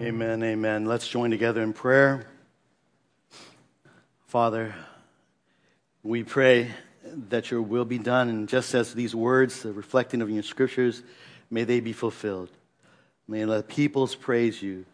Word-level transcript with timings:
Amen, 0.00 0.44
amen. 0.44 0.84
Let's 0.84 1.08
join 1.08 1.32
together 1.32 1.60
in 1.60 1.72
prayer. 1.72 2.24
Father, 4.28 4.72
we 6.04 6.22
pray 6.22 6.70
that 7.30 7.50
your 7.50 7.62
will 7.62 7.84
be 7.84 7.98
done, 7.98 8.28
and 8.28 8.48
just 8.48 8.76
as 8.76 8.94
these 8.94 9.12
words, 9.12 9.64
the 9.64 9.72
reflecting 9.72 10.22
of 10.22 10.30
your 10.30 10.44
scriptures, 10.44 11.02
may 11.50 11.64
they 11.64 11.80
be 11.80 11.92
fulfilled. 11.92 12.48
May 13.26 13.42
the 13.42 13.64
peoples 13.64 14.14
praise 14.14 14.62
you. 14.62 14.84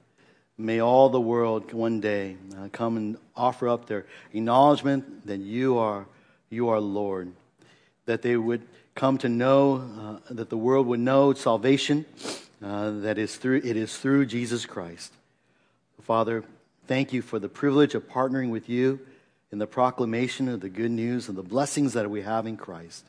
May 0.57 0.81
all 0.81 1.11
the 1.11 1.21
world 1.21 1.75
one 1.75 2.01
day 2.01 2.39
uh, 2.57 2.69
come 2.73 2.97
and 2.97 3.19
offer 3.37 3.69
up 3.69 3.85
their 3.85 4.07
acknowledgement 4.33 5.27
that 5.27 5.41
you 5.41 5.77
are, 5.77 6.07
you 6.49 6.71
are 6.71 6.81
Lord. 6.81 7.31
That 8.07 8.23
they 8.23 8.39
would 8.39 8.63
come 8.95 9.19
to 9.19 9.29
know, 9.29 10.23
uh, 10.31 10.33
that 10.33 10.49
the 10.49 10.57
world 10.57 10.87
would 10.87 11.01
know 11.01 11.35
salvation, 11.35 12.07
uh, 12.65 12.91
that 13.01 13.19
is 13.19 13.37
through, 13.37 13.61
it 13.63 13.77
is 13.77 13.99
through 13.99 14.25
Jesus 14.25 14.65
Christ. 14.65 15.13
Father, 16.01 16.45
thank 16.87 17.13
you 17.13 17.21
for 17.21 17.39
the 17.39 17.49
privilege 17.49 17.95
of 17.95 18.09
partnering 18.09 18.51
with 18.51 18.69
you 18.69 19.01
in 19.53 19.59
the 19.59 19.67
proclamation 19.67 20.49
of 20.49 20.61
the 20.61 20.71
good 20.71 20.91
news 20.91 21.29
and 21.29 21.37
the 21.37 21.43
blessings 21.43 21.93
that 21.93 22.11
we 22.11 22.23
have 22.23 22.47
in 22.47 22.57
Christ. 22.57 23.05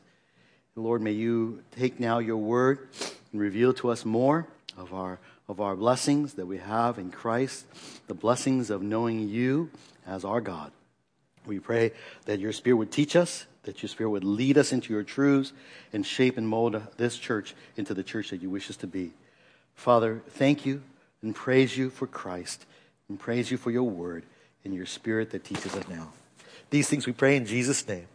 Lord, 0.74 1.00
may 1.00 1.12
you 1.12 1.62
take 1.72 1.98
now 1.98 2.18
your 2.18 2.36
word 2.36 2.88
and 3.32 3.40
reveal 3.40 3.72
to 3.74 3.88
us 3.88 4.04
more 4.04 4.46
of 4.76 4.92
our 4.92 5.18
of 5.48 5.60
our 5.60 5.76
blessings 5.76 6.34
that 6.34 6.46
we 6.46 6.58
have 6.58 6.98
in 6.98 7.10
Christ, 7.10 7.66
the 8.08 8.14
blessings 8.14 8.68
of 8.68 8.82
knowing 8.82 9.28
you 9.28 9.70
as 10.04 10.24
our 10.24 10.40
God. 10.40 10.72
We 11.46 11.60
pray 11.60 11.92
that 12.24 12.40
your 12.40 12.52
Spirit 12.52 12.78
would 12.78 12.90
teach 12.90 13.14
us, 13.14 13.46
that 13.62 13.80
your 13.80 13.88
Spirit 13.88 14.10
would 14.10 14.24
lead 14.24 14.58
us 14.58 14.72
into 14.72 14.92
your 14.92 15.04
truths, 15.04 15.52
and 15.92 16.04
shape 16.04 16.36
and 16.36 16.48
mold 16.48 16.82
this 16.96 17.16
church 17.16 17.54
into 17.76 17.94
the 17.94 18.02
church 18.02 18.30
that 18.30 18.42
you 18.42 18.50
wish 18.50 18.68
us 18.68 18.76
to 18.78 18.88
be. 18.88 19.12
Father, 19.76 20.20
thank 20.30 20.66
you 20.66 20.82
and 21.22 21.34
praise 21.34 21.76
you 21.76 21.90
for 21.90 22.06
Christ, 22.06 22.66
and 23.08 23.18
praise 23.18 23.50
you 23.50 23.56
for 23.56 23.70
your 23.70 23.84
word 23.84 24.24
and 24.64 24.74
your 24.74 24.86
Spirit 24.86 25.30
that 25.30 25.44
teaches 25.44 25.74
us 25.76 25.86
now. 25.88 26.12
These 26.70 26.88
things 26.88 27.06
we 27.06 27.12
pray 27.12 27.36
in 27.36 27.46
Jesus' 27.46 27.86
name. 27.86 28.06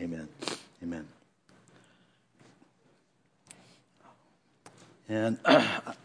Amen. 0.00 0.28
Amen. 0.82 1.08
And 5.08 5.38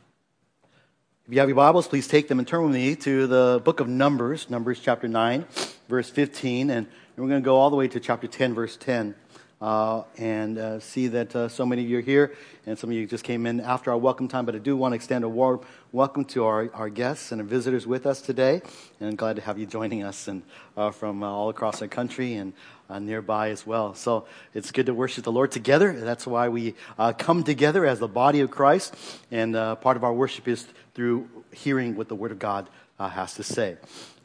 If 1.29 1.33
you 1.33 1.41
have 1.41 1.49
your 1.49 1.57
Bibles, 1.57 1.87
please 1.87 2.07
take 2.07 2.27
them 2.27 2.39
and 2.39 2.47
turn 2.47 2.63
with 2.63 2.73
me 2.73 2.95
to 2.95 3.27
the 3.27 3.61
book 3.63 3.79
of 3.79 3.87
Numbers, 3.87 4.49
Numbers 4.49 4.79
chapter 4.79 5.07
9, 5.07 5.45
verse 5.87 6.09
15. 6.09 6.71
And 6.71 6.87
we're 7.15 7.27
going 7.27 7.39
to 7.39 7.45
go 7.45 7.55
all 7.55 7.69
the 7.69 7.75
way 7.75 7.87
to 7.87 7.99
chapter 7.99 8.25
10, 8.25 8.55
verse 8.55 8.75
10. 8.75 9.13
Uh, 9.61 10.03
and 10.17 10.57
uh, 10.57 10.79
see 10.79 11.07
that 11.07 11.35
uh, 11.35 11.49
so 11.49 11.65
many 11.65 11.83
of 11.83 11.89
you 11.89 11.97
are 11.97 12.01
here, 12.01 12.33
and 12.65 12.79
some 12.79 12.89
of 12.89 12.95
you 12.95 13.05
just 13.05 13.25
came 13.25 13.45
in 13.45 13.59
after 13.59 13.91
our 13.91 13.97
welcome 13.97 14.29
time. 14.29 14.45
But 14.45 14.55
I 14.55 14.59
do 14.59 14.77
want 14.77 14.93
to 14.93 14.95
extend 14.95 15.25
a 15.25 15.29
warm 15.29 15.59
welcome 15.91 16.23
to 16.25 16.45
our, 16.45 16.69
our 16.73 16.87
guests 16.87 17.33
and 17.33 17.41
our 17.41 17.47
visitors 17.47 17.85
with 17.85 18.05
us 18.05 18.21
today, 18.21 18.61
and 19.01 19.09
I'm 19.09 19.15
glad 19.17 19.35
to 19.35 19.41
have 19.41 19.59
you 19.59 19.65
joining 19.65 20.01
us 20.01 20.29
and 20.29 20.43
uh, 20.77 20.91
from 20.91 21.23
uh, 21.23 21.29
all 21.29 21.49
across 21.49 21.81
our 21.81 21.89
country 21.89 22.35
and 22.35 22.53
uh, 22.89 22.99
nearby 22.99 23.49
as 23.49 23.67
well. 23.67 23.95
So 23.95 24.27
it's 24.53 24.71
good 24.71 24.85
to 24.85 24.93
worship 24.93 25.25
the 25.25 25.31
Lord 25.31 25.51
together. 25.51 25.91
That's 25.91 26.25
why 26.25 26.47
we 26.47 26.75
come 27.17 27.43
together 27.43 27.85
as 27.85 27.99
the 27.99 28.07
body 28.07 28.39
of 28.39 28.51
Christ, 28.51 28.95
and 29.29 29.55
part 29.81 29.97
of 29.97 30.05
our 30.05 30.13
worship 30.13 30.47
is 30.47 30.67
through 30.93 31.27
hearing 31.51 31.97
what 31.97 32.07
the 32.07 32.15
Word 32.15 32.31
of 32.31 32.39
God 32.39 32.69
has 32.97 33.33
to 33.33 33.43
say. 33.43 33.75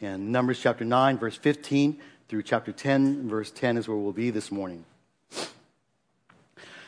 And 0.00 0.30
Numbers 0.30 0.60
chapter 0.60 0.84
9, 0.84 1.18
verse 1.18 1.36
15 1.36 2.00
through 2.28 2.44
chapter 2.44 2.70
10, 2.70 3.28
verse 3.28 3.50
10 3.50 3.78
is 3.78 3.88
where 3.88 3.96
we'll 3.96 4.12
be 4.12 4.30
this 4.30 4.52
morning. 4.52 4.84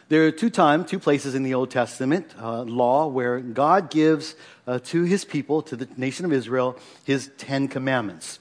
There 0.09 0.25
are 0.29 0.31
two 0.31 0.51
times, 0.51 0.89
two 0.89 1.01
places 1.01 1.35
in 1.35 1.43
the 1.43 1.55
Old 1.55 1.73
Testament 1.73 2.33
uh, 2.41 2.62
law 2.62 3.09
where 3.09 3.41
God 3.41 3.91
gives 3.91 4.37
uh, 4.65 4.79
to 4.85 5.03
his 5.03 5.25
people, 5.25 5.62
to 5.62 5.75
the 5.75 5.89
nation 5.97 6.25
of 6.25 6.33
Israel, 6.33 6.79
his 7.05 7.29
Ten 7.39 7.67
Commandments. 7.67 8.39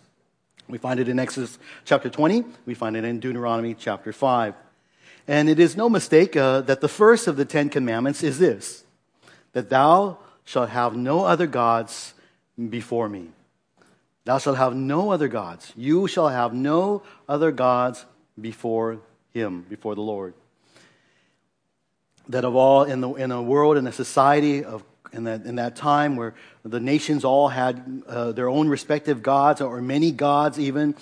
We 0.67 0.77
find 0.77 0.99
it 0.99 1.09
in 1.09 1.17
Exodus 1.17 1.57
chapter 1.83 2.07
20. 2.07 2.43
We 2.67 2.75
find 2.75 2.95
it 2.95 3.03
in 3.03 3.19
Deuteronomy 3.19 3.73
chapter 3.73 4.13
5. 4.13 4.53
And 5.27 5.49
it 5.49 5.59
is 5.59 5.75
no 5.75 5.89
mistake 5.89 6.35
uh, 6.35 6.61
that 6.61 6.81
the 6.81 6.87
first 6.87 7.25
of 7.25 7.35
the 7.35 7.45
Ten 7.45 7.69
Commandments 7.69 8.21
is 8.21 8.37
this 8.37 8.83
that 9.53 9.69
thou 9.69 10.19
shalt 10.43 10.69
have 10.69 10.95
no 10.95 11.25
other 11.25 11.47
gods 11.47 12.13
before 12.69 13.09
me. 13.09 13.29
Thou 14.25 14.37
shalt 14.37 14.57
have 14.57 14.75
no 14.75 15.11
other 15.11 15.27
gods. 15.27 15.73
You 15.75 16.07
shall 16.07 16.29
have 16.29 16.53
no 16.53 17.01
other 17.27 17.51
gods 17.51 18.05
before 18.39 18.99
him, 19.33 19.65
before 19.67 19.95
the 19.95 20.01
Lord. 20.01 20.35
That 22.29 22.45
of 22.45 22.55
all 22.55 22.83
in, 22.83 23.01
the, 23.01 23.13
in 23.13 23.31
a 23.31 23.41
world, 23.41 23.77
in 23.77 23.87
a 23.87 23.91
society 23.91 24.63
of 24.63 24.83
in 25.13 25.23
that, 25.25 25.45
in 25.45 25.55
that 25.55 25.77
time 25.77 26.17
where 26.17 26.33
the 26.63 26.79
nations 26.79 27.23
all 27.23 27.47
had 27.47 28.03
uh, 28.05 28.33
their 28.33 28.49
own 28.49 28.67
respective 28.67 29.23
gods, 29.23 29.61
or 29.61 29.79
many 29.81 30.11
gods 30.11 30.59
even, 30.59 30.93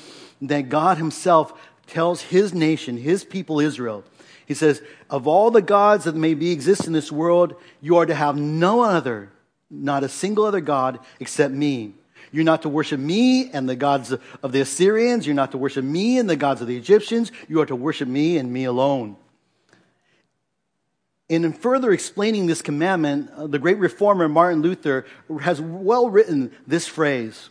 that 0.42 0.70
God 0.70 0.98
Himself 0.98 1.54
tells 1.88 2.22
His 2.22 2.54
nation, 2.54 2.98
His 2.98 3.24
people 3.24 3.60
Israel, 3.60 4.04
He 4.46 4.54
says, 4.54 4.84
Of 5.10 5.28
all 5.28 5.50
the 5.50 5.64
gods 5.64 6.04
that 6.04 6.16
may 6.16 6.36
be 6.36 6.52
exist 6.52 6.86
in 6.86 6.94
this 6.94 7.12
world, 7.12 7.56
you 7.82 7.98
are 7.98 8.06
to 8.06 8.14
have 8.14 8.38
no 8.38 8.82
other 8.82 9.32
not 9.74 10.04
a 10.04 10.10
single 10.10 10.46
other 10.46 10.62
God 10.62 11.00
except 11.20 11.54
me. 11.54 11.94
You're 12.32 12.44
not 12.44 12.62
to 12.64 12.70
worship 12.70 13.00
me 13.00 13.50
and 13.52 13.68
the 13.68 13.76
gods 13.76 14.12
of 14.12 14.52
the 14.52 14.62
Assyrians. 14.62 15.26
You're 15.26 15.36
not 15.36 15.52
to 15.52 15.58
worship 15.58 15.84
me 15.84 16.18
and 16.18 16.30
the 16.30 16.36
gods 16.36 16.62
of 16.62 16.68
the 16.68 16.78
Egyptians. 16.78 17.32
You 17.48 17.62
are 17.62 17.66
to 17.66 17.76
worship 17.76 18.08
me 18.08 18.38
and 18.38 18.52
me 18.52 18.66
alone. 18.66 19.18
And 21.34 21.46
in 21.46 21.54
further 21.54 21.92
explaining 21.92 22.46
this 22.46 22.62
commandment, 22.62 23.32
uh, 23.36 23.48
the 23.48 23.60
great 23.60 23.78
reformer 23.78 24.30
Martin 24.30 24.62
Luther 24.62 25.06
has 25.42 25.60
well 25.60 26.10
written 26.10 26.52
this 26.68 26.88
phrase 26.88 27.50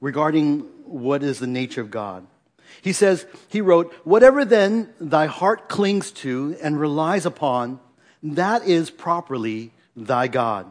regarding 0.00 0.60
what 0.84 1.22
is 1.22 1.38
the 1.38 1.46
nature 1.46 1.80
of 1.80 1.90
God. 1.90 2.26
He 2.80 2.92
says, 2.92 3.26
he 3.48 3.60
wrote, 3.60 3.92
Whatever 4.04 4.44
then 4.44 4.92
thy 5.00 5.26
heart 5.26 5.68
clings 5.68 6.10
to 6.12 6.56
and 6.62 6.78
relies 6.78 7.26
upon, 7.26 7.80
that 8.22 8.66
is 8.66 8.90
properly 8.90 9.72
thy 9.96 10.28
God. 10.28 10.70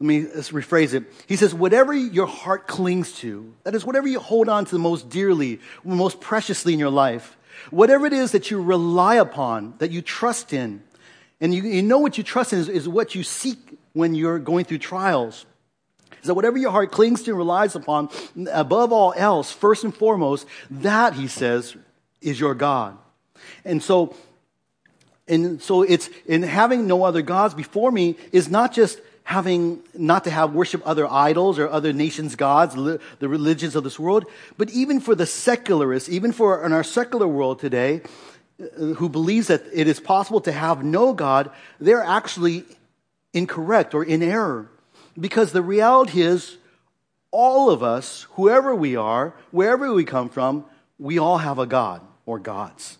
Let 0.00 0.06
me 0.06 0.22
rephrase 0.22 0.94
it. 0.94 1.04
He 1.26 1.36
says, 1.36 1.54
whatever 1.54 1.92
your 1.92 2.26
heart 2.26 2.66
clings 2.66 3.12
to, 3.18 3.52
that 3.64 3.74
is, 3.74 3.84
whatever 3.84 4.08
you 4.08 4.18
hold 4.18 4.48
on 4.48 4.64
to 4.64 4.70
the 4.70 4.78
most 4.78 5.10
dearly, 5.10 5.60
most 5.84 6.22
preciously 6.22 6.72
in 6.72 6.78
your 6.78 6.88
life, 6.88 7.36
whatever 7.68 8.06
it 8.06 8.14
is 8.14 8.32
that 8.32 8.50
you 8.50 8.62
rely 8.62 9.16
upon, 9.16 9.74
that 9.76 9.90
you 9.90 10.00
trust 10.00 10.54
in, 10.54 10.82
and 11.40 11.54
you, 11.54 11.62
you 11.62 11.82
know 11.82 11.98
what 11.98 12.18
you 12.18 12.24
trust 12.24 12.52
in 12.52 12.58
is, 12.58 12.68
is, 12.68 12.88
what 12.88 13.14
you 13.14 13.22
seek 13.22 13.78
when 13.92 14.14
you're 14.14 14.38
going 14.38 14.64
through 14.64 14.78
trials. 14.78 15.46
Is 16.20 16.26
that 16.26 16.34
whatever 16.34 16.58
your 16.58 16.70
heart 16.70 16.92
clings 16.92 17.22
to 17.22 17.30
and 17.30 17.38
relies 17.38 17.74
upon, 17.74 18.10
above 18.52 18.92
all 18.92 19.14
else, 19.16 19.50
first 19.50 19.84
and 19.84 19.94
foremost, 19.94 20.46
that, 20.70 21.14
he 21.14 21.28
says, 21.28 21.76
is 22.20 22.38
your 22.38 22.54
God. 22.54 22.98
And 23.64 23.82
so, 23.82 24.14
and 25.26 25.62
so 25.62 25.82
it's 25.82 26.10
in 26.26 26.42
having 26.42 26.86
no 26.86 27.04
other 27.04 27.22
gods 27.22 27.54
before 27.54 27.90
me 27.90 28.16
is 28.32 28.50
not 28.50 28.74
just 28.74 29.00
having 29.24 29.80
not 29.94 30.24
to 30.24 30.30
have 30.30 30.52
worship 30.52 30.82
other 30.84 31.06
idols 31.10 31.58
or 31.58 31.68
other 31.68 31.92
nations' 31.92 32.34
gods, 32.34 32.74
the 32.74 33.00
religions 33.20 33.76
of 33.76 33.84
this 33.84 33.98
world, 33.98 34.24
but 34.58 34.68
even 34.70 35.00
for 35.00 35.14
the 35.14 35.24
secularists, 35.24 36.08
even 36.08 36.32
for 36.32 36.66
in 36.66 36.72
our 36.72 36.82
secular 36.82 37.28
world 37.28 37.60
today, 37.60 38.02
who 38.76 39.08
believes 39.08 39.48
that 39.48 39.62
it 39.72 39.88
is 39.88 40.00
possible 40.00 40.40
to 40.42 40.52
have 40.52 40.84
no 40.84 41.12
God, 41.12 41.50
they're 41.78 42.02
actually 42.02 42.64
incorrect 43.32 43.94
or 43.94 44.04
in 44.04 44.22
error. 44.22 44.70
Because 45.18 45.52
the 45.52 45.62
reality 45.62 46.22
is, 46.22 46.56
all 47.30 47.70
of 47.70 47.82
us, 47.82 48.26
whoever 48.32 48.74
we 48.74 48.96
are, 48.96 49.34
wherever 49.50 49.92
we 49.92 50.04
come 50.04 50.28
from, 50.28 50.64
we 50.98 51.18
all 51.18 51.38
have 51.38 51.58
a 51.58 51.66
God 51.66 52.02
or 52.26 52.38
gods. 52.38 52.98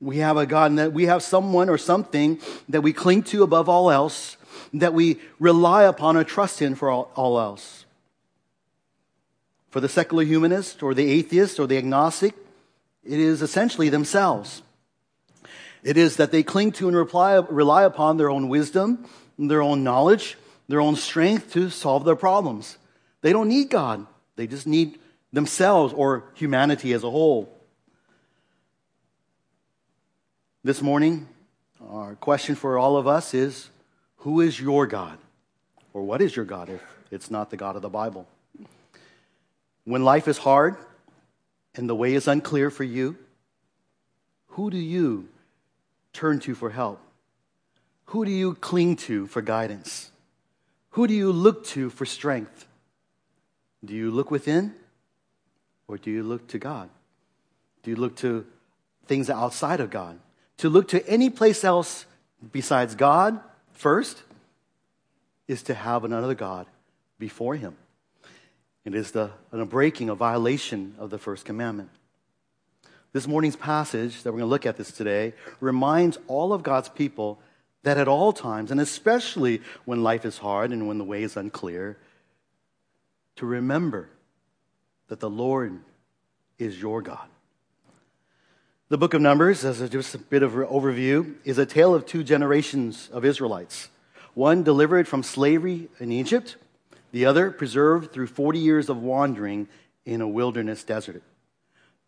We 0.00 0.18
have 0.18 0.36
a 0.36 0.46
God 0.46 0.70
and 0.70 0.78
that 0.78 0.92
we 0.92 1.06
have 1.06 1.22
someone 1.22 1.68
or 1.68 1.78
something 1.78 2.40
that 2.68 2.82
we 2.82 2.92
cling 2.92 3.24
to 3.24 3.42
above 3.42 3.68
all 3.68 3.90
else 3.90 4.36
that 4.72 4.94
we 4.94 5.18
rely 5.38 5.84
upon 5.84 6.16
or 6.16 6.24
trust 6.24 6.62
in 6.62 6.74
for 6.74 6.90
all, 6.90 7.10
all 7.14 7.38
else. 7.38 7.84
For 9.70 9.80
the 9.80 9.88
secular 9.88 10.24
humanist 10.24 10.82
or 10.82 10.94
the 10.94 11.10
atheist 11.10 11.58
or 11.58 11.66
the 11.66 11.78
agnostic, 11.78 12.34
it 13.04 13.18
is 13.18 13.42
essentially 13.42 13.88
themselves. 13.88 14.62
It 15.82 15.96
is 15.96 16.16
that 16.16 16.32
they 16.32 16.42
cling 16.42 16.72
to 16.72 16.88
and 16.88 16.96
rely, 16.96 17.34
rely 17.34 17.84
upon 17.84 18.16
their 18.16 18.30
own 18.30 18.48
wisdom, 18.48 19.06
their 19.38 19.62
own 19.62 19.84
knowledge, 19.84 20.36
their 20.68 20.80
own 20.80 20.96
strength 20.96 21.52
to 21.52 21.70
solve 21.70 22.04
their 22.04 22.16
problems. 22.16 22.78
They 23.22 23.32
don't 23.32 23.48
need 23.48 23.70
God. 23.70 24.06
They 24.36 24.46
just 24.46 24.66
need 24.66 24.98
themselves 25.32 25.92
or 25.92 26.24
humanity 26.34 26.92
as 26.92 27.04
a 27.04 27.10
whole. 27.10 27.54
This 30.64 30.82
morning, 30.82 31.28
our 31.88 32.14
question 32.16 32.54
for 32.54 32.78
all 32.78 32.96
of 32.96 33.06
us 33.06 33.32
is 33.34 33.70
who 34.18 34.40
is 34.40 34.60
your 34.60 34.86
God? 34.86 35.18
Or 35.92 36.02
what 36.02 36.20
is 36.20 36.34
your 36.34 36.44
God 36.44 36.68
if 36.68 36.82
it's 37.10 37.30
not 37.30 37.50
the 37.50 37.56
God 37.56 37.76
of 37.76 37.82
the 37.82 37.88
Bible? 37.88 38.28
When 39.84 40.04
life 40.04 40.28
is 40.28 40.38
hard 40.38 40.76
and 41.74 41.88
the 41.88 41.94
way 41.94 42.14
is 42.14 42.28
unclear 42.28 42.70
for 42.70 42.84
you, 42.84 43.16
who 44.48 44.70
do 44.70 44.76
you 44.76 45.28
turn 46.12 46.40
to 46.40 46.54
for 46.54 46.70
help? 46.70 47.00
Who 48.06 48.24
do 48.24 48.30
you 48.30 48.54
cling 48.54 48.96
to 48.96 49.26
for 49.26 49.42
guidance? 49.42 50.10
Who 50.90 51.06
do 51.06 51.14
you 51.14 51.30
look 51.30 51.64
to 51.66 51.90
for 51.90 52.06
strength? 52.06 52.66
Do 53.84 53.94
you 53.94 54.10
look 54.10 54.30
within 54.30 54.74
or 55.86 55.98
do 55.98 56.10
you 56.10 56.22
look 56.22 56.48
to 56.48 56.58
God? 56.58 56.90
Do 57.82 57.90
you 57.90 57.96
look 57.96 58.16
to 58.16 58.46
things 59.06 59.30
outside 59.30 59.80
of 59.80 59.90
God? 59.90 60.18
To 60.58 60.68
look 60.68 60.88
to 60.88 61.06
any 61.08 61.30
place 61.30 61.64
else 61.64 62.06
besides 62.52 62.94
God 62.94 63.40
first 63.72 64.22
is 65.46 65.62
to 65.64 65.74
have 65.74 66.04
another 66.04 66.34
God 66.34 66.66
before 67.18 67.54
Him. 67.54 67.76
It 68.84 68.94
is 68.94 69.10
the, 69.10 69.30
a 69.52 69.64
breaking, 69.64 70.08
a 70.08 70.14
violation 70.14 70.94
of 70.98 71.10
the 71.10 71.18
first 71.18 71.44
commandment. 71.44 71.90
This 73.12 73.26
morning's 73.26 73.56
passage 73.56 74.22
that 74.22 74.32
we're 74.32 74.40
going 74.40 74.48
to 74.48 74.50
look 74.50 74.66
at 74.66 74.76
this 74.76 74.92
today 74.92 75.32
reminds 75.60 76.18
all 76.26 76.52
of 76.52 76.62
God's 76.62 76.88
people 76.88 77.40
that 77.82 77.96
at 77.96 78.08
all 78.08 78.32
times, 78.32 78.70
and 78.70 78.80
especially 78.80 79.62
when 79.86 80.02
life 80.02 80.24
is 80.24 80.38
hard 80.38 80.72
and 80.72 80.86
when 80.86 80.98
the 80.98 81.04
way 81.04 81.22
is 81.22 81.36
unclear, 81.36 81.96
to 83.36 83.46
remember 83.46 84.10
that 85.08 85.20
the 85.20 85.30
Lord 85.30 85.80
is 86.58 86.80
your 86.80 87.00
God. 87.00 87.28
The 88.90 88.98
book 88.98 89.14
of 89.14 89.22
Numbers, 89.22 89.64
as 89.64 89.80
a, 89.80 89.88
just 89.88 90.14
a 90.14 90.18
bit 90.18 90.42
of 90.42 90.56
an 90.56 90.66
overview, 90.66 91.34
is 91.44 91.58
a 91.58 91.66
tale 91.66 91.94
of 91.94 92.04
two 92.04 92.24
generations 92.24 93.08
of 93.12 93.24
Israelites. 93.24 93.88
One 94.34 94.62
delivered 94.62 95.08
from 95.08 95.22
slavery 95.22 95.88
in 95.98 96.12
Egypt, 96.12 96.56
the 97.12 97.24
other 97.24 97.50
preserved 97.50 98.12
through 98.12 98.26
40 98.26 98.58
years 98.58 98.88
of 98.88 99.02
wandering 99.02 99.68
in 100.04 100.20
a 100.20 100.28
wilderness 100.28 100.84
desert. 100.84 101.22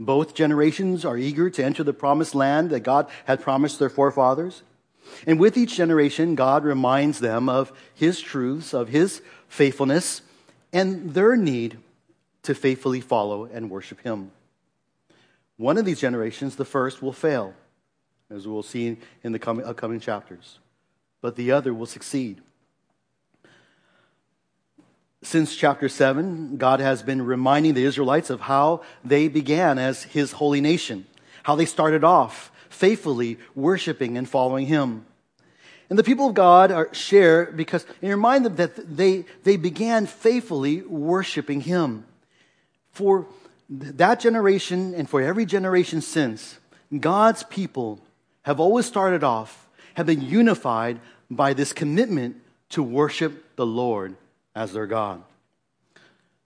Both 0.01 0.33
generations 0.33 1.05
are 1.05 1.19
eager 1.19 1.51
to 1.51 1.63
enter 1.63 1.85
the 1.85 1.93
promised 1.93 2.35
land 2.35 2.71
that 2.71 2.81
God 2.81 3.09
had 3.27 3.43
promised 3.43 3.79
their 3.79 3.91
forefathers. 3.91 4.63
And 5.27 5.39
with 5.39 5.59
each 5.59 5.77
generation, 5.77 6.35
God 6.35 6.65
reminds 6.65 7.21
them 7.21 7.51
of 7.51 7.71
His 7.95 8.19
truths, 8.19 8.73
of 8.73 8.89
His 8.89 9.21
faithfulness, 9.49 10.23
and 10.73 11.13
their 11.13 11.37
need 11.37 11.77
to 12.45 12.55
faithfully 12.55 13.03
follow 13.03 13.45
and 13.45 13.69
worship 13.69 14.01
Him. 14.01 14.31
One 15.59 15.77
of 15.77 15.85
these 15.85 16.01
generations, 16.01 16.57
the 16.57 16.65
first, 16.65 17.03
will 17.03 17.13
fail, 17.13 17.53
as 18.31 18.49
we'll 18.49 18.63
see 18.63 18.97
in 19.23 19.33
the 19.33 19.39
coming, 19.39 19.67
upcoming 19.67 20.01
chapters, 20.01 20.61
but 21.21 21.37
the 21.37 21.53
other 21.53 21.75
will 21.75 21.85
succeed. 21.85 22.41
Since 25.23 25.55
chapter 25.55 25.91
7, 25.91 26.57
God 26.57 26.81
has 26.81 27.03
been 27.03 27.21
reminding 27.21 27.75
the 27.75 27.85
Israelites 27.85 28.31
of 28.31 28.41
how 28.41 28.81
they 29.05 29.29
began 29.29 29.79
as 29.79 30.05
His 30.05 30.33
holy 30.33 30.63
nation, 30.63 31.07
how 31.43 31.57
they 31.57 31.67
started 31.67 32.05
off 32.05 32.51
faithfully 32.71 33.39
worshiping 33.55 34.17
and 34.17 34.27
following 34.27 34.65
Him. 34.65 35.05
And 35.91 35.99
the 35.99 36.05
people 36.05 36.29
of 36.29 36.35
God 36.35 36.73
are 36.73 36.93
share 36.95 37.53
because 37.53 37.85
and 38.01 38.11
remind 38.11 38.47
them 38.47 38.57
that 38.57 38.97
they, 38.97 39.27
they 39.43 39.59
began 39.59 40.07
faithfully 40.07 40.81
worshiping 40.83 41.61
Him. 41.61 42.07
For 42.93 43.27
that 43.69 44.21
generation 44.21 44.95
and 44.95 45.09
for 45.09 45.21
every 45.21 45.45
generation 45.45 46.01
since, 46.01 46.59
God's 46.99 47.43
people 47.43 48.01
have 48.43 48.59
always 48.59 48.87
started 48.87 49.23
off, 49.23 49.69
have 49.95 50.07
been 50.07 50.23
unified 50.23 50.99
by 51.31 51.53
this 51.53 51.75
commitment 51.75 52.37
to 52.71 52.83
worship 52.83 53.57
the 53.57 53.67
Lord 53.67 54.17
as 54.55 54.73
their 54.73 54.87
God. 54.87 55.23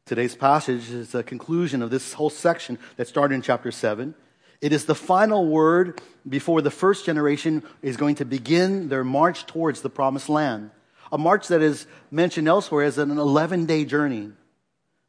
Today's 0.07 0.37
passage 0.37 0.91
is 0.91 1.13
the 1.13 1.23
conclusion 1.23 1.81
of 1.81 1.91
this 1.91 2.13
whole 2.13 2.31
section 2.31 2.79
that 2.97 3.09
started 3.09 3.35
in 3.35 3.43
chapter 3.43 3.71
7. 3.71 4.15
It 4.61 4.73
is 4.73 4.85
the 4.85 4.95
final 4.95 5.47
word 5.47 6.01
before 6.29 6.61
the 6.61 6.71
first 6.71 7.07
generation 7.07 7.63
is 7.81 7.97
going 7.97 8.17
to 8.17 8.25
begin 8.25 8.89
their 8.89 9.05
march 9.05 9.47
towards 9.47 9.81
the 9.81 9.91
promised 9.91 10.29
land. 10.29 10.71
A 11.11 11.19
march 11.19 11.49
that 11.49 11.63
is 11.63 11.87
mentioned 12.11 12.49
elsewhere 12.49 12.85
as 12.85 12.99
an 12.99 13.11
11 13.11 13.67
day 13.67 13.85
journey, 13.85 14.33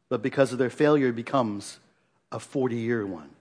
but 0.08 0.22
because 0.22 0.54
of 0.54 0.60
their 0.60 0.70
failure, 0.70 1.08
it 1.08 1.16
becomes 1.16 1.80
a 2.32 2.40
40 2.40 2.76
year 2.78 3.06
one. 3.06 3.35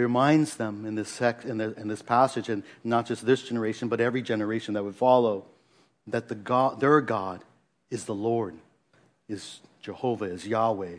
He 0.00 0.02
reminds 0.02 0.56
them 0.56 0.86
in 0.86 0.94
this, 0.94 1.20
in, 1.20 1.58
the, 1.58 1.74
in 1.78 1.88
this 1.88 2.00
passage, 2.00 2.48
and 2.48 2.62
not 2.82 3.04
just 3.04 3.26
this 3.26 3.42
generation, 3.42 3.88
but 3.88 4.00
every 4.00 4.22
generation 4.22 4.72
that 4.72 4.82
would 4.82 4.96
follow, 4.96 5.44
that 6.06 6.28
the 6.28 6.34
God, 6.34 6.80
their 6.80 7.02
God 7.02 7.44
is 7.90 8.06
the 8.06 8.14
Lord, 8.14 8.54
is 9.28 9.60
Jehovah, 9.82 10.24
is 10.24 10.46
Yahweh. 10.46 10.96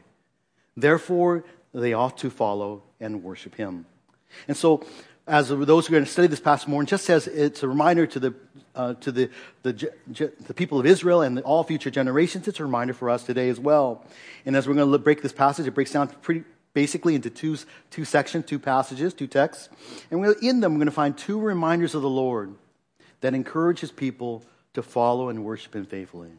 Therefore, 0.77 1.44
they 1.74 1.94
ought 1.94 2.15
to 2.19 2.30
follow 2.30 2.83
and 3.00 3.24
worship 3.24 3.56
him. 3.56 3.88
And 4.48 4.56
so, 4.56 4.86
as 5.25 5.50
those 5.50 5.88
who 5.88 5.94
are 5.94 5.97
going 5.97 6.06
to 6.06 6.12
study 6.12 6.27
this 6.27 6.39
passage 6.39 6.68
more, 6.68 6.83
just 6.83 7.09
as 7.09 7.25
it's 7.25 7.63
a 7.63 7.68
reminder 7.68 8.06
to 8.06 8.19
the 8.19 8.36
uh, 8.75 8.94
to 8.95 9.12
the, 9.12 9.31
the, 9.63 9.92
the, 10.47 10.54
people 10.54 10.80
of 10.80 10.86
Israel 10.86 11.24
and 11.24 11.39
all 11.39 11.63
future 11.63 11.89
generations, 11.89 12.47
it's 12.47 12.59
a 12.59 12.63
reminder 12.63 12.94
for 12.94 13.09
us 13.09 13.24
today 13.24 13.50
as 13.50 13.59
well. 13.59 14.06
And 14.45 14.56
as 14.56 14.68
we're 14.68 14.75
going 14.75 14.92
to 14.92 14.97
break 15.00 15.24
this 15.24 15.33
passage, 15.33 15.65
it 15.65 15.71
breaks 15.71 15.92
down 15.92 16.07
pretty 16.07 16.44
basically 16.73 17.15
into 17.15 17.29
two, 17.29 17.57
two 17.89 18.06
sections, 18.06 18.45
two 18.45 18.59
passages, 18.59 19.13
two 19.13 19.27
texts. 19.27 19.69
And 20.09 20.23
in 20.41 20.59
them, 20.59 20.73
we're 20.73 20.79
going 20.79 20.85
to 20.85 20.91
find 20.91 21.18
two 21.18 21.39
reminders 21.39 21.95
of 21.95 22.01
the 22.01 22.09
Lord 22.09 22.56
that 23.21 23.33
encourage 23.33 23.79
his 23.79 23.91
people 23.91 24.44
to 24.73 24.81
follow 24.81 25.29
and 25.29 25.44
worship 25.44 25.75
him 25.75 25.85
faithfully. 25.85 26.31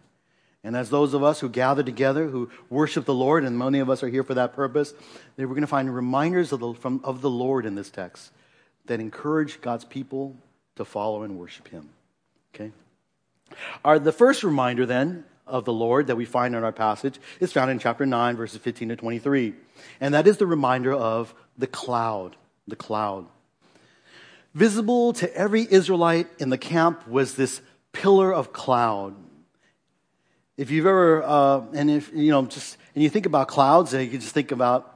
And 0.64 0.76
as 0.76 0.90
those 0.90 1.12
of 1.12 1.24
us 1.24 1.40
who 1.40 1.48
gather 1.48 1.82
together, 1.82 2.28
who 2.28 2.50
worship 2.70 3.04
the 3.04 3.14
Lord, 3.14 3.44
and 3.44 3.58
many 3.58 3.80
of 3.80 3.90
us 3.90 4.02
are 4.02 4.08
here 4.08 4.22
for 4.22 4.34
that 4.34 4.54
purpose, 4.54 4.94
we're 5.36 5.46
going 5.46 5.62
to 5.62 5.66
find 5.66 5.92
reminders 5.92 6.52
of 6.52 6.60
the, 6.60 6.72
from, 6.74 7.00
of 7.02 7.20
the 7.20 7.30
Lord 7.30 7.66
in 7.66 7.74
this 7.74 7.90
text 7.90 8.30
that 8.86 9.00
encourage 9.00 9.60
God's 9.60 9.84
people 9.84 10.36
to 10.76 10.84
follow 10.84 11.22
and 11.22 11.38
worship 11.38 11.68
him. 11.68 11.90
Okay? 12.54 12.70
Our, 13.84 13.98
the 13.98 14.12
first 14.12 14.44
reminder 14.44 14.86
then 14.86 15.24
of 15.52 15.66
the 15.66 15.72
Lord 15.72 16.08
that 16.08 16.16
we 16.16 16.24
find 16.24 16.56
in 16.56 16.64
our 16.64 16.72
passage 16.72 17.20
is 17.38 17.52
found 17.52 17.70
in 17.70 17.78
chapter 17.78 18.06
9, 18.06 18.36
verses 18.36 18.58
15 18.58 18.88
to 18.88 18.96
23. 18.96 19.52
And 20.00 20.14
that 20.14 20.26
is 20.26 20.38
the 20.38 20.46
reminder 20.46 20.92
of 20.92 21.34
the 21.58 21.66
cloud. 21.66 22.34
The 22.66 22.74
cloud. 22.74 23.26
Visible 24.54 25.12
to 25.14 25.32
every 25.36 25.66
Israelite 25.70 26.26
in 26.38 26.48
the 26.48 26.58
camp 26.58 27.06
was 27.06 27.34
this 27.34 27.60
pillar 27.92 28.32
of 28.32 28.52
cloud. 28.52 29.14
If 30.56 30.70
you've 30.70 30.86
ever, 30.86 31.22
uh, 31.22 31.62
and 31.74 31.90
if, 31.90 32.10
you 32.14 32.30
know, 32.30 32.46
just, 32.46 32.78
and 32.94 33.04
you 33.04 33.10
think 33.10 33.26
about 33.26 33.48
clouds, 33.48 33.92
you 33.92 34.06
can 34.08 34.20
just 34.20 34.34
think 34.34 34.52
about 34.52 34.91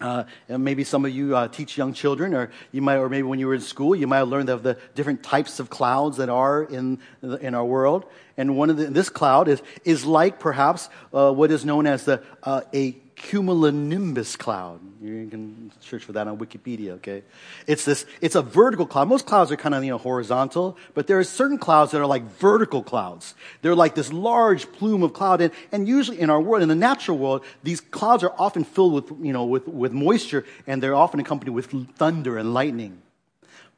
uh, 0.00 0.24
maybe 0.48 0.84
some 0.84 1.04
of 1.04 1.10
you 1.10 1.36
uh, 1.36 1.48
teach 1.48 1.78
young 1.78 1.94
children, 1.94 2.34
or 2.34 2.50
you 2.70 2.82
might, 2.82 2.96
or 2.96 3.08
maybe 3.08 3.22
when 3.22 3.38
you 3.38 3.46
were 3.46 3.54
in 3.54 3.60
school, 3.60 3.96
you 3.96 4.06
might 4.06 4.18
have 4.18 4.28
learned 4.28 4.50
of 4.50 4.62
the 4.62 4.78
different 4.94 5.22
types 5.22 5.58
of 5.58 5.70
clouds 5.70 6.18
that 6.18 6.28
are 6.28 6.62
in 6.62 6.98
in 7.22 7.54
our 7.54 7.64
world. 7.64 8.04
And 8.36 8.56
one 8.58 8.68
of 8.68 8.76
the, 8.76 8.86
this 8.86 9.08
cloud 9.08 9.48
is 9.48 9.62
is 9.84 10.04
like 10.04 10.38
perhaps 10.38 10.90
uh, 11.14 11.32
what 11.32 11.50
is 11.50 11.64
known 11.64 11.86
as 11.86 12.04
the 12.04 12.22
uh, 12.42 12.60
a 12.74 12.92
cumulonimbus 13.16 14.36
cloud. 14.36 14.80
You 15.06 15.28
can 15.28 15.72
search 15.80 16.04
for 16.04 16.12
that 16.12 16.26
on 16.26 16.38
Wikipedia, 16.38 16.90
okay? 16.92 17.22
It's 17.66 17.84
this, 17.84 18.04
it's 18.20 18.34
a 18.34 18.42
vertical 18.42 18.86
cloud. 18.86 19.08
Most 19.08 19.26
clouds 19.26 19.52
are 19.52 19.56
kind 19.56 19.74
of, 19.74 19.84
you 19.84 19.90
know, 19.90 19.98
horizontal, 19.98 20.76
but 20.94 21.06
there 21.06 21.18
are 21.18 21.24
certain 21.24 21.58
clouds 21.58 21.92
that 21.92 22.00
are 22.00 22.06
like 22.06 22.24
vertical 22.38 22.82
clouds. 22.82 23.34
They're 23.62 23.74
like 23.74 23.94
this 23.94 24.12
large 24.12 24.70
plume 24.72 25.02
of 25.02 25.12
cloud. 25.12 25.40
And, 25.40 25.52
and 25.72 25.86
usually 25.88 26.20
in 26.20 26.30
our 26.30 26.40
world, 26.40 26.62
in 26.62 26.68
the 26.68 26.74
natural 26.74 27.18
world, 27.18 27.44
these 27.62 27.80
clouds 27.80 28.22
are 28.22 28.34
often 28.38 28.64
filled 28.64 28.92
with, 28.92 29.24
you 29.24 29.32
know, 29.32 29.44
with, 29.44 29.66
with 29.68 29.92
moisture 29.92 30.44
and 30.66 30.82
they're 30.82 30.94
often 30.94 31.20
accompanied 31.20 31.52
with 31.52 31.70
thunder 31.96 32.38
and 32.38 32.52
lightning. 32.52 33.02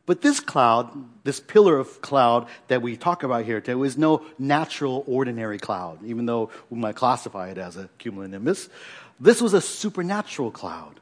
But 0.09 0.23
this 0.23 0.41
cloud, 0.41 0.91
this 1.25 1.39
pillar 1.39 1.79
of 1.79 2.01
cloud 2.01 2.49
that 2.69 2.81
we 2.81 2.97
talk 2.97 3.25
about 3.25 3.45
here 3.45 3.61
today, 3.61 3.75
was 3.75 3.99
no 3.99 4.25
natural, 4.39 5.05
ordinary 5.07 5.59
cloud, 5.59 6.03
even 6.03 6.25
though 6.25 6.49
we 6.71 6.79
might 6.79 6.97
classify 6.97 7.51
it 7.51 7.59
as 7.59 7.77
a 7.77 7.91
cumulonimbus. 7.99 8.71
This 9.21 9.43
was 9.43 9.53
a 9.53 9.61
supernatural 9.61 10.51
cloud, 10.51 10.99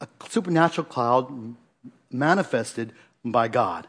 a 0.00 0.08
supernatural 0.28 0.86
cloud 0.86 1.56
manifested 2.10 2.92
by 3.24 3.48
God. 3.48 3.86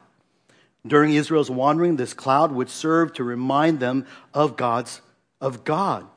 During 0.86 1.14
Israel's 1.14 1.52
wandering, 1.52 1.98
this 1.98 2.14
cloud 2.14 2.52
would 2.52 2.70
serve 2.70 3.14
to 3.14 3.24
remind 3.24 3.80
them 3.80 4.06
of 4.34 4.56
God's 4.56 5.02
of 5.42 5.64
God. 5.64 6.08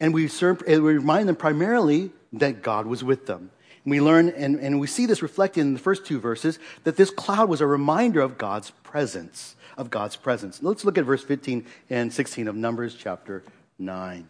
And 0.00 0.14
we 0.14 0.28
serve, 0.28 0.62
it 0.66 0.78
would 0.78 0.96
remind 0.96 1.28
them 1.28 1.36
primarily 1.36 2.10
that 2.32 2.62
God 2.62 2.86
was 2.86 3.04
with 3.04 3.26
them. 3.26 3.50
And 3.84 3.90
we 3.90 4.00
learn, 4.00 4.30
and, 4.30 4.56
and 4.56 4.80
we 4.80 4.86
see 4.86 5.06
this 5.06 5.22
reflected 5.22 5.60
in 5.60 5.74
the 5.74 5.80
first 5.80 6.06
two 6.06 6.18
verses, 6.18 6.58
that 6.84 6.96
this 6.96 7.10
cloud 7.10 7.48
was 7.48 7.60
a 7.60 7.66
reminder 7.66 8.20
of 8.20 8.38
God's 8.38 8.70
presence, 8.82 9.56
of 9.76 9.90
God's 9.90 10.16
presence. 10.16 10.62
Let's 10.62 10.84
look 10.84 10.98
at 10.98 11.04
verse 11.04 11.22
15 11.22 11.66
and 11.90 12.12
16 12.12 12.48
of 12.48 12.56
Numbers 12.56 12.94
chapter 12.94 13.42
9. 13.78 14.28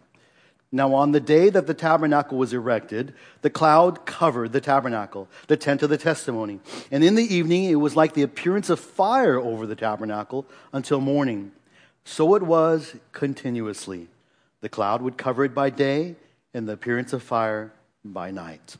Now, 0.75 0.93
on 0.93 1.13
the 1.13 1.21
day 1.21 1.49
that 1.49 1.67
the 1.67 1.73
tabernacle 1.73 2.37
was 2.37 2.51
erected, 2.51 3.13
the 3.41 3.49
cloud 3.49 4.05
covered 4.05 4.51
the 4.51 4.59
tabernacle, 4.59 5.29
the 5.47 5.55
tent 5.55 5.83
of 5.83 5.89
the 5.89 5.97
testimony. 5.97 6.59
And 6.91 7.01
in 7.01 7.15
the 7.15 7.23
evening, 7.23 7.63
it 7.63 7.75
was 7.75 7.95
like 7.95 8.13
the 8.13 8.23
appearance 8.23 8.69
of 8.69 8.77
fire 8.77 9.39
over 9.39 9.65
the 9.65 9.77
tabernacle 9.77 10.45
until 10.73 10.99
morning. 10.99 11.53
So 12.03 12.35
it 12.35 12.43
was 12.43 12.93
continuously. 13.13 14.09
The 14.59 14.67
cloud 14.67 15.01
would 15.01 15.17
cover 15.17 15.45
it 15.45 15.55
by 15.55 15.69
day, 15.69 16.17
and 16.53 16.67
the 16.67 16.73
appearance 16.73 17.13
of 17.13 17.23
fire 17.23 17.71
by 18.03 18.31
night. 18.31 18.75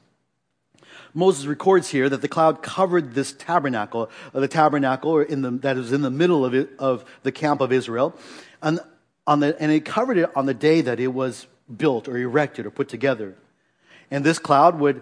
Moses 1.13 1.45
records 1.45 1.87
here 1.87 2.09
that 2.09 2.21
the 2.21 2.27
cloud 2.27 2.61
covered 2.61 3.13
this 3.13 3.31
tabernacle, 3.31 4.09
uh, 4.33 4.41
the 4.41 4.49
tabernacle 4.49 5.21
in 5.21 5.43
the, 5.43 5.51
that 5.51 5.77
is 5.77 5.93
in 5.93 6.01
the 6.01 6.11
middle 6.11 6.43
of, 6.43 6.53
it, 6.53 6.71
of 6.77 7.05
the 7.23 7.31
camp 7.31 7.61
of 7.61 7.71
Israel, 7.71 8.13
and, 8.61 8.81
on 9.25 9.39
the, 9.39 9.55
and 9.61 9.71
it 9.71 9.85
covered 9.85 10.17
it 10.17 10.29
on 10.35 10.45
the 10.45 10.53
day 10.53 10.81
that 10.81 10.99
it 10.99 11.13
was 11.13 11.47
built 11.73 12.07
or 12.07 12.17
erected 12.17 12.65
or 12.65 12.71
put 12.71 12.89
together. 12.89 13.35
And 14.11 14.23
this 14.23 14.39
cloud 14.39 14.79
would, 14.79 15.01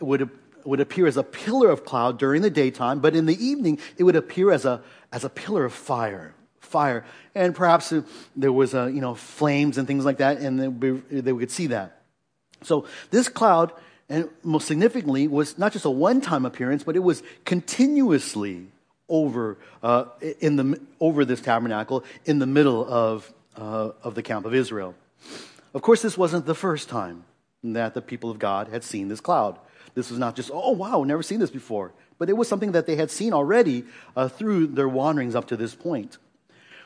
would, 0.00 0.30
would 0.64 0.80
appear 0.80 1.06
as 1.06 1.16
a 1.16 1.22
pillar 1.22 1.70
of 1.70 1.84
cloud 1.84 2.18
during 2.18 2.42
the 2.42 2.50
daytime, 2.50 3.00
but 3.00 3.14
in 3.14 3.26
the 3.26 3.44
evening 3.44 3.78
it 3.96 4.04
would 4.04 4.16
appear 4.16 4.50
as 4.52 4.64
a, 4.64 4.82
as 5.12 5.24
a 5.24 5.28
pillar 5.28 5.64
of 5.64 5.72
fire. 5.72 6.34
Fire, 6.60 7.04
and 7.34 7.52
perhaps 7.52 7.92
there 8.36 8.52
was 8.52 8.74
a, 8.74 8.88
you 8.92 9.00
know 9.00 9.16
flames 9.16 9.76
and 9.76 9.88
things 9.88 10.04
like 10.04 10.18
that, 10.18 10.38
and 10.38 10.78
they, 10.78 11.20
they 11.20 11.32
could 11.32 11.50
see 11.50 11.66
that. 11.68 12.02
So 12.62 12.86
this 13.10 13.28
cloud 13.28 13.72
and 14.08 14.28
most 14.44 14.68
significantly 14.68 15.26
was 15.26 15.58
not 15.58 15.72
just 15.72 15.84
a 15.84 15.90
one-time 15.90 16.44
appearance, 16.46 16.84
but 16.84 16.94
it 16.94 17.00
was 17.00 17.24
continuously 17.44 18.66
over 19.08 19.58
uh, 19.82 20.04
in 20.38 20.56
the 20.56 20.80
over 21.00 21.24
this 21.24 21.40
tabernacle 21.40 22.04
in 22.24 22.38
the 22.38 22.46
middle 22.46 22.86
of 22.88 23.32
uh, 23.56 23.90
of 24.04 24.14
the 24.14 24.22
camp 24.22 24.46
of 24.46 24.54
Israel. 24.54 24.94
Of 25.74 25.82
course, 25.82 26.02
this 26.02 26.18
wasn't 26.18 26.46
the 26.46 26.54
first 26.54 26.88
time 26.88 27.24
that 27.62 27.94
the 27.94 28.02
people 28.02 28.30
of 28.30 28.38
God 28.38 28.68
had 28.68 28.82
seen 28.82 29.08
this 29.08 29.20
cloud. 29.20 29.58
This 29.94 30.10
was 30.10 30.18
not 30.18 30.36
just 30.36 30.50
oh 30.52 30.72
wow, 30.72 31.02
never 31.04 31.22
seen 31.22 31.40
this 31.40 31.50
before, 31.50 31.92
but 32.18 32.28
it 32.28 32.36
was 32.36 32.48
something 32.48 32.72
that 32.72 32.86
they 32.86 32.96
had 32.96 33.10
seen 33.10 33.32
already 33.32 33.84
uh, 34.16 34.28
through 34.28 34.68
their 34.68 34.88
wanderings 34.88 35.34
up 35.34 35.48
to 35.48 35.56
this 35.56 35.74
point. 35.74 36.18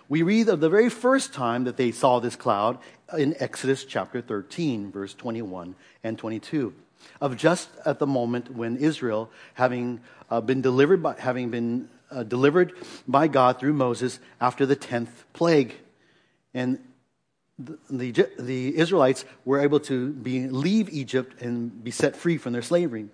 We 0.08 0.22
read 0.22 0.48
of 0.48 0.60
the 0.60 0.68
very 0.68 0.90
first 0.90 1.32
time 1.32 1.64
that 1.64 1.76
they 1.76 1.90
saw 1.90 2.18
this 2.18 2.36
cloud 2.36 2.78
in 3.16 3.34
Exodus 3.38 3.84
chapter 3.84 4.20
13, 4.20 4.92
verse 4.92 5.14
21 5.14 5.74
and 6.02 6.18
22 6.18 6.74
of 7.20 7.36
just 7.36 7.68
at 7.84 7.98
the 7.98 8.06
moment 8.06 8.50
when 8.54 8.76
Israel, 8.76 9.30
having 9.54 10.00
uh, 10.30 10.40
been 10.40 10.60
delivered 10.60 11.02
by, 11.02 11.18
having 11.18 11.50
been 11.50 11.88
uh, 12.10 12.22
delivered 12.22 12.72
by 13.06 13.28
God 13.28 13.58
through 13.58 13.72
Moses 13.74 14.18
after 14.40 14.66
the 14.66 14.76
tenth 14.76 15.24
plague, 15.32 15.74
and 16.52 16.78
the, 17.58 17.78
the, 17.90 18.28
the 18.38 18.76
Israelites 18.76 19.24
were 19.44 19.60
able 19.60 19.80
to 19.80 20.12
be, 20.12 20.48
leave 20.48 20.88
Egypt 20.90 21.40
and 21.40 21.82
be 21.84 21.90
set 21.90 22.16
free 22.16 22.36
from 22.36 22.52
their 22.52 22.62
slavery. 22.62 23.08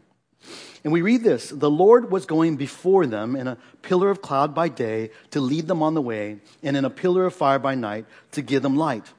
And 0.82 0.92
we 0.92 1.02
read 1.02 1.23
this 1.23 1.50
The 1.50 1.70
Lord 1.70 2.11
was 2.11 2.25
going 2.25 2.56
before 2.56 3.06
them 3.06 3.37
in 3.37 3.47
a 3.47 3.59
pillar 3.82 4.11
of 4.11 4.23
cloud 4.23 4.54
by 4.54 4.68
day 4.68 5.11
to 5.32 5.40
lead 5.40 5.66
them 5.66 5.82
on 5.82 5.94
the 5.94 6.02
way, 6.02 6.38
and 6.62 6.76
in 6.76 6.85
a 6.85 6.90
pillar 6.90 7.26
of 7.26 7.35
fire 7.35 7.59
by 7.59 7.75
night 7.75 8.06
to 8.32 8.42
give 8.42 8.62
them 8.62 8.76
light, 8.76 9.12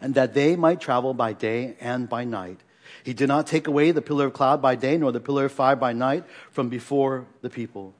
and 0.00 0.14
that 0.14 0.34
they 0.34 0.56
might 0.56 0.80
travel 0.80 1.14
by 1.14 1.32
day 1.32 1.76
and 1.80 2.08
by 2.08 2.24
night. 2.24 2.60
He 3.02 3.14
did 3.14 3.28
not 3.28 3.46
take 3.46 3.66
away 3.66 3.92
the 3.92 4.02
pillar 4.02 4.26
of 4.26 4.34
cloud 4.34 4.60
by 4.60 4.74
day, 4.74 4.98
nor 4.98 5.12
the 5.12 5.20
pillar 5.20 5.46
of 5.46 5.52
fire 5.52 5.76
by 5.76 5.92
night 5.92 6.24
from 6.50 6.68
before 6.68 7.26
the 7.40 7.50
people. 7.50 7.94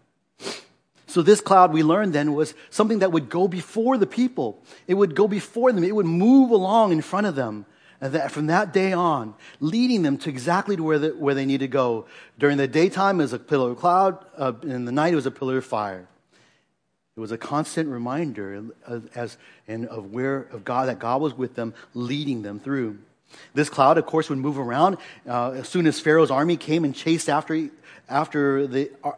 So, 1.16 1.22
this 1.22 1.40
cloud 1.40 1.72
we 1.72 1.82
learned 1.82 2.12
then 2.12 2.34
was 2.34 2.52
something 2.68 2.98
that 2.98 3.10
would 3.10 3.30
go 3.30 3.48
before 3.48 3.96
the 3.96 4.06
people. 4.06 4.62
It 4.86 4.92
would 4.92 5.14
go 5.14 5.26
before 5.26 5.72
them, 5.72 5.82
it 5.82 5.94
would 5.94 6.04
move 6.04 6.50
along 6.50 6.92
in 6.92 7.00
front 7.00 7.26
of 7.26 7.34
them. 7.34 7.64
And 8.02 8.12
that 8.12 8.32
from 8.32 8.48
that 8.48 8.74
day 8.74 8.92
on, 8.92 9.32
leading 9.58 10.02
them 10.02 10.18
to 10.18 10.28
exactly 10.28 10.76
to 10.76 10.82
where, 10.82 10.98
the, 10.98 11.08
where 11.12 11.34
they 11.34 11.46
need 11.46 11.60
to 11.60 11.68
go. 11.68 12.04
During 12.38 12.58
the 12.58 12.68
daytime, 12.68 13.18
it 13.18 13.24
was 13.24 13.32
a 13.32 13.38
pillar 13.38 13.70
of 13.70 13.78
cloud, 13.78 14.22
uh, 14.36 14.52
in 14.62 14.84
the 14.84 14.92
night, 14.92 15.14
it 15.14 15.16
was 15.16 15.24
a 15.24 15.30
pillar 15.30 15.56
of 15.56 15.64
fire. 15.64 16.06
It 17.16 17.20
was 17.20 17.32
a 17.32 17.38
constant 17.38 17.88
reminder 17.88 18.66
as, 19.14 19.38
and 19.66 19.86
of 19.86 20.12
where 20.12 20.40
of 20.52 20.66
God 20.66 20.90
that 20.90 20.98
God 20.98 21.22
was 21.22 21.32
with 21.32 21.54
them, 21.54 21.72
leading 21.94 22.42
them 22.42 22.60
through. 22.60 22.98
This 23.54 23.70
cloud, 23.70 23.96
of 23.96 24.04
course, 24.04 24.28
would 24.28 24.38
move 24.38 24.58
around 24.58 24.98
uh, 25.26 25.52
as 25.52 25.66
soon 25.66 25.86
as 25.86 25.98
Pharaoh's 25.98 26.30
army 26.30 26.58
came 26.58 26.84
and 26.84 26.94
chased 26.94 27.30
after, 27.30 27.70
after 28.08 28.66
the, 28.66 28.90
uh, 29.02 29.12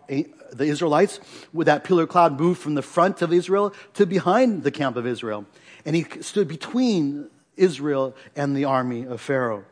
the 0.53 0.65
Israelites. 0.65 1.21
With 1.53 1.67
that 1.67 1.85
pillar 1.85 2.07
cloud 2.07 2.39
moved 2.39 2.61
from 2.61 2.75
the 2.75 2.83
front 2.83 3.23
of 3.23 3.33
Israel 3.33 3.75
to 3.95 4.07
behind 4.07 4.63
the 4.63 4.71
camp 4.71 4.97
of 4.97 5.07
Israel. 5.07 5.47
And 5.85 5.95
he 5.95 6.07
stood 6.21 6.49
between 6.49 7.29
Israel 7.57 8.15
and 8.37 8.57
the 8.57 8.65
army 8.65 9.05
of 9.05 9.21
Pharaoh, 9.21 9.65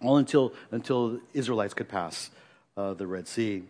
all 0.00 0.16
until, 0.16 0.52
until 0.70 1.20
Israelites 1.32 1.74
could 1.74 1.88
pass 1.88 2.30
uh, 2.76 2.94
the 2.94 3.06
Red 3.06 3.28
Sea. 3.28 3.62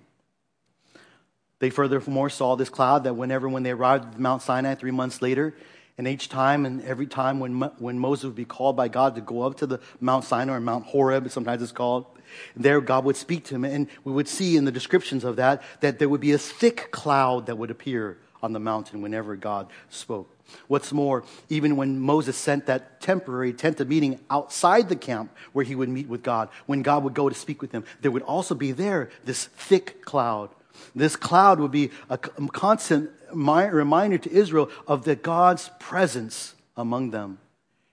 They 1.58 1.70
furthermore 1.70 2.28
saw 2.28 2.56
this 2.56 2.68
cloud 2.68 3.04
that 3.04 3.14
whenever, 3.14 3.48
when 3.48 3.62
they 3.62 3.70
arrived 3.70 4.14
at 4.14 4.18
Mount 4.18 4.42
Sinai 4.42 4.74
three 4.74 4.90
months 4.90 5.22
later, 5.22 5.54
and 5.98 6.08
each 6.08 6.28
time 6.28 6.66
and 6.66 6.82
every 6.82 7.06
time 7.06 7.38
when, 7.38 7.60
when 7.78 7.98
Moses 7.98 8.24
would 8.24 8.34
be 8.34 8.44
called 8.44 8.76
by 8.76 8.88
God 8.88 9.14
to 9.14 9.20
go 9.20 9.42
up 9.42 9.58
to 9.58 9.66
the 9.66 9.78
Mount 10.00 10.24
Sinai 10.24 10.54
or 10.54 10.60
Mount 10.60 10.86
Horeb, 10.86 11.30
sometimes 11.30 11.62
it's 11.62 11.70
called, 11.70 12.06
there 12.56 12.80
God 12.80 13.04
would 13.04 13.16
speak 13.16 13.44
to 13.44 13.54
him. 13.54 13.64
And 13.64 13.88
we 14.04 14.12
would 14.12 14.28
see 14.28 14.56
in 14.56 14.64
the 14.64 14.72
descriptions 14.72 15.24
of 15.24 15.36
that 15.36 15.62
that 15.80 15.98
there 15.98 16.08
would 16.08 16.20
be 16.20 16.32
a 16.32 16.38
thick 16.38 16.90
cloud 16.90 17.46
that 17.46 17.58
would 17.58 17.70
appear 17.70 18.18
on 18.42 18.52
the 18.52 18.60
mountain 18.60 19.02
whenever 19.02 19.36
God 19.36 19.68
spoke. 19.88 20.28
What's 20.66 20.92
more, 20.92 21.24
even 21.48 21.76
when 21.76 21.98
Moses 21.98 22.36
sent 22.36 22.66
that 22.66 23.00
temporary 23.00 23.52
tent 23.52 23.80
of 23.80 23.88
meeting 23.88 24.20
outside 24.28 24.88
the 24.88 24.96
camp 24.96 25.34
where 25.52 25.64
he 25.64 25.74
would 25.74 25.88
meet 25.88 26.08
with 26.08 26.22
God, 26.22 26.50
when 26.66 26.82
God 26.82 27.04
would 27.04 27.14
go 27.14 27.28
to 27.28 27.34
speak 27.34 27.62
with 27.62 27.72
him, 27.72 27.84
there 28.02 28.10
would 28.10 28.22
also 28.22 28.54
be 28.54 28.72
there 28.72 29.10
this 29.24 29.44
thick 29.46 30.04
cloud. 30.04 30.50
This 30.94 31.16
cloud 31.16 31.60
would 31.60 31.70
be 31.70 31.90
a 32.10 32.18
constant 32.18 33.10
reminder 33.32 34.18
to 34.18 34.30
Israel 34.30 34.70
of 34.86 35.04
the 35.04 35.14
God's 35.16 35.70
presence 35.78 36.54
among 36.76 37.12
them. 37.12 37.38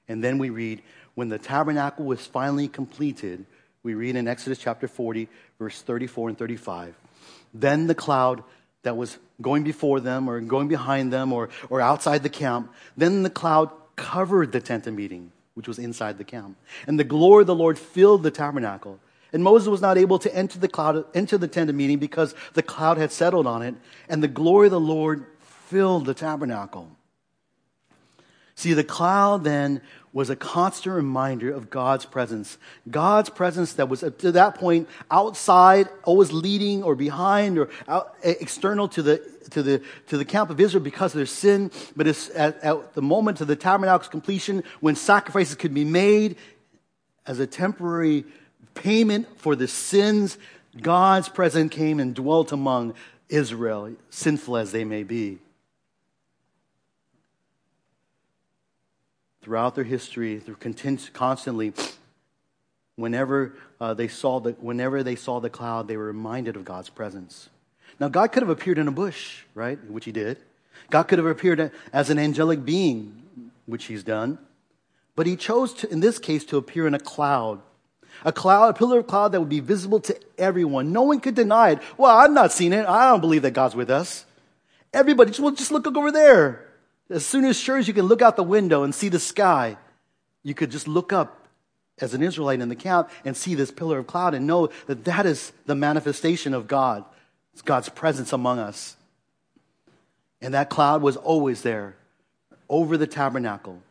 And 0.07 0.23
then 0.23 0.37
we 0.37 0.49
read, 0.49 0.81
when 1.15 1.29
the 1.29 1.37
tabernacle 1.37 2.05
was 2.05 2.25
finally 2.25 2.67
completed, 2.67 3.45
we 3.83 3.93
read 3.93 4.15
in 4.15 4.27
Exodus 4.27 4.57
chapter 4.57 4.87
40, 4.87 5.29
verse 5.57 5.81
34 5.81 6.29
and 6.29 6.37
35. 6.37 6.95
Then 7.53 7.87
the 7.87 7.95
cloud 7.95 8.43
that 8.83 8.97
was 8.97 9.17
going 9.41 9.63
before 9.63 9.99
them 9.99 10.29
or 10.29 10.39
going 10.41 10.67
behind 10.67 11.11
them 11.11 11.33
or, 11.33 11.49
or 11.69 11.81
outside 11.81 12.23
the 12.23 12.29
camp, 12.29 12.73
then 12.97 13.23
the 13.23 13.29
cloud 13.29 13.69
covered 13.95 14.51
the 14.51 14.61
tent 14.61 14.87
of 14.87 14.93
meeting, 14.93 15.31
which 15.53 15.67
was 15.67 15.79
inside 15.79 16.17
the 16.17 16.23
camp. 16.23 16.57
And 16.87 16.99
the 16.99 17.03
glory 17.03 17.41
of 17.41 17.47
the 17.47 17.55
Lord 17.55 17.77
filled 17.77 18.23
the 18.23 18.31
tabernacle. 18.31 18.99
And 19.31 19.43
Moses 19.43 19.67
was 19.67 19.81
not 19.81 19.97
able 19.97 20.19
to 20.19 20.35
enter 20.35 20.59
the 20.59 20.67
cloud, 20.67 21.05
enter 21.13 21.37
the 21.37 21.47
tent 21.47 21.69
of 21.69 21.75
meeting 21.75 21.99
because 21.99 22.33
the 22.53 22.63
cloud 22.63 22.97
had 22.97 23.11
settled 23.11 23.47
on 23.47 23.61
it, 23.61 23.75
and 24.07 24.23
the 24.23 24.27
glory 24.27 24.67
of 24.67 24.71
the 24.71 24.79
Lord 24.79 25.25
filled 25.41 26.05
the 26.05 26.13
tabernacle. 26.13 26.89
See, 28.55 28.73
the 28.73 28.83
cloud 28.83 29.45
then 29.45 29.81
was 30.11 30.29
a 30.29 30.35
constant 30.35 30.95
reminder 30.95 31.53
of 31.53 31.69
God's 31.69 32.05
presence. 32.05 32.57
God's 32.89 33.29
presence 33.29 33.73
that 33.73 33.89
was 33.89 33.99
to 33.99 34.31
that 34.31 34.55
point 34.55 34.89
outside, 35.11 35.87
always 36.03 36.31
leading 36.31 36.83
or 36.83 36.95
behind 36.95 37.57
or 37.59 37.69
out, 37.87 38.15
external 38.23 38.87
to 38.89 39.01
the, 39.01 39.21
to, 39.51 39.61
the, 39.61 39.81
to 40.07 40.17
the 40.17 40.25
camp 40.25 40.49
of 40.49 40.59
Israel 40.59 40.83
because 40.83 41.13
of 41.13 41.17
their 41.17 41.25
sin. 41.25 41.71
But 41.95 42.07
at, 42.07 42.63
at 42.63 42.93
the 42.93 43.01
moment 43.01 43.41
of 43.41 43.47
the 43.47 43.55
tabernacle's 43.55 44.07
completion 44.07 44.63
when 44.79 44.95
sacrifices 44.95 45.55
could 45.55 45.73
be 45.73 45.85
made 45.85 46.37
as 47.25 47.39
a 47.39 47.45
temporary 47.47 48.25
payment 48.73 49.27
for 49.39 49.55
the 49.55 49.67
sins, 49.67 50.37
God's 50.81 51.29
presence 51.29 51.73
came 51.73 51.99
and 51.99 52.15
dwelt 52.15 52.51
among 52.51 52.95
Israel, 53.29 53.93
sinful 54.09 54.57
as 54.57 54.71
they 54.71 54.83
may 54.83 55.03
be. 55.03 55.37
Throughout 59.41 59.75
their 59.75 59.83
history, 59.83 60.39
through 60.39 60.57
constantly, 61.13 61.73
whenever 62.95 63.55
uh, 63.79 63.93
they 63.93 64.07
saw 64.07 64.39
the 64.39 64.51
whenever 64.51 65.01
they 65.01 65.15
saw 65.15 65.39
the 65.39 65.49
cloud, 65.49 65.87
they 65.87 65.95
were 65.97 66.05
reminded 66.05 66.55
of 66.55 66.65
God's 66.65 66.89
presence. 66.89 67.49
Now, 67.99 68.09
God 68.09 68.31
could 68.31 68.43
have 68.43 68.49
appeared 68.49 68.77
in 68.77 68.87
a 68.87 68.91
bush, 68.91 69.43
right? 69.55 69.79
Which 69.89 70.05
He 70.05 70.11
did. 70.11 70.37
God 70.89 71.03
could 71.03 71.19
have 71.19 71.27
appeared 71.27 71.71
as 71.93 72.09
an 72.09 72.19
angelic 72.19 72.65
being, 72.65 73.51
which 73.65 73.85
He's 73.85 74.03
done. 74.03 74.37
But 75.15 75.27
He 75.27 75.35
chose, 75.35 75.73
to, 75.75 75.91
in 75.91 75.99
this 75.99 76.19
case, 76.19 76.45
to 76.45 76.57
appear 76.57 76.87
in 76.87 76.93
a 76.93 76.99
cloud 76.99 77.61
a 78.25 78.31
cloud, 78.31 78.69
a 78.69 78.73
pillar 78.73 78.99
of 78.99 79.07
cloud 79.07 79.31
that 79.31 79.39
would 79.39 79.49
be 79.49 79.59
visible 79.59 79.99
to 80.01 80.19
everyone. 80.37 80.91
No 80.91 81.03
one 81.03 81.19
could 81.19 81.35
deny 81.35 81.71
it. 81.71 81.79
Well, 81.97 82.15
I've 82.15 82.31
not 82.31 82.51
seen 82.51 82.73
it. 82.73 82.85
I 82.85 83.09
don't 83.09 83.21
believe 83.21 83.43
that 83.43 83.51
God's 83.51 83.75
with 83.75 83.89
us. 83.89 84.25
Everybody, 84.93 85.31
just, 85.31 85.39
well, 85.39 85.51
just 85.51 85.71
look 85.71 85.87
over 85.87 86.11
there. 86.11 86.67
As 87.09 87.25
soon 87.25 87.45
as 87.45 87.59
sure 87.59 87.77
as 87.77 87.87
you 87.87 87.93
can 87.93 88.05
look 88.05 88.21
out 88.21 88.35
the 88.35 88.43
window 88.43 88.83
and 88.83 88.93
see 88.93 89.09
the 89.09 89.19
sky, 89.19 89.77
you 90.43 90.53
could 90.53 90.71
just 90.71 90.87
look 90.87 91.11
up 91.11 91.47
as 91.99 92.13
an 92.13 92.21
Israelite 92.21 92.61
in 92.61 92.69
the 92.69 92.75
camp 92.75 93.09
and 93.25 93.35
see 93.35 93.55
this 93.55 93.71
pillar 93.71 93.99
of 93.99 94.07
cloud 94.07 94.33
and 94.33 94.47
know 94.47 94.69
that 94.85 95.03
that 95.05 95.25
is 95.25 95.51
the 95.65 95.75
manifestation 95.75 96.53
of 96.53 96.67
God. 96.67 97.03
It's 97.53 97.61
God's 97.61 97.89
presence 97.89 98.31
among 98.31 98.59
us. 98.59 98.95
And 100.41 100.53
that 100.53 100.69
cloud 100.69 101.01
was 101.01 101.17
always 101.17 101.63
there 101.63 101.95
over 102.69 102.95
the 102.95 103.07
tabernacle. 103.07 103.81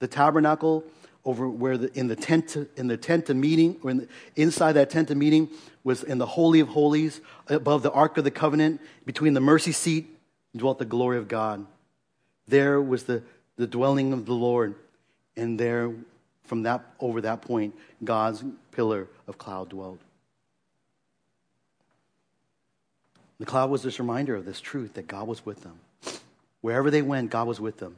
The 0.00 0.08
tabernacle 0.08 0.84
over 1.24 1.48
where 1.48 1.78
the, 1.78 1.98
in 1.98 2.08
the 2.08 2.16
tent 2.16 2.56
in 2.76 2.86
the 2.86 2.96
tent 2.96 3.28
of 3.30 3.36
meeting 3.36 3.76
or 3.82 3.90
in 3.90 3.96
the, 3.98 4.08
inside 4.36 4.72
that 4.72 4.90
tent 4.90 5.10
of 5.10 5.16
meeting 5.16 5.48
was 5.84 6.02
in 6.02 6.18
the 6.18 6.26
holy 6.26 6.60
of 6.60 6.68
holies 6.68 7.20
above 7.48 7.82
the 7.82 7.90
ark 7.90 8.16
of 8.18 8.24
the 8.24 8.30
covenant 8.30 8.80
between 9.04 9.34
the 9.34 9.40
mercy 9.40 9.72
seat 9.72 10.16
dwelt 10.56 10.78
the 10.78 10.84
glory 10.84 11.18
of 11.18 11.28
god 11.28 11.66
there 12.48 12.80
was 12.80 13.04
the, 13.04 13.22
the 13.56 13.66
dwelling 13.66 14.12
of 14.12 14.26
the 14.26 14.34
lord 14.34 14.74
and 15.36 15.60
there 15.60 15.92
from 16.44 16.64
that 16.64 16.84
over 16.98 17.20
that 17.20 17.42
point 17.42 17.74
god's 18.02 18.42
pillar 18.72 19.06
of 19.26 19.38
cloud 19.38 19.68
dwelled 19.68 19.98
The 23.38 23.46
cloud 23.46 23.70
was 23.70 23.82
this 23.82 23.98
reminder 23.98 24.34
of 24.34 24.44
this 24.44 24.60
truth 24.60 24.94
that 24.94 25.06
God 25.06 25.28
was 25.28 25.46
with 25.46 25.62
them. 25.62 25.78
Wherever 26.60 26.90
they 26.90 27.02
went, 27.02 27.30
God 27.30 27.46
was 27.46 27.60
with 27.60 27.78
them. 27.78 27.96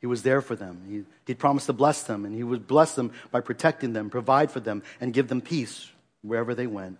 He 0.00 0.06
was 0.06 0.22
there 0.24 0.40
for 0.40 0.56
them. 0.56 0.80
He, 0.88 1.04
he 1.32 1.34
promised 1.34 1.66
to 1.66 1.72
bless 1.72 2.02
them, 2.02 2.24
and 2.24 2.34
He 2.34 2.42
would 2.42 2.66
bless 2.66 2.96
them 2.96 3.12
by 3.30 3.40
protecting 3.40 3.92
them, 3.92 4.10
provide 4.10 4.50
for 4.50 4.58
them, 4.58 4.82
and 5.00 5.14
give 5.14 5.28
them 5.28 5.40
peace 5.40 5.88
wherever 6.22 6.54
they 6.54 6.66
went 6.66 6.98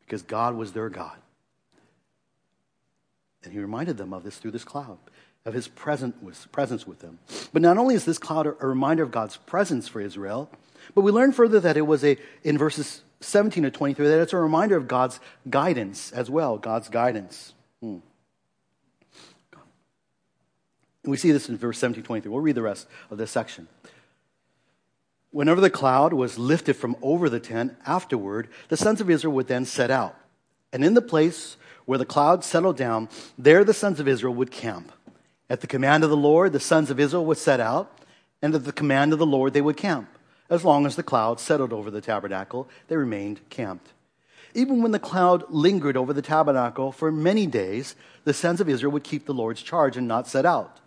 because 0.00 0.20
God 0.20 0.54
was 0.54 0.72
their 0.72 0.90
God. 0.90 1.16
And 3.42 3.52
He 3.54 3.58
reminded 3.58 3.96
them 3.96 4.12
of 4.12 4.24
this 4.24 4.36
through 4.36 4.50
this 4.50 4.64
cloud, 4.64 4.98
of 5.44 5.54
His 5.54 5.68
presence 5.68 6.86
with 6.86 7.00
them. 7.00 7.18
But 7.52 7.62
not 7.62 7.78
only 7.78 7.94
is 7.94 8.04
this 8.04 8.18
cloud 8.18 8.46
a 8.46 8.66
reminder 8.66 9.02
of 9.02 9.10
God's 9.10 9.36
presence 9.36 9.88
for 9.88 10.00
Israel, 10.00 10.50
but 10.94 11.02
we 11.02 11.12
learn 11.12 11.32
further 11.32 11.60
that 11.60 11.76
it 11.76 11.86
was 11.86 12.04
a, 12.04 12.16
in 12.42 12.58
verses 12.58 13.02
17 13.20 13.64
to 13.64 13.70
23, 13.70 14.06
that 14.08 14.20
it's 14.20 14.32
a 14.32 14.38
reminder 14.38 14.76
of 14.76 14.88
God's 14.88 15.20
guidance 15.48 16.12
as 16.12 16.28
well, 16.28 16.58
God's 16.58 16.88
guidance. 16.88 17.54
Hmm. 17.80 17.98
We 21.04 21.16
see 21.16 21.32
this 21.32 21.48
in 21.48 21.56
verse 21.56 21.78
17 21.78 22.04
23. 22.04 22.30
We'll 22.30 22.40
read 22.40 22.54
the 22.54 22.62
rest 22.62 22.86
of 23.10 23.18
this 23.18 23.30
section. 23.30 23.68
Whenever 25.30 25.60
the 25.60 25.70
cloud 25.70 26.12
was 26.12 26.38
lifted 26.38 26.74
from 26.74 26.94
over 27.00 27.28
the 27.28 27.40
tent, 27.40 27.74
afterward, 27.86 28.48
the 28.68 28.76
sons 28.76 29.00
of 29.00 29.08
Israel 29.08 29.32
would 29.32 29.48
then 29.48 29.64
set 29.64 29.90
out. 29.90 30.14
And 30.72 30.84
in 30.84 30.94
the 30.94 31.02
place 31.02 31.56
where 31.86 31.98
the 31.98 32.04
cloud 32.04 32.44
settled 32.44 32.76
down, 32.76 33.08
there 33.36 33.64
the 33.64 33.74
sons 33.74 33.98
of 33.98 34.06
Israel 34.06 34.34
would 34.34 34.50
camp. 34.50 34.92
At 35.52 35.60
the 35.60 35.66
command 35.66 36.02
of 36.02 36.08
the 36.08 36.16
Lord, 36.16 36.54
the 36.54 36.60
sons 36.60 36.90
of 36.90 36.98
Israel 36.98 37.26
would 37.26 37.36
set 37.36 37.60
out, 37.60 37.98
and 38.40 38.54
at 38.54 38.64
the 38.64 38.72
command 38.72 39.12
of 39.12 39.18
the 39.18 39.26
Lord, 39.26 39.52
they 39.52 39.60
would 39.60 39.76
camp. 39.76 40.08
As 40.48 40.64
long 40.64 40.86
as 40.86 40.96
the 40.96 41.02
cloud 41.02 41.40
settled 41.40 41.74
over 41.74 41.90
the 41.90 42.00
tabernacle, 42.00 42.70
they 42.88 42.96
remained 42.96 43.46
camped. 43.50 43.92
Even 44.54 44.80
when 44.80 44.92
the 44.92 44.98
cloud 44.98 45.44
lingered 45.50 45.94
over 45.94 46.14
the 46.14 46.22
tabernacle 46.22 46.90
for 46.90 47.12
many 47.12 47.46
days, 47.46 47.94
the 48.24 48.32
sons 48.32 48.62
of 48.62 48.68
Israel 48.70 48.92
would 48.92 49.04
keep 49.04 49.26
the 49.26 49.34
Lord's 49.34 49.60
charge 49.60 49.94
and 49.94 50.08
not 50.08 50.26
set 50.26 50.46
out. 50.46 50.80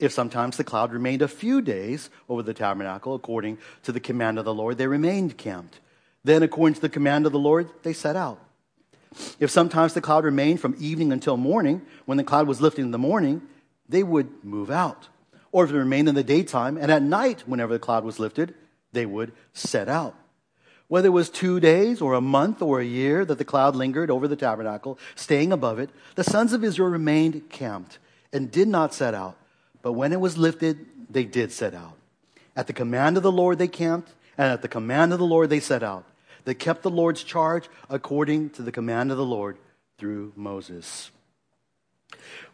If 0.00 0.10
sometimes 0.10 0.56
the 0.56 0.64
cloud 0.64 0.92
remained 0.92 1.22
a 1.22 1.28
few 1.28 1.62
days 1.62 2.10
over 2.28 2.42
the 2.42 2.54
tabernacle, 2.54 3.14
according 3.14 3.58
to 3.84 3.92
the 3.92 4.00
command 4.00 4.36
of 4.36 4.44
the 4.44 4.52
Lord, 4.52 4.78
they 4.78 4.88
remained 4.88 5.38
camped. 5.38 5.78
Then, 6.24 6.42
according 6.42 6.74
to 6.74 6.80
the 6.80 6.88
command 6.88 7.24
of 7.24 7.30
the 7.30 7.38
Lord, 7.38 7.70
they 7.84 7.92
set 7.92 8.16
out. 8.16 8.40
If 9.38 9.52
sometimes 9.52 9.94
the 9.94 10.00
cloud 10.00 10.24
remained 10.24 10.60
from 10.60 10.74
evening 10.80 11.12
until 11.12 11.36
morning, 11.36 11.82
when 12.04 12.18
the 12.18 12.24
cloud 12.24 12.48
was 12.48 12.60
lifted 12.60 12.82
in 12.82 12.90
the 12.90 12.98
morning, 12.98 13.42
they 13.88 14.02
would 14.02 14.44
move 14.44 14.70
out. 14.70 15.08
Or 15.50 15.64
if 15.64 15.70
it 15.70 15.76
remained 15.76 16.08
in 16.08 16.14
the 16.14 16.24
daytime, 16.24 16.76
and 16.78 16.90
at 16.90 17.02
night, 17.02 17.42
whenever 17.46 17.72
the 17.72 17.78
cloud 17.78 18.04
was 18.04 18.18
lifted, 18.18 18.54
they 18.92 19.06
would 19.06 19.32
set 19.52 19.88
out. 19.88 20.14
Whether 20.88 21.08
it 21.08 21.10
was 21.10 21.30
two 21.30 21.60
days 21.60 22.00
or 22.00 22.14
a 22.14 22.20
month 22.20 22.60
or 22.60 22.80
a 22.80 22.84
year 22.84 23.24
that 23.24 23.38
the 23.38 23.44
cloud 23.44 23.76
lingered 23.76 24.10
over 24.10 24.28
the 24.28 24.36
tabernacle, 24.36 24.98
staying 25.14 25.52
above 25.52 25.78
it, 25.78 25.90
the 26.14 26.24
sons 26.24 26.52
of 26.52 26.64
Israel 26.64 26.88
remained 26.88 27.48
camped 27.48 27.98
and 28.32 28.50
did 28.50 28.68
not 28.68 28.94
set 28.94 29.14
out 29.14 29.36
but 29.82 29.92
when 29.92 30.12
it 30.12 30.20
was 30.20 30.38
lifted, 30.38 30.86
they 31.10 31.24
did 31.24 31.52
set 31.52 31.74
out. 31.74 31.94
At 32.56 32.68
the 32.68 32.72
command 32.72 33.16
of 33.16 33.22
the 33.22 33.32
Lord, 33.32 33.58
they 33.58 33.68
camped, 33.68 34.12
and 34.38 34.52
at 34.52 34.62
the 34.62 34.68
command 34.68 35.12
of 35.12 35.18
the 35.18 35.26
Lord, 35.26 35.50
they 35.50 35.60
set 35.60 35.82
out. 35.82 36.04
They 36.44 36.54
kept 36.54 36.82
the 36.82 36.90
Lord's 36.90 37.22
charge 37.24 37.68
according 37.90 38.50
to 38.50 38.62
the 38.62 38.72
command 38.72 39.10
of 39.10 39.16
the 39.16 39.24
Lord 39.24 39.58
through 39.98 40.32
Moses. 40.36 41.10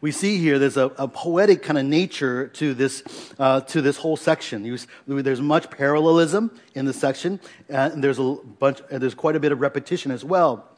We 0.01 0.13
see 0.13 0.39
here 0.39 0.59
there's 0.59 0.77
a, 0.77 0.87
a 0.97 1.09
poetic 1.09 1.63
kind 1.63 1.79
of 1.79 1.85
nature 1.85 2.49
to 2.49 2.75
this, 2.75 3.03
uh, 3.39 3.61
to 3.63 3.83
this 3.83 3.97
whole 3.97 4.17
section. 4.17 4.79
There's 5.07 5.41
much 5.41 5.71
parallelism 5.71 6.51
in 6.75 6.85
this 6.85 7.01
section, 7.01 7.41
and 7.69 8.03
there's, 8.03 8.19
a 8.19 8.37
bunch, 8.59 8.81
there's 8.91 9.15
quite 9.15 9.37
a 9.37 9.41
bit 9.41 9.53
of 9.53 9.61
repetition 9.61 10.11
as 10.11 10.25
well. 10.25 10.69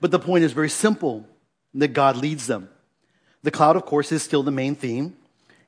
But 0.00 0.10
the 0.10 0.18
point 0.18 0.44
is 0.44 0.52
very 0.52 0.68
simple 0.68 1.26
that 1.74 1.88
God 1.88 2.16
leads 2.16 2.46
them. 2.46 2.68
The 3.42 3.50
cloud, 3.50 3.76
of 3.76 3.86
course, 3.86 4.12
is 4.12 4.22
still 4.22 4.42
the 4.42 4.50
main 4.50 4.74
theme. 4.74 5.16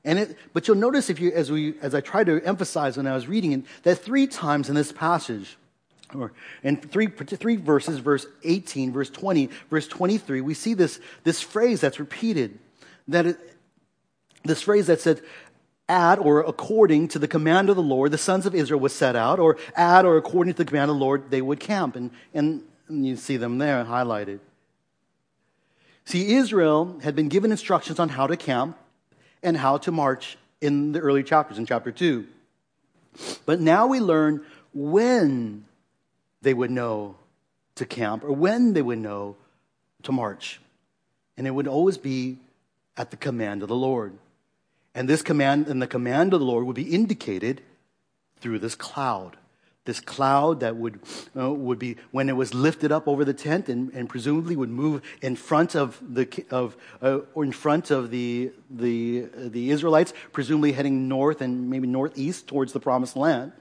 And 0.03 0.19
it, 0.19 0.37
but 0.53 0.67
you'll 0.67 0.77
notice 0.77 1.09
if 1.09 1.19
you, 1.19 1.31
as, 1.31 1.51
we, 1.51 1.75
as 1.81 1.93
I 1.93 2.01
tried 2.01 2.27
to 2.27 2.41
emphasize 2.41 2.97
when 2.97 3.07
I 3.07 3.13
was 3.13 3.27
reading 3.27 3.51
it, 3.51 3.63
that 3.83 3.97
three 3.97 4.27
times 4.27 4.69
in 4.69 4.75
this 4.75 4.91
passage, 4.91 5.57
or 6.15 6.31
in 6.63 6.77
three, 6.77 7.07
three 7.07 7.55
verses, 7.57 7.99
verse 7.99 8.25
18, 8.43 8.91
verse 8.91 9.09
20, 9.09 9.49
verse 9.69 9.87
23, 9.87 10.41
we 10.41 10.53
see 10.53 10.73
this, 10.73 10.99
this 11.23 11.41
phrase 11.41 11.81
that's 11.81 11.99
repeated. 11.99 12.57
That 13.09 13.25
it, 13.25 13.37
this 14.43 14.61
phrase 14.61 14.87
that 14.87 15.01
said, 15.01 15.21
at 15.89 16.19
or 16.19 16.41
according 16.41 17.07
to 17.09 17.19
the 17.19 17.27
command 17.27 17.69
of 17.69 17.75
the 17.75 17.81
Lord, 17.81 18.11
the 18.11 18.17
sons 18.17 18.45
of 18.45 18.53
Israel 18.53 18.79
would 18.81 18.91
set 18.91 19.15
out, 19.15 19.39
or 19.39 19.57
at 19.75 20.05
or 20.05 20.17
according 20.17 20.53
to 20.53 20.57
the 20.57 20.65
command 20.65 20.91
of 20.91 20.97
the 20.97 21.03
Lord, 21.03 21.31
they 21.31 21.41
would 21.41 21.59
camp. 21.59 21.95
And, 21.95 22.11
and, 22.33 22.63
you 22.91 23.15
see 23.17 23.37
them 23.37 23.59
there 23.59 23.85
highlighted. 23.85 24.39
See, 26.05 26.33
Israel 26.33 26.99
had 27.03 27.15
been 27.15 27.27
given 27.29 27.51
instructions 27.51 27.99
on 27.99 28.09
how 28.09 28.25
to 28.25 28.35
camp 28.35 28.77
and 29.43 29.55
how 29.55 29.77
to 29.79 29.91
march 29.91 30.37
in 30.59 30.91
the 30.91 30.99
early 30.99 31.21
chapters, 31.21 31.59
in 31.59 31.67
chapter 31.67 31.91
2. 31.91 32.25
But 33.45 33.59
now 33.59 33.85
we 33.85 33.99
learn 33.99 34.43
when 34.73 35.65
they 36.41 36.53
would 36.53 36.71
know 36.71 37.15
to 37.75 37.85
camp 37.85 38.23
or 38.23 38.31
when 38.31 38.73
they 38.73 38.81
would 38.81 38.97
know 38.97 39.35
to 40.03 40.11
march. 40.11 40.59
And 41.37 41.45
it 41.45 41.51
would 41.51 41.67
always 41.67 41.97
be 41.97 42.37
at 42.99 43.09
the 43.09 43.17
command 43.17 43.63
of 43.63 43.67
the 43.67 43.75
Lord. 43.75 44.13
And 44.93 45.09
this 45.09 45.23
command 45.23 45.67
and 45.67 45.81
the 45.81 45.87
command 45.87 46.33
of 46.35 46.39
the 46.39 46.45
Lord 46.45 46.65
would 46.65 46.75
be 46.75 46.93
indicated 46.93 47.61
through 48.39 48.59
this 48.59 48.75
cloud 48.75 49.37
this 49.89 49.99
cloud 49.99 50.59
that 50.59 50.75
would, 50.75 50.99
uh, 51.35 51.51
would 51.51 51.79
be, 51.79 51.97
when 52.11 52.29
it 52.29 52.35
was 52.35 52.53
lifted 52.53 52.91
up 52.91 53.07
over 53.07 53.25
the 53.25 53.33
tent 53.33 53.69
and, 53.69 53.91
and 53.93 54.07
presumably 54.07 54.55
would 54.55 54.69
move 54.69 55.01
in 55.19 55.35
front 55.35 55.75
of 55.75 55.99
the, 56.07 56.45
of, 56.51 56.77
uh, 57.01 57.19
or 57.33 57.43
in 57.43 57.51
front 57.51 57.89
of 57.89 58.11
the, 58.11 58.51
the, 58.69 59.25
the 59.35 59.71
Israelites, 59.71 60.13
presumably 60.31 60.73
heading 60.73 61.07
north 61.07 61.41
and 61.41 61.71
maybe 61.71 61.87
northeast 61.87 62.47
towards 62.47 62.71
the 62.71 62.79
promised 62.79 63.15
land, 63.15 63.51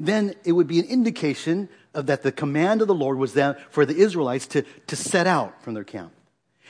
then 0.00 0.34
it 0.42 0.52
would 0.52 0.66
be 0.66 0.78
an 0.78 0.86
indication 0.86 1.68
of 1.92 2.06
that 2.06 2.22
the 2.22 2.32
command 2.32 2.80
of 2.80 2.88
the 2.88 2.94
Lord 2.94 3.18
was 3.18 3.34
then 3.34 3.54
for 3.68 3.84
the 3.84 3.94
Israelites 3.94 4.46
to, 4.46 4.62
to 4.86 4.96
set 4.96 5.26
out 5.26 5.62
from 5.62 5.74
their 5.74 5.84
camp. 5.84 6.13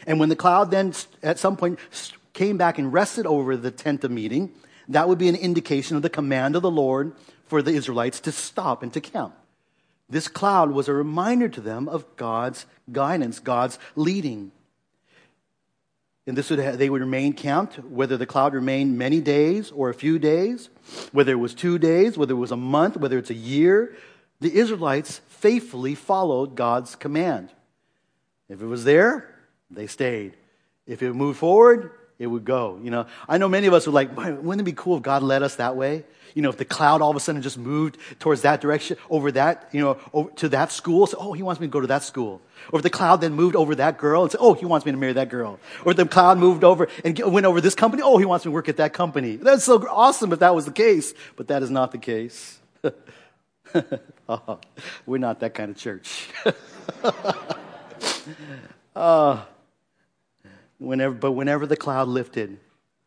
And 0.07 0.21
when 0.21 0.29
the 0.29 0.37
cloud 0.37 0.71
then 0.71 0.93
at 1.23 1.39
some 1.39 1.57
point 1.57 1.79
came 2.33 2.57
back 2.57 2.79
and 2.79 2.93
rested 2.93 3.27
over 3.27 3.57
the 3.57 3.71
tent 3.71 4.05
of 4.05 4.11
meeting, 4.11 4.53
that 4.89 5.09
would 5.09 5.19
be 5.19 5.29
an 5.29 5.37
indication 5.37 5.97
of 5.97 6.03
the 6.03 6.11
command 6.11 6.57
of 6.57 6.63
the 6.63 6.71
Lord 6.71 7.13
for 7.47 7.63
the 7.63 7.73
Israelites 7.73 8.21
to 8.21 8.33
stop 8.33 8.83
and 8.83 8.93
to 8.93 9.01
camp. 9.01 9.35
This 10.09 10.29
cloud 10.29 10.71
was 10.73 10.89
a 10.89 10.93
reminder 10.93 11.49
to 11.49 11.61
them 11.61 11.89
of 11.89 12.17
God's 12.17 12.67
guidance, 12.93 13.39
God's 13.39 13.79
leading. 13.97 14.53
And 16.27 16.37
this 16.37 16.51
would 16.51 16.59
have, 16.59 16.79
they 16.79 16.89
would 16.89 17.01
remain 17.01 17.33
camped, 17.33 17.79
whether 17.79 18.17
the 18.17 18.27
cloud 18.27 18.55
remained 18.55 18.99
many 18.99 19.21
days 19.21 19.71
or 19.71 19.91
a 19.91 19.95
few 19.95 20.19
days, 20.19 20.71
whether 21.13 21.33
it 21.33 21.37
was 21.37 21.55
two 21.55 21.79
days, 21.79 22.17
whether 22.17 22.33
it 22.33 22.39
was 22.39 22.53
a 22.53 22.57
month, 22.57 22.97
whether 22.97 23.19
it's 23.19 23.31
a 23.31 23.35
year. 23.35 23.95
The 24.41 24.55
Israelites 24.55 25.21
faithfully 25.29 25.95
followed 25.95 26.55
God's 26.55 26.97
command. 26.97 27.51
If 28.49 28.61
it 28.61 28.67
was 28.67 28.85
there, 28.85 29.34
they 29.75 29.87
stayed. 29.87 30.35
If 30.87 31.03
it 31.03 31.13
moved 31.15 31.39
forward, 31.39 31.91
it 32.19 32.27
would 32.27 32.45
go. 32.45 32.79
You 32.83 32.91
know, 32.91 33.07
I 33.29 33.39
know 33.39 33.49
many 33.49 33.67
of 33.67 33.75
us 33.75 33.87
would 33.87 33.95
like, 33.95 34.17
wouldn't 34.17 34.61
it 34.61 34.65
be 34.65 34.73
cool 34.73 34.97
if 34.97 35.03
God 35.03 35.23
led 35.23 35.43
us 35.43 35.57
that 35.57 35.77
way? 35.77 36.05
You 36.35 36.43
know, 36.43 36.49
if 36.49 36.57
the 36.57 36.65
cloud 36.65 37.01
all 37.01 37.11
of 37.11 37.17
a 37.17 37.21
sudden 37.21 37.43
just 37.43 37.59
moved 37.59 37.97
towards 38.19 38.43
that 38.43 38.61
direction, 38.61 38.97
over 39.09 39.31
that, 39.33 39.69
you 39.73 39.81
know, 39.81 40.31
to 40.37 40.49
that 40.49 40.73
school, 40.73 41.07
so, 41.07 41.17
oh, 41.21 41.33
he 41.33 41.45
wants 41.45 41.61
me 41.61 41.69
to 41.69 41.71
go 41.71 41.81
to 41.81 41.87
that 41.87 42.03
school. 42.03 42.41
Or 42.73 42.81
if 42.81 42.83
the 42.83 42.91
cloud 42.91 43.21
then 43.21 43.35
moved 43.35 43.55
over 43.55 43.77
that 43.77 43.99
girl 43.99 44.23
and 44.23 44.33
said, 44.33 44.41
oh, 44.41 44.55
he 44.55 44.67
wants 44.67 44.85
me 44.85 44.91
to 44.91 44.99
marry 44.99 45.13
that 45.13 45.29
girl. 45.29 45.61
Or 45.85 45.93
if 45.93 45.97
the 45.97 46.07
cloud 46.07 46.39
moved 46.39 46.65
over 46.65 46.89
and 47.05 47.17
went 47.33 47.47
over 47.47 47.61
this 47.61 47.77
company, 47.77 48.03
oh, 48.03 48.19
he 48.19 48.25
wants 48.25 48.45
me 48.45 48.51
to 48.51 48.53
work 48.53 48.69
at 48.69 48.79
that 48.79 48.93
company. 48.93 49.37
That's 49.37 49.65
so 49.65 49.87
awesome 49.89 50.33
if 50.33 50.41
that 50.41 50.55
was 50.57 50.65
the 50.65 50.73
case, 50.73 51.15
but 51.37 51.49
that 51.49 51.63
is 51.63 51.71
not 51.71 51.93
the 51.93 51.99
case. 51.99 52.59
oh, 54.29 54.59
we're 55.07 55.19
not 55.19 55.41
that 55.41 55.55
kind 55.55 55.71
of 55.71 55.77
church. 55.77 56.29
uh, 58.97 59.43
whenever, 60.85 61.15
but 61.15 61.33
whenever 61.33 61.67
the 61.67 61.77
cloud 61.77 62.09
lifted, 62.09 62.59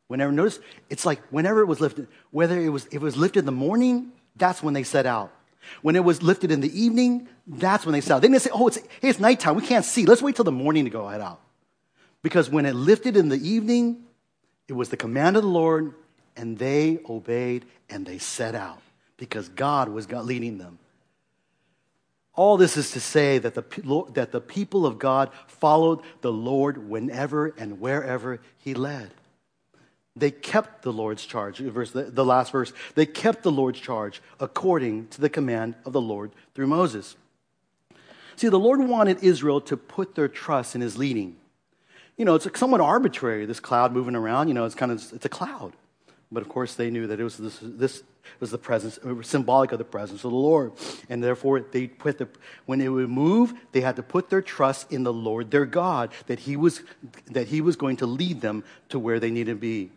Whenever, 0.08 0.32
notice, 0.32 0.60
it's 0.90 1.06
like 1.06 1.22
whenever 1.30 1.62
it 1.62 1.66
was 1.66 1.82
lifted, 1.82 2.08
whether 2.32 2.60
it 2.60 2.70
was, 2.70 2.86
if 2.88 2.96
it 2.96 3.02
was 3.02 3.18
lifted 3.18 3.40
in 3.40 3.46
the 3.46 3.52
morning, 3.52 4.12
that's 4.36 4.64
when 4.64 4.74
they 4.74 4.84
set 4.84 5.06
out. 5.06 5.34
When 5.82 5.98
it 5.98 6.04
was 6.04 6.24
lifted 6.24 6.50
in 6.50 6.62
the 6.62 6.82
evening, 6.82 7.28
that's 7.46 7.86
when 7.86 7.92
they 7.92 8.00
set 8.00 8.16
out. 8.16 8.22
They 8.22 8.30
didn't 8.30 8.42
say, 8.42 8.52
oh, 8.54 8.68
it's, 8.68 8.78
hey, 8.78 9.10
it's 9.10 9.20
nighttime. 9.20 9.56
We 9.56 9.64
can't 9.64 9.84
see. 9.84 10.06
Let's 10.06 10.22
wait 10.22 10.36
till 10.36 10.46
the 10.46 10.52
morning 10.52 10.86
to 10.86 10.90
go 10.90 11.08
head 11.08 11.20
out. 11.20 11.42
Because 12.22 12.50
when 12.50 12.66
it 12.66 12.74
lifted 12.74 13.18
in 13.18 13.28
the 13.28 13.48
evening, 13.48 14.06
it 14.70 14.74
was 14.74 14.90
the 14.90 14.98
command 14.98 15.36
of 15.36 15.44
the 15.44 15.50
Lord, 15.50 15.94
and 16.38 16.58
they 16.58 17.00
obeyed 17.10 17.66
and 17.90 18.06
they 18.06 18.18
set 18.18 18.56
out 18.56 18.82
because 19.18 19.50
God 19.50 19.90
was 19.90 20.10
leading 20.10 20.58
them. 20.58 20.80
All 22.38 22.56
this 22.56 22.78
is 22.78 22.92
to 22.92 23.00
say 23.00 23.40
that 23.40 23.56
the, 23.56 24.06
that 24.14 24.32
the 24.32 24.40
people 24.40 24.86
of 24.86 25.00
God 25.00 25.32
followed 25.48 26.02
the 26.22 26.32
Lord 26.32 26.88
whenever 26.88 27.48
and 27.58 27.82
wherever 27.82 28.40
He 28.60 28.76
led. 28.76 29.10
They 30.16 30.30
kept 30.30 30.84
the 30.84 30.94
Lord's 30.94 31.26
charge. 31.26 31.58
Verse, 31.58 31.92
the, 31.92 32.26
last 32.26 32.52
verse. 32.52 32.74
They 32.94 33.08
kept 33.08 33.42
the 33.42 33.52
Lord's 33.52 33.80
charge 33.80 34.22
according 34.40 35.08
to 35.10 35.22
the 35.22 35.30
command 35.30 35.76
of 35.84 35.94
the 35.94 36.02
Lord 36.02 36.32
through 36.54 36.68
Moses. 36.68 37.16
See, 38.36 38.50
the 38.50 38.60
Lord 38.60 38.80
wanted 38.80 39.24
Israel 39.24 39.60
to 39.62 39.76
put 39.76 40.14
their 40.14 40.28
trust 40.28 40.76
in 40.76 40.82
his 40.82 40.96
leading. 40.96 41.38
you 42.18 42.26
know, 42.26 42.36
it's 42.36 42.48
somewhat 42.60 42.82
arbitrary, 42.82 43.48
this 43.48 43.60
cloud 43.60 43.94
moving 43.94 44.16
around. 44.16 44.48
You 44.48 44.54
know, 44.54 44.66
it's 44.66 44.76
kind 44.76 44.92
of, 44.92 45.04
it's 45.12 45.26
a 45.26 45.30
cloud. 45.30 45.74
But 46.32 46.44
of 46.44 46.50
course, 46.50 46.76
they 46.76 46.92
knew 46.92 47.08
that 47.08 47.20
it 47.20 47.24
was 47.24 47.38
this, 47.38 47.60
this 47.62 48.04
was 48.40 48.52
the 48.52 48.58
presence, 48.58 49.00
symbolic 49.24 49.72
of 49.72 49.78
the 49.78 49.86
presence 49.86 50.24
of 50.24 50.32
the 50.32 50.38
Lord. 50.38 50.74
And 51.10 51.24
therefore, 51.24 51.60
they 51.60 51.88
put 51.88 52.18
the, 52.18 52.28
when 52.66 52.82
it 52.82 52.90
would 52.90 53.10
move, 53.10 53.54
they 53.72 53.82
had 53.82 53.96
to 53.98 54.04
put 54.04 54.30
their 54.30 54.42
trust 54.42 54.92
in 54.92 55.04
the 55.04 55.14
Lord, 55.14 55.52
their 55.52 55.66
God, 55.66 56.12
that 56.28 56.40
he 56.40 56.56
was, 56.56 56.82
that 57.28 57.48
he 57.48 57.62
was 57.62 57.76
going 57.76 57.98
to 57.98 58.06
lead 58.06 58.42
them 58.42 58.64
to 58.90 59.00
where 59.00 59.20
they 59.20 59.32
needed 59.32 59.54
to 59.54 59.58
be. 59.58 59.92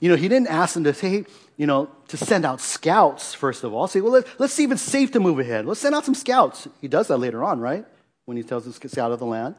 You 0.00 0.08
know, 0.08 0.16
he 0.16 0.28
didn't 0.28 0.48
ask 0.48 0.74
them 0.74 0.84
to 0.84 0.94
say, 0.94 1.26
you 1.58 1.66
know, 1.66 1.90
to 2.08 2.16
send 2.16 2.46
out 2.46 2.60
scouts, 2.60 3.34
first 3.34 3.64
of 3.64 3.74
all. 3.74 3.86
Say, 3.86 4.00
well, 4.00 4.12
let, 4.12 4.40
us 4.40 4.52
see 4.52 4.64
if 4.64 4.72
it's 4.72 4.82
safe 4.82 5.12
to 5.12 5.20
move 5.20 5.38
ahead. 5.38 5.66
Let's 5.66 5.80
send 5.80 5.94
out 5.94 6.06
some 6.06 6.14
scouts. 6.14 6.66
He 6.80 6.88
does 6.88 7.08
that 7.08 7.18
later 7.18 7.44
on, 7.44 7.60
right? 7.60 7.84
When 8.24 8.36
he 8.36 8.42
tells 8.42 8.66
us 8.66 8.78
to 8.78 8.88
get 8.88 8.96
out 8.96 9.12
of 9.12 9.18
the 9.18 9.26
land. 9.26 9.56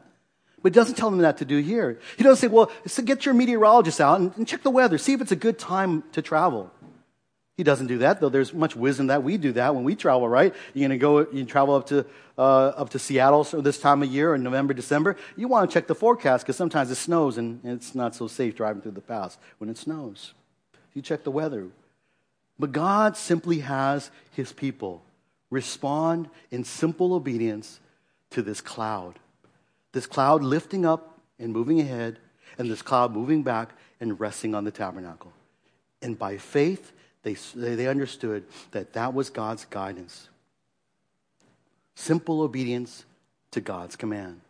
But 0.62 0.72
he 0.72 0.74
doesn't 0.74 0.96
tell 0.96 1.10
them 1.10 1.20
that 1.20 1.38
to 1.38 1.44
do 1.44 1.58
here. 1.58 1.98
He 2.16 2.24
doesn't 2.24 2.40
say, 2.40 2.52
well, 2.52 2.70
so 2.86 3.02
get 3.02 3.24
your 3.24 3.34
meteorologist 3.34 4.00
out 4.00 4.20
and, 4.20 4.32
and 4.36 4.46
check 4.46 4.62
the 4.62 4.70
weather, 4.70 4.98
see 4.98 5.12
if 5.12 5.20
it's 5.20 5.32
a 5.32 5.36
good 5.36 5.58
time 5.58 6.04
to 6.12 6.22
travel. 6.22 6.70
He 7.56 7.64
doesn't 7.64 7.86
do 7.86 7.98
that, 7.98 8.20
though 8.20 8.30
there's 8.30 8.54
much 8.54 8.74
wisdom 8.74 9.08
that 9.08 9.22
we 9.22 9.36
do 9.36 9.52
that 9.52 9.74
when 9.74 9.84
we 9.84 9.94
travel, 9.94 10.26
right? 10.26 10.54
You're 10.72 10.88
going 10.88 10.98
to 10.98 11.02
go, 11.02 11.30
you 11.30 11.44
travel 11.44 11.74
up 11.74 11.86
to, 11.88 12.06
uh, 12.38 12.68
up 12.68 12.90
to 12.90 12.98
Seattle 12.98 13.44
so 13.44 13.60
this 13.60 13.78
time 13.78 14.02
of 14.02 14.08
year 14.08 14.34
in 14.34 14.42
November, 14.42 14.72
December. 14.72 15.16
You 15.36 15.48
want 15.48 15.70
to 15.70 15.74
check 15.74 15.86
the 15.86 15.94
forecast 15.94 16.44
because 16.44 16.56
sometimes 16.56 16.90
it 16.90 16.94
snows 16.94 17.36
and 17.36 17.60
it's 17.62 17.94
not 17.94 18.14
so 18.14 18.26
safe 18.26 18.56
driving 18.56 18.80
through 18.80 18.92
the 18.92 19.02
pass 19.02 19.36
when 19.58 19.68
it 19.68 19.76
snows. 19.76 20.32
You 20.94 21.02
check 21.02 21.24
the 21.24 21.30
weather. 21.30 21.68
But 22.58 22.72
God 22.72 23.16
simply 23.16 23.60
has 23.60 24.10
his 24.32 24.52
people 24.52 25.02
respond 25.50 26.30
in 26.50 26.64
simple 26.64 27.12
obedience 27.12 27.78
to 28.30 28.40
this 28.40 28.62
cloud. 28.62 29.18
This 29.92 30.06
cloud 30.06 30.42
lifting 30.42 30.86
up 30.86 31.18
and 31.38 31.52
moving 31.52 31.80
ahead, 31.80 32.18
and 32.58 32.70
this 32.70 32.82
cloud 32.82 33.12
moving 33.12 33.42
back 33.42 33.70
and 34.00 34.18
resting 34.18 34.54
on 34.54 34.64
the 34.64 34.70
tabernacle. 34.70 35.32
And 36.00 36.18
by 36.18 36.38
faith, 36.38 36.92
they, 37.22 37.34
they 37.54 37.86
understood 37.86 38.44
that 38.72 38.92
that 38.94 39.14
was 39.14 39.30
God's 39.30 39.64
guidance. 39.64 40.28
Simple 41.94 42.40
obedience 42.40 43.04
to 43.52 43.60
God's 43.60 43.96
command. 43.96 44.40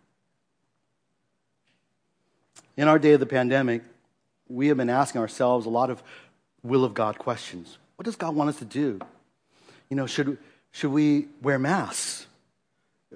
In 2.76 2.88
our 2.88 2.98
day 2.98 3.12
of 3.12 3.20
the 3.20 3.26
pandemic, 3.26 3.82
we 4.48 4.68
have 4.68 4.76
been 4.76 4.90
asking 4.90 5.20
ourselves 5.20 5.66
a 5.66 5.70
lot 5.70 5.90
of 5.90 6.02
will 6.62 6.84
of 6.84 6.94
God 6.94 7.18
questions. 7.18 7.78
What 7.96 8.04
does 8.04 8.16
God 8.16 8.34
want 8.34 8.48
us 8.48 8.58
to 8.58 8.64
do? 8.64 9.00
You 9.90 9.96
know, 9.96 10.06
should, 10.06 10.38
should 10.70 10.90
we 10.90 11.28
wear 11.42 11.58
masks? 11.58 12.26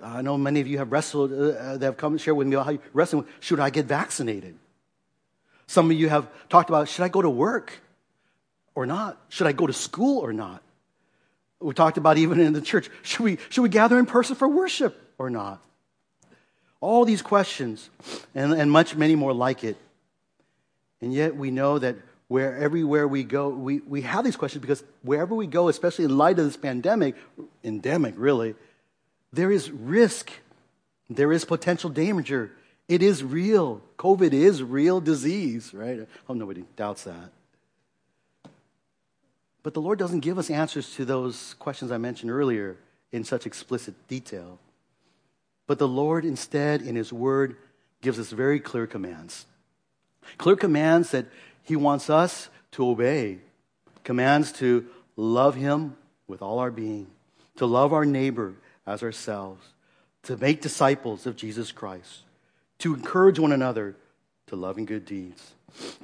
I 0.03 0.21
know 0.21 0.37
many 0.37 0.61
of 0.61 0.67
you 0.67 0.79
have 0.79 0.93
wrestled, 0.93 1.33
uh, 1.33 1.79
that 1.79 1.83
have 1.83 1.97
come 1.97 2.13
and 2.13 2.21
shared 2.21 2.37
with 2.37 2.47
me 2.47 2.55
about 2.55 2.67
how 2.67 2.73
you 2.73 2.81
wrestling. 2.93 3.25
Should 3.41 3.61
I 3.61 3.71
get 3.71 3.87
vaccinated? 3.87 4.55
Some 5.67 5.91
of 5.91 5.97
you 5.97 6.09
have 6.09 6.29
talked 6.49 6.69
about, 6.69 6.89
should 6.89 7.05
I 7.05 7.09
go 7.09 7.23
to 7.23 7.31
work? 7.31 7.81
Or 8.77 8.87
not? 8.87 9.19
Should 9.31 9.49
I 9.49 9.53
go 9.53 9.67
to 9.67 9.73
school 9.73 10.21
or 10.21 10.33
not? 10.33 10.63
We 11.59 11.75
talked 11.75 11.97
about 11.97 12.19
even 12.19 12.39
in 12.39 12.53
the 12.53 12.61
church, 12.61 12.91
should 13.03 13.25
we, 13.25 13.39
should 13.49 13.63
we 13.63 13.71
gather 13.71 13.99
in 13.99 14.07
person 14.07 14.37
for 14.37 14.47
worship 14.47 14.95
or 15.19 15.31
not? 15.31 15.61
All 16.81 17.05
these 17.05 17.23
questions 17.23 17.89
and, 18.35 18.53
and 18.53 18.71
much, 18.71 18.95
many 18.95 19.17
more 19.17 19.33
like 19.33 19.65
it. 19.65 19.77
And 21.01 21.13
yet 21.13 21.35
we 21.35 21.51
know 21.51 21.79
that 21.79 21.97
where 22.29 22.57
everywhere 22.57 23.09
we 23.09 23.25
go, 23.25 23.49
we, 23.49 23.81
we 23.81 24.03
have 24.03 24.25
these 24.25 24.37
questions 24.37 24.61
because 24.61 24.85
wherever 25.03 25.35
we 25.35 25.47
go, 25.47 25.69
especially 25.69 26.05
in 26.05 26.17
light 26.17 26.39
of 26.39 26.45
this 26.45 26.57
pandemic, 26.57 27.15
endemic 27.65 28.15
really, 28.19 28.55
there 29.33 29.51
is 29.51 29.71
risk. 29.71 30.31
There 31.09 31.33
is 31.33 31.45
potential 31.45 31.89
danger. 31.89 32.53
It 32.89 33.03
is 33.03 33.25
real. 33.25 33.81
COVID 33.99 34.33
is 34.33 34.63
real 34.63 35.01
disease, 35.01 35.73
right? 35.73 36.07
Oh, 36.29 36.35
nobody 36.35 36.65
doubts 36.77 37.05
that. 37.05 37.31
But 39.67 39.75
the 39.75 39.81
Lord 39.81 39.99
doesn't 39.99 40.21
give 40.21 40.39
us 40.39 40.49
answers 40.49 40.95
to 40.95 41.05
those 41.05 41.55
questions 41.59 41.91
I 41.91 41.99
mentioned 41.99 42.31
earlier 42.31 42.77
in 43.11 43.25
such 43.25 43.47
explicit 43.47 43.97
detail. 44.07 44.61
But 45.67 45.81
the 45.81 45.89
Lord, 45.89 46.25
instead, 46.25 46.83
in 46.83 46.95
His 46.95 47.13
Word, 47.13 47.57
gives 48.01 48.21
us 48.21 48.31
very 48.31 48.61
clear 48.61 48.87
commands. 48.87 49.45
Clear 50.39 50.55
commands 50.55 51.11
that 51.11 51.27
He 51.65 51.75
wants 51.75 52.09
us 52.09 52.49
to 52.71 52.89
obey. 52.89 53.39
Commands 54.05 54.53
to 54.53 54.87
love 55.17 55.57
Him 55.57 55.97
with 56.29 56.43
all 56.43 56.61
our 56.61 56.71
being, 56.71 57.09
to 57.57 57.67
love 57.67 57.93
our 57.93 58.05
neighbor 58.05 58.55
as 58.87 59.03
ourselves, 59.03 59.67
to 60.23 60.37
make 60.37 60.63
disciples 60.63 61.27
of 61.27 61.35
Jesus 61.35 61.73
Christ, 61.73 62.21
to 62.79 62.95
encourage 62.95 63.41
one 63.41 63.51
another 63.51 63.97
to 64.47 64.55
love 64.55 64.79
and 64.79 64.87
good 64.87 65.07
deeds, 65.07 65.55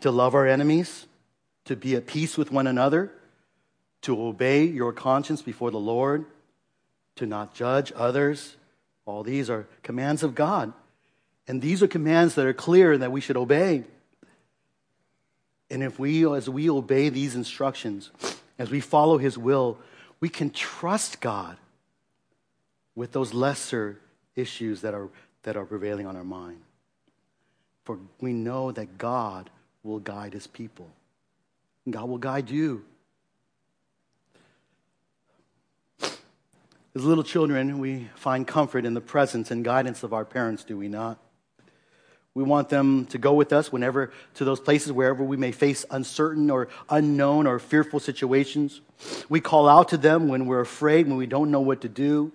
to 0.01 0.11
love 0.11 0.35
our 0.35 0.49
enemies, 0.49 1.07
to 1.67 1.77
be 1.77 1.95
at 1.95 2.09
peace 2.09 2.37
with 2.37 2.51
one 2.51 2.67
another 2.67 3.13
to 4.03 4.21
obey 4.21 4.65
your 4.65 4.93
conscience 4.93 5.43
before 5.43 5.71
the 5.71 5.79
Lord, 5.79 6.25
to 7.17 7.27
not 7.27 7.55
judge 7.55 7.93
others. 7.95 8.57
All 9.07 9.23
these 9.23 9.49
are 9.49 9.67
commands 9.83 10.23
of 10.23 10.35
God. 10.35 10.73
And 11.49 11.61
these 11.61 11.83
are 11.83 11.89
commands 11.89 12.35
that 12.37 12.47
are 12.47 12.53
clear 12.53 12.93
and 12.93 13.03
that 13.03 13.13
we 13.13 13.21
should 13.21 13.37
obey. 13.37 13.85
And 15.71 15.83
if 15.83 15.99
we, 15.99 16.31
as 16.31 16.49
we 16.49 16.69
obey 16.69 17.09
these 17.09 17.35
instructions, 17.35 18.11
as 18.59 18.71
we 18.71 18.81
follow 18.81 19.19
His 19.19 19.39
will, 19.39 19.79
we 20.21 20.29
can 20.29 20.51
trust 20.51 21.21
God 21.21 21.57
with 22.95 23.13
those 23.13 23.33
lesser 23.33 23.99
issues 24.37 24.83
that 24.83 24.95
are, 24.95 25.09
that 25.45 25.57
are 25.57 25.65
prevailing 25.65 26.07
on 26.07 26.17
our 26.17 26.25
mind. 26.25 26.61
For 27.85 27.99
we 28.21 28.33
know 28.33 28.71
that 28.71 28.99
God 28.99 29.51
will 29.83 29.99
guide 29.99 30.35
His 30.35 30.47
people. 30.47 30.89
God 31.89 32.09
will 32.09 32.19
guide 32.19 32.51
you. 32.51 32.85
As 36.95 37.05
little 37.05 37.25
children, 37.25 37.79
we 37.79 38.11
find 38.17 38.47
comfort 38.47 38.85
in 38.85 38.93
the 38.93 39.01
presence 39.01 39.51
and 39.51 39.65
guidance 39.65 40.03
of 40.03 40.13
our 40.13 40.27
parents, 40.27 40.63
do 40.63 40.77
we 40.77 40.89
not? 40.89 41.19
We 42.35 42.43
want 42.43 42.69
them 42.69 43.07
to 43.07 43.19
go 43.19 43.33
with 43.33 43.53
us 43.53 43.73
whenever 43.73 44.13
to 44.35 44.45
those 44.45 44.61
places 44.61 44.93
wherever 44.93 45.23
we 45.23 45.37
may 45.37 45.53
face 45.53 45.85
uncertain 45.91 46.51
or 46.51 46.69
unknown 46.91 47.47
or 47.47 47.59
fearful 47.59 48.01
situations. 48.01 48.81
We 49.29 49.41
call 49.41 49.69
out 49.69 49.89
to 49.89 49.97
them 49.97 50.29
when 50.29 50.47
we're 50.47 50.61
afraid, 50.61 51.07
when 51.07 51.17
we 51.17 51.27
don't 51.27 51.51
know 51.51 51.61
what 51.61 51.83
to 51.83 51.89
do. 51.89 52.33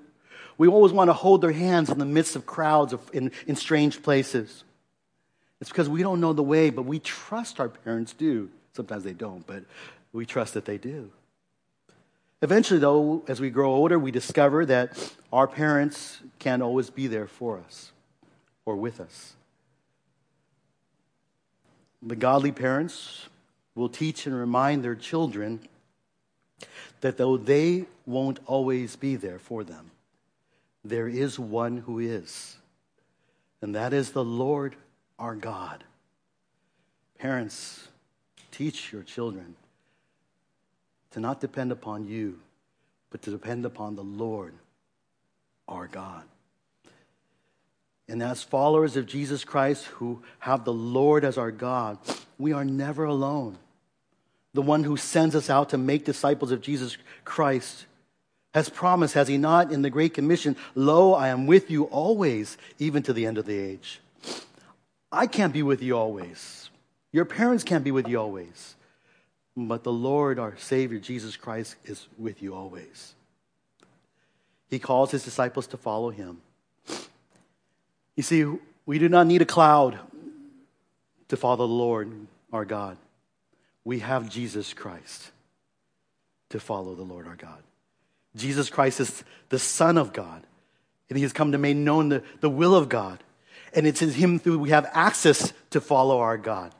We 0.57 0.67
always 0.67 0.91
want 0.91 1.09
to 1.09 1.13
hold 1.13 1.41
their 1.41 1.51
hands 1.51 1.89
in 1.89 1.99
the 1.99 2.05
midst 2.05 2.35
of 2.35 2.47
crowds 2.47 2.93
of, 2.93 3.01
in, 3.13 3.31
in 3.45 3.55
strange 3.55 4.01
places. 4.01 4.63
It's 5.61 5.69
because 5.69 5.89
we 5.89 6.01
don't 6.01 6.19
know 6.19 6.33
the 6.33 6.43
way, 6.43 6.71
but 6.71 6.83
we 6.83 6.99
trust 6.99 7.59
our 7.59 7.69
parents 7.69 8.13
do. 8.13 8.49
Sometimes 8.73 9.03
they 9.03 9.13
don't, 9.13 9.45
but 9.45 9.63
we 10.13 10.25
trust 10.25 10.55
that 10.55 10.65
they 10.65 10.77
do. 10.77 11.11
Eventually, 12.41 12.79
though, 12.79 13.23
as 13.27 13.41
we 13.41 13.49
grow 13.49 13.73
older, 13.73 13.97
we 13.97 14.11
discover 14.11 14.65
that 14.65 15.15
our 15.33 15.47
parents 15.47 16.19
can't 16.37 16.61
always 16.61 16.89
be 16.89 17.07
there 17.07 17.27
for 17.27 17.57
us 17.57 17.91
or 18.65 18.75
with 18.75 18.99
us. 18.99 19.33
The 22.03 22.15
godly 22.15 22.51
parents 22.51 23.27
will 23.73 23.89
teach 23.89 24.27
and 24.27 24.35
remind 24.35 24.83
their 24.83 24.95
children 24.95 25.61
that 27.01 27.17
though 27.17 27.37
they 27.37 27.85
won't 28.05 28.39
always 28.45 28.95
be 28.95 29.15
there 29.15 29.39
for 29.39 29.63
them, 29.63 29.91
there 30.83 31.07
is 31.07 31.39
one 31.39 31.77
who 31.77 31.99
is, 31.99 32.57
and 33.61 33.73
that 33.73 33.93
is 33.93 34.11
the 34.11 34.23
Lord 34.23 34.75
our 35.17 35.35
God. 35.35 35.83
Parents, 37.17 37.87
teach 38.51 38.93
your 38.93 39.03
children 39.03 39.55
to 41.17 41.21
not 41.21 41.41
depend 41.41 41.71
upon 41.71 42.07
you, 42.07 42.37
but 43.09 43.23
to 43.23 43.31
depend 43.31 43.65
upon 43.65 43.95
the 43.95 44.03
Lord, 44.03 44.53
our 45.67 45.87
God. 45.87 46.21
And 48.07 48.21
as 48.21 48.43
followers 48.43 48.95
of 48.95 49.07
Jesus 49.07 49.43
Christ 49.43 49.85
who 49.85 50.21
have 50.37 50.63
the 50.63 50.71
Lord 50.71 51.25
as 51.25 51.39
our 51.39 51.49
God, 51.49 51.97
we 52.37 52.53
are 52.53 52.63
never 52.63 53.05
alone. 53.05 53.57
The 54.53 54.61
one 54.61 54.83
who 54.83 54.95
sends 54.95 55.35
us 55.35 55.49
out 55.49 55.69
to 55.69 55.77
make 55.79 56.05
disciples 56.05 56.51
of 56.51 56.61
Jesus 56.61 56.97
Christ 57.25 57.87
has 58.53 58.69
promised, 58.69 59.15
has 59.15 59.27
he 59.27 59.39
not, 59.39 59.71
in 59.71 59.81
the 59.81 59.89
Great 59.89 60.13
Commission, 60.13 60.55
Lo, 60.75 61.15
I 61.15 61.29
am 61.29 61.47
with 61.47 61.71
you 61.71 61.85
always, 61.85 62.59
even 62.77 63.01
to 63.01 63.11
the 63.11 63.25
end 63.25 63.39
of 63.39 63.47
the 63.47 63.57
age. 63.57 64.01
I 65.11 65.25
can't 65.25 65.51
be 65.51 65.63
with 65.63 65.81
you 65.81 65.97
always. 65.97 66.69
Your 67.11 67.25
parents 67.25 67.63
can't 67.63 67.83
be 67.83 67.91
with 67.91 68.07
you 68.07 68.19
always. 68.19 68.75
But 69.59 69.83
the 69.83 69.91
Lord, 69.91 70.37
our 70.37 70.55
Savior, 70.57 70.99
Jesus 70.99 71.35
Christ, 71.35 71.75
is 71.83 72.07
with 72.19 72.43
you 72.43 72.53
always. 72.53 73.15
He 74.69 74.77
calls 74.77 75.09
his 75.09 75.23
disciples 75.23 75.65
to 75.67 75.77
follow 75.77 76.11
him. 76.11 76.41
You 78.15 78.21
see, 78.21 78.45
we 78.85 78.99
do 78.99 79.09
not 79.09 79.25
need 79.25 79.41
a 79.41 79.45
cloud 79.45 79.97
to 81.29 81.37
follow 81.37 81.55
the 81.57 81.73
Lord, 81.73 82.27
our 82.53 82.65
God. 82.65 82.97
We 83.83 83.99
have 83.99 84.29
Jesus 84.29 84.73
Christ 84.73 85.31
to 86.49 86.59
follow 86.59 86.93
the 86.93 87.03
Lord, 87.03 87.25
our 87.27 87.35
God. 87.35 87.63
Jesus 88.35 88.69
Christ 88.69 88.99
is 88.99 89.23
the 89.49 89.57
Son 89.57 89.97
of 89.97 90.13
God, 90.13 90.43
and 91.09 91.17
he 91.17 91.23
has 91.23 91.33
come 91.33 91.53
to 91.53 91.57
make 91.57 91.77
known 91.77 92.09
the, 92.09 92.23
the 92.41 92.49
will 92.49 92.75
of 92.75 92.89
God. 92.89 93.23
And 93.73 93.87
it's 93.87 94.01
in 94.01 94.11
Him 94.11 94.39
through 94.39 94.59
we 94.59 94.69
have 94.69 94.89
access 94.93 95.51
to 95.71 95.81
follow 95.81 96.19
our 96.19 96.37
God. 96.37 96.73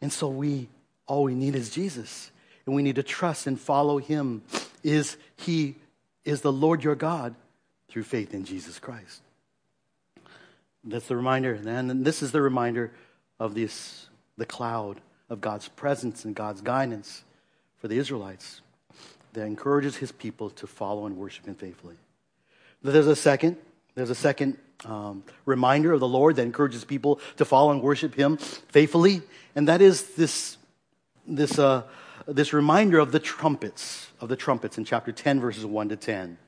And 0.00 0.12
so 0.12 0.28
we, 0.28 0.68
all 1.06 1.24
we 1.24 1.34
need 1.34 1.54
is 1.54 1.70
Jesus. 1.70 2.30
And 2.66 2.74
we 2.74 2.82
need 2.82 2.96
to 2.96 3.02
trust 3.02 3.46
and 3.46 3.60
follow 3.60 3.98
Him. 3.98 4.42
Is 4.82 5.16
He 5.36 5.76
is 6.24 6.40
the 6.40 6.52
Lord 6.52 6.84
your 6.84 6.94
God 6.94 7.34
through 7.88 8.04
faith 8.04 8.32
in 8.34 8.44
Jesus 8.44 8.78
Christ. 8.78 9.22
That's 10.84 11.06
the 11.06 11.16
reminder. 11.16 11.54
And 11.54 12.04
this 12.04 12.22
is 12.22 12.32
the 12.32 12.40
reminder 12.40 12.92
of 13.38 13.54
this, 13.54 14.08
the 14.36 14.46
cloud 14.46 15.00
of 15.28 15.40
God's 15.40 15.68
presence 15.68 16.24
and 16.24 16.34
God's 16.34 16.60
guidance 16.60 17.24
for 17.78 17.88
the 17.88 17.98
Israelites 17.98 18.60
that 19.32 19.46
encourages 19.46 19.96
his 19.96 20.12
people 20.12 20.50
to 20.50 20.66
follow 20.66 21.06
and 21.06 21.16
worship 21.16 21.46
him 21.46 21.54
faithfully. 21.54 21.96
There's 22.82 23.06
a 23.06 23.16
second, 23.16 23.56
there's 23.94 24.10
a 24.10 24.14
second 24.14 24.58
um, 24.84 25.22
reminder 25.46 25.92
of 25.92 26.00
the 26.00 26.08
Lord 26.08 26.36
that 26.36 26.42
encourages 26.42 26.84
people 26.84 27.20
to 27.36 27.44
follow 27.44 27.70
and 27.70 27.80
worship 27.80 28.14
him 28.14 28.36
faithfully, 28.36 29.22
and 29.54 29.68
that 29.68 29.80
is 29.80 30.14
this, 30.14 30.56
this, 31.26 31.58
uh, 31.58 31.82
this 32.26 32.52
reminder 32.52 32.98
of 32.98 33.12
the 33.12 33.20
trumpets, 33.20 34.08
of 34.20 34.28
the 34.28 34.36
trumpets 34.36 34.78
in 34.78 34.84
chapter 34.84 35.12
10, 35.12 35.40
verses 35.40 35.64
1 35.64 35.88
to 35.90 35.96
10. 35.96 36.38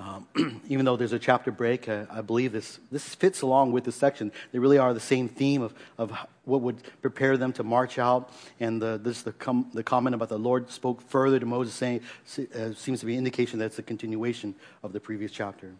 Um, 0.00 0.28
even 0.68 0.84
though 0.84 0.96
there's 0.96 1.12
a 1.12 1.18
chapter 1.18 1.50
break, 1.50 1.88
uh, 1.88 2.04
I 2.10 2.20
believe 2.20 2.52
this, 2.52 2.78
this 2.92 3.14
fits 3.16 3.42
along 3.42 3.72
with 3.72 3.84
this 3.84 3.96
section. 3.96 4.30
They 4.52 4.60
really 4.60 4.78
are 4.78 4.94
the 4.94 5.00
same 5.00 5.28
theme 5.28 5.60
of, 5.60 5.74
of 5.98 6.16
what 6.44 6.60
would 6.60 6.76
prepare 7.02 7.36
them 7.36 7.52
to 7.54 7.64
march 7.64 7.98
out. 7.98 8.30
And 8.60 8.80
the, 8.80 9.00
this 9.02 9.22
the, 9.22 9.32
com, 9.32 9.68
the 9.74 9.82
comment 9.82 10.14
about 10.14 10.28
the 10.28 10.38
Lord 10.38 10.70
spoke 10.70 11.02
further 11.02 11.40
to 11.40 11.46
Moses, 11.46 11.74
saying, 11.74 12.02
uh, 12.54 12.74
seems 12.74 13.00
to 13.00 13.06
be 13.06 13.14
an 13.14 13.18
indication 13.18 13.58
that 13.58 13.66
it's 13.66 13.78
a 13.80 13.82
continuation 13.82 14.54
of 14.84 14.92
the 14.92 15.00
previous 15.00 15.32
chapter. 15.32 15.72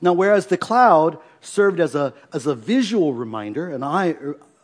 Now, 0.00 0.12
whereas 0.12 0.46
the 0.46 0.56
cloud 0.56 1.18
served 1.40 1.80
as 1.80 1.94
a, 1.94 2.14
as 2.32 2.46
a 2.46 2.54
visual 2.54 3.14
reminder, 3.14 3.70
an 3.70 3.82
eye, 3.82 4.16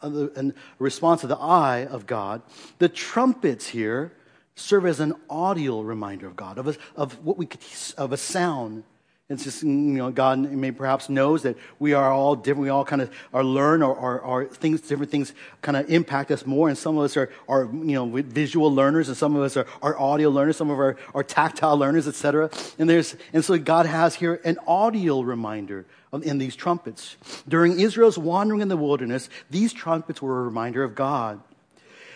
uh, 0.02 0.26
a 0.37 0.52
response 0.78 1.22
to 1.22 1.26
the 1.26 1.38
eye 1.38 1.87
of 1.87 2.06
God, 2.06 2.42
the 2.78 2.88
trumpets 2.88 3.68
here 3.68 4.12
serve 4.54 4.87
as 4.87 5.00
an 5.00 5.14
audio 5.28 5.80
reminder 5.80 6.26
of 6.26 6.37
God, 6.37 6.59
of, 6.59 6.68
a, 6.68 6.76
of 6.96 7.24
what 7.24 7.38
we 7.38 7.46
could, 7.46 7.61
of 7.96 8.12
a 8.12 8.16
sound. 8.16 8.85
It's 9.31 9.45
just, 9.45 9.62
you 9.62 9.69
know, 9.71 10.11
God 10.11 10.40
may 10.40 10.73
perhaps 10.73 11.09
knows 11.09 11.45
that 11.45 11.57
we 11.79 11.93
are 11.93 12.11
all 12.12 12.35
different. 12.35 12.62
We 12.62 12.69
all 12.69 12.85
kind 12.85 13.01
of 13.01 13.14
are 13.33 13.45
learn 13.45 13.81
or, 13.81 13.95
or, 13.95 14.19
or 14.19 14.45
things, 14.47 14.81
different 14.81 15.12
things 15.12 15.33
kind 15.62 15.77
of 15.77 15.88
impact 15.88 16.33
us 16.33 16.45
more. 16.45 16.69
And 16.69 16.77
some 16.77 16.99
of 16.99 17.05
us 17.05 17.16
are, 17.16 17.31
are 17.49 17.66
you 17.73 17.95
know, 17.95 18.07
visual 18.07 18.75
learners 18.75 19.07
and 19.07 19.16
some 19.16 19.37
of 19.37 19.43
us 19.43 19.57
are, 19.57 19.69
are 19.83 19.97
audio 19.97 20.31
learners. 20.31 20.57
Some 20.57 20.69
of 20.69 20.81
us 20.81 20.83
are, 20.83 20.97
are 21.14 21.23
tactile 21.23 21.77
learners, 21.77 22.09
etc. 22.09 22.51
And 22.77 22.90
there's, 22.90 23.14
and 23.33 23.45
so 23.45 23.57
God 23.57 23.87
has 23.87 24.16
here 24.16 24.40
an 24.45 24.59
audio 24.66 25.21
reminder 25.21 25.87
in 26.25 26.38
these 26.38 26.57
trumpets. 26.57 27.16
During 27.49 27.79
Israel's 27.79 28.19
wandering 28.19 28.62
in 28.62 28.69
the 28.69 28.77
wilderness, 28.77 29.31
these 29.49 29.73
trumpets 29.73 30.21
were 30.21 30.40
a 30.40 30.43
reminder 30.43 30.83
of 30.83 30.97
God. 30.97 31.40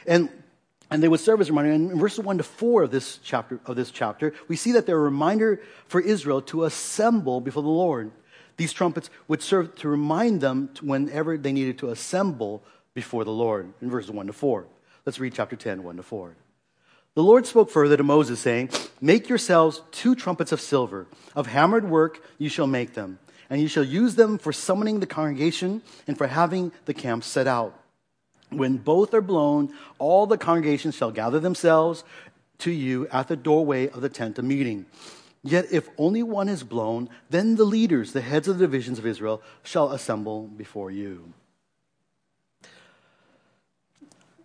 And 0.05 0.31
and 0.95 1.03
they 1.03 1.09
would 1.09 1.19
serve 1.19 1.41
as 1.41 1.49
a 1.49 1.53
reminder. 1.53 1.73
And 1.73 1.91
in 1.91 1.99
verses 1.99 2.21
1 2.21 2.39
to 2.39 2.45
4 2.45 2.85
of 2.85 2.93
this 2.93 3.19
chapter, 3.25 3.59
of 3.67 3.75
this 3.75 3.91
chapter, 3.91 4.33
we 4.47 4.55
see 4.55 4.71
that 4.73 4.87
they're 4.87 4.97
a 4.97 5.01
reminder 5.01 5.61
for 5.89 6.01
Israel 6.01 6.41
to 6.43 6.63
assemble 6.63 7.41
before 7.41 7.65
the 7.65 7.69
Lord. 7.69 8.13
These 8.59 8.73
trumpets 8.73 9.11
would 9.27 9.43
serve 9.43 9.75
to 9.79 9.89
remind 9.89 10.41
them 10.41 10.71
to 10.75 10.85
whenever 10.85 11.37
they 11.37 11.53
needed 11.53 11.79
to 11.79 11.91
assemble 11.91 12.63
before 12.95 13.25
the 13.25 13.33
Lord 13.33 13.73
in 13.83 13.91
verses 13.91 14.13
1 14.13 14.29
to 14.29 14.33
4. 14.33 14.67
Let's 15.05 15.19
read 15.19 15.35
chapter 15.35 15.57
10, 15.57 15.83
1 15.83 15.97
to 15.97 16.05
4. 16.05 16.37
The 17.15 17.23
Lord 17.25 17.45
spoke 17.45 17.71
further 17.71 17.97
to 17.97 18.05
Moses, 18.05 18.39
saying, 18.39 18.71
Make 19.01 19.29
yourselves 19.29 19.83
two 19.91 20.15
trumpets 20.15 20.53
of 20.53 20.61
silver. 20.61 21.09
Of 21.35 21.49
hammered 21.49 21.91
work 21.91 22.23
you 22.39 22.49
shall 22.49 22.69
make 22.69 22.95
them, 22.95 23.19
and 23.51 23.61
you 23.61 23.67
shall 23.67 23.83
use 23.83 24.15
them 24.15 24.39
for 24.39 24.53
summoning 24.53 25.01
the 25.01 25.07
congregation 25.07 25.83
and 26.07 26.17
for 26.17 26.29
having 26.29 26.71
the 26.85 26.95
camp 26.95 27.25
set 27.25 27.49
out. 27.49 27.81
When 28.57 28.79
both 28.79 29.13
are 29.15 29.21
blown, 29.21 29.73
all 29.99 30.27
the 30.27 30.39
congregation 30.39 30.91
shall 30.91 31.11
gather 31.11 31.41
themselves 31.41 32.05
to 32.59 32.71
you 32.71 33.09
at 33.09 33.29
the 33.29 33.37
doorway 33.37 33.89
of 33.89 34.01
the 34.01 34.09
tent 34.09 34.39
of 34.39 34.45
meeting. 34.45 34.87
Yet 35.43 35.67
if 35.71 35.89
only 35.99 36.23
one 36.23 36.49
is 36.49 36.63
blown, 36.63 37.11
then 37.29 37.57
the 37.57 37.65
leaders, 37.65 38.13
the 38.13 38.23
heads 38.23 38.49
of 38.49 38.59
the 38.59 38.67
divisions 38.67 38.99
of 38.99 39.07
Israel, 39.07 39.43
shall 39.63 39.93
assemble 39.93 40.47
before 40.47 40.91
you. 40.91 41.35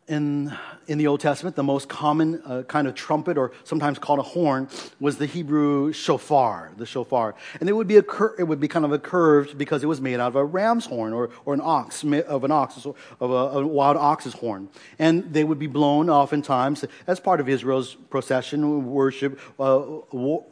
In, 0.09 0.51
in 0.87 0.97
the 0.97 1.07
Old 1.07 1.19
Testament, 1.19 1.55
the 1.55 1.63
most 1.63 1.87
common 1.87 2.41
uh, 2.43 2.63
kind 2.63 2.87
of 2.87 2.95
trumpet, 2.95 3.37
or 3.37 3.51
sometimes 3.63 3.99
called 3.99 4.19
a 4.19 4.23
horn, 4.23 4.67
was 4.99 5.17
the 5.17 5.27
Hebrew 5.27 5.93
shofar, 5.93 6.71
the 6.75 6.85
shofar. 6.85 7.35
And 7.59 7.69
it 7.69 7.73
would 7.73 7.87
be, 7.87 7.97
a 7.97 8.03
cur- 8.03 8.35
it 8.39 8.43
would 8.43 8.59
be 8.59 8.67
kind 8.67 8.85
of 8.85 8.91
a 8.91 8.99
curved 8.99 9.57
because 9.57 9.83
it 9.83 9.87
was 9.87 10.01
made 10.01 10.19
out 10.19 10.29
of 10.29 10.35
a 10.35 10.43
ram's 10.43 10.87
horn 10.87 11.13
or, 11.13 11.29
or 11.45 11.53
an 11.53 11.61
ox, 11.63 12.03
of 12.03 12.43
an 12.43 12.51
ox, 12.51 12.85
of 12.85 12.95
a, 13.21 13.23
a 13.23 13.65
wild 13.65 13.97
ox's 13.97 14.33
horn. 14.33 14.69
And 14.97 15.31
they 15.31 15.43
would 15.43 15.59
be 15.59 15.67
blown 15.67 16.09
oftentimes 16.09 16.83
as 17.05 17.19
part 17.19 17.39
of 17.39 17.47
Israel's 17.47 17.93
procession, 18.09 18.91
worship, 18.91 19.39
uh, 19.59 19.99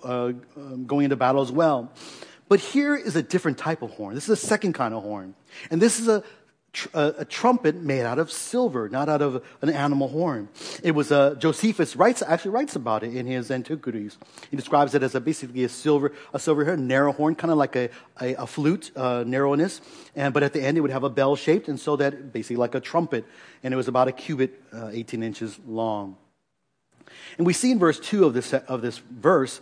uh, 0.03 0.31
going 0.85 1.05
into 1.05 1.15
battle 1.15 1.41
as 1.41 1.51
well. 1.51 1.91
But 2.49 2.59
here 2.61 2.95
is 2.95 3.15
a 3.15 3.21
different 3.21 3.57
type 3.57 3.81
of 3.81 3.91
horn. 3.91 4.15
This 4.15 4.25
is 4.25 4.29
a 4.29 4.47
second 4.47 4.73
kind 4.73 4.93
of 4.93 5.03
horn. 5.03 5.35
And 5.69 5.81
this 5.81 5.99
is 5.99 6.07
a 6.07 6.23
a, 6.93 7.15
a, 7.19 7.25
trumpet 7.25 7.75
made 7.75 8.03
out 8.03 8.19
of 8.19 8.31
silver, 8.31 8.89
not 8.89 9.09
out 9.09 9.21
of 9.21 9.43
an 9.61 9.69
animal 9.69 10.07
horn. 10.07 10.49
It 10.83 10.91
was 10.91 11.11
uh, 11.11 11.35
Josephus 11.35 11.95
writes 11.95 12.21
actually 12.21 12.51
writes 12.51 12.75
about 12.75 13.03
it 13.03 13.15
in 13.15 13.25
his 13.25 13.49
Antiquities. 13.49 14.17
He 14.51 14.57
describes 14.57 14.93
it 14.93 15.03
as 15.03 15.15
a, 15.15 15.21
basically 15.21 15.63
a 15.63 15.69
silver 15.69 16.13
a 16.33 16.39
silver 16.39 16.65
hair, 16.65 16.77
narrow 16.77 17.11
horn, 17.11 17.35
kind 17.35 17.51
of 17.51 17.57
like 17.57 17.75
a, 17.75 17.89
a, 18.21 18.33
a 18.35 18.47
flute 18.47 18.91
uh, 18.95 19.23
narrowness, 19.25 19.81
and 20.15 20.33
but 20.33 20.43
at 20.43 20.53
the 20.53 20.61
end 20.61 20.77
it 20.77 20.81
would 20.81 20.91
have 20.91 21.03
a 21.03 21.09
bell 21.09 21.35
shaped, 21.35 21.67
and 21.67 21.79
so 21.79 21.95
that 21.95 22.33
basically 22.33 22.57
like 22.57 22.75
a 22.75 22.79
trumpet, 22.79 23.25
and 23.63 23.73
it 23.73 23.77
was 23.77 23.87
about 23.87 24.07
a 24.07 24.11
cubit, 24.11 24.61
uh, 24.73 24.89
18 24.91 25.23
inches 25.23 25.59
long. 25.65 26.17
And 27.37 27.45
we 27.45 27.53
see 27.53 27.71
in 27.71 27.79
verse 27.79 27.99
2 27.99 28.25
of 28.25 28.33
this, 28.33 28.53
of 28.53 28.81
this 28.81 28.97
verse, 28.97 29.61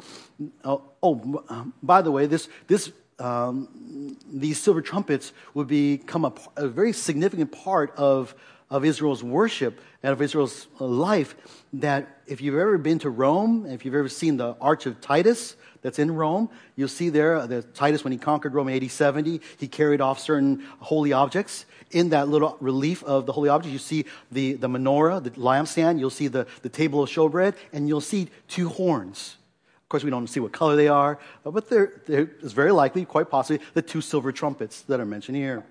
oh, 0.64 0.84
oh 1.04 1.72
by 1.84 2.02
the 2.02 2.12
way, 2.12 2.26
this, 2.26 2.48
this 2.68 2.92
um, 3.20 4.18
these 4.32 4.62
silver 4.62 4.82
trumpets 4.82 5.32
would 5.54 5.68
become 5.68 6.26
a, 6.26 6.34
a, 6.58 6.68
very 6.68 6.92
significant 6.92 7.52
part 7.52 7.94
of, 7.96 8.36
of 8.70 8.84
Israel's 8.84 9.24
worship 9.24 9.80
and 10.04 10.12
of 10.12 10.22
Israel's 10.22 10.68
life. 10.80 11.36
That 11.74 12.08
if 12.28 12.42
you've 12.42 12.56
ever 12.56 12.78
been 12.78 13.00
to 13.00 13.10
Rome, 13.10 13.66
if 13.68 13.86
you've 13.86 13.96
ever 13.96 14.10
seen 14.10 14.38
the 14.38 14.56
Arch 14.60 14.86
of 14.86 15.00
Titus 15.00 15.56
that's 15.82 15.98
in 15.98 16.14
Rome, 16.14 16.50
you'll 16.76 16.90
see 16.90 17.10
there 17.10 17.38
uh, 17.38 17.48
that 17.48 17.74
Titus, 17.74 18.04
when 18.04 18.12
he 18.12 18.20
conquered 18.20 18.54
Rome 18.54 18.68
in 18.68 18.84
AD 18.84 18.92
70, 18.92 19.40
he 19.58 19.68
carried 19.68 20.02
off 20.02 20.20
certain 20.20 20.66
holy 20.80 21.14
objects. 21.14 21.66
In 21.92 22.10
that 22.10 22.28
little 22.28 22.58
relief 22.60 23.04
of 23.04 23.26
the 23.26 23.32
holy 23.32 23.48
object, 23.48 23.72
you 23.72 23.80
see 23.80 24.06
the, 24.32 24.54
the 24.54 24.68
menorah, 24.68 25.24
the 25.24 25.30
lampstand, 25.32 26.00
you'll 26.00 26.10
see 26.10 26.28
the, 26.28 26.48
the 26.64 26.70
table 26.70 27.04
of 27.04 27.10
showbread, 27.10 27.56
and 27.72 27.88
you'll 27.88 28.02
see 28.02 28.28
two 28.48 28.68
horns 28.68 29.38
of 29.86 29.90
course, 29.90 30.04
we 30.04 30.10
don't 30.10 30.26
see 30.26 30.40
what 30.40 30.52
color 30.52 30.76
they 30.76 30.88
are, 30.88 31.20
uh, 31.46 31.52
but 31.52 31.70
there 31.70 31.94
is 32.08 32.54
very 32.54 32.72
likely, 32.72 33.06
quite 33.06 33.30
possibly, 33.30 33.64
the 33.76 33.84
two 33.84 34.02
silver 34.02 34.32
trumpets 34.32 34.82
that 34.82 35.00
are 35.00 35.06
mentioned 35.06 35.38
here. 35.38 35.64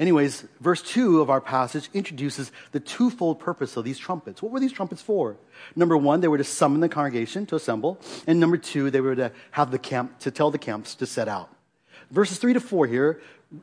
Anyways, 0.00 0.44
verse 0.60 0.82
2 0.82 1.20
of 1.20 1.30
our 1.30 1.40
passage 1.40 1.88
introduces 1.94 2.50
the 2.72 2.80
twofold 2.80 3.38
purpose 3.38 3.76
of 3.76 3.84
these 3.84 3.98
trumpets. 3.98 4.42
What 4.42 4.50
were 4.50 4.58
these 4.58 4.72
trumpets 4.72 5.00
for? 5.00 5.36
Number 5.76 5.96
one, 5.96 6.20
they 6.22 6.26
were 6.26 6.38
to 6.38 6.42
summon 6.42 6.80
the 6.80 6.88
congregation 6.88 7.46
to 7.46 7.54
assemble. 7.54 8.00
And 8.26 8.40
number 8.40 8.56
two, 8.56 8.90
they 8.90 9.00
were 9.00 9.14
to 9.14 9.30
have 9.52 9.70
the 9.70 9.78
camp, 9.78 10.18
to 10.18 10.32
tell 10.32 10.50
the 10.50 10.58
camps 10.58 10.96
to 10.96 11.06
set 11.06 11.28
out. 11.28 11.48
Verses 12.10 12.38
3 12.38 12.54
to 12.54 12.60
4 12.60 12.88
here 12.88 13.20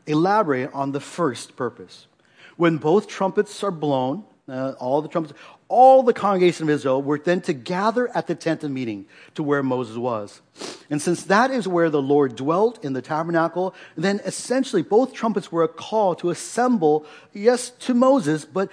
elaborate 0.07 0.73
on 0.73 0.93
the 0.93 1.01
first 1.01 1.57
purpose. 1.57 2.07
When 2.55 2.77
both 2.77 3.09
trumpets 3.09 3.61
are 3.61 3.71
blown, 3.71 4.23
uh, 4.47 4.73
all 4.79 5.01
the 5.01 5.09
trumpets, 5.09 5.37
all 5.71 6.03
the 6.03 6.13
congregation 6.13 6.63
of 6.63 6.69
Israel 6.69 7.01
were 7.01 7.17
then 7.17 7.39
to 7.41 7.53
gather 7.53 8.09
at 8.15 8.27
the 8.27 8.35
tent 8.35 8.63
of 8.63 8.71
meeting 8.71 9.05
to 9.35 9.41
where 9.41 9.63
Moses 9.63 9.95
was. 9.95 10.41
And 10.89 11.01
since 11.01 11.23
that 11.23 11.49
is 11.49 11.65
where 11.65 11.89
the 11.89 12.01
Lord 12.01 12.35
dwelt 12.35 12.83
in 12.83 12.91
the 12.91 13.01
tabernacle, 13.01 13.73
then 13.95 14.19
essentially 14.25 14.81
both 14.81 15.13
trumpets 15.13 15.49
were 15.49 15.63
a 15.63 15.69
call 15.69 16.13
to 16.15 16.29
assemble, 16.29 17.05
yes, 17.31 17.69
to 17.79 17.93
Moses, 17.93 18.43
but 18.43 18.69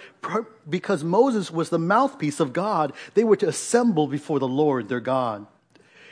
because 0.69 1.05
Moses 1.05 1.53
was 1.53 1.71
the 1.71 1.79
mouthpiece 1.79 2.41
of 2.41 2.53
God, 2.53 2.93
they 3.15 3.23
were 3.23 3.37
to 3.37 3.49
assemble 3.49 4.09
before 4.09 4.41
the 4.41 4.49
Lord 4.49 4.89
their 4.89 5.01
God. 5.01 5.47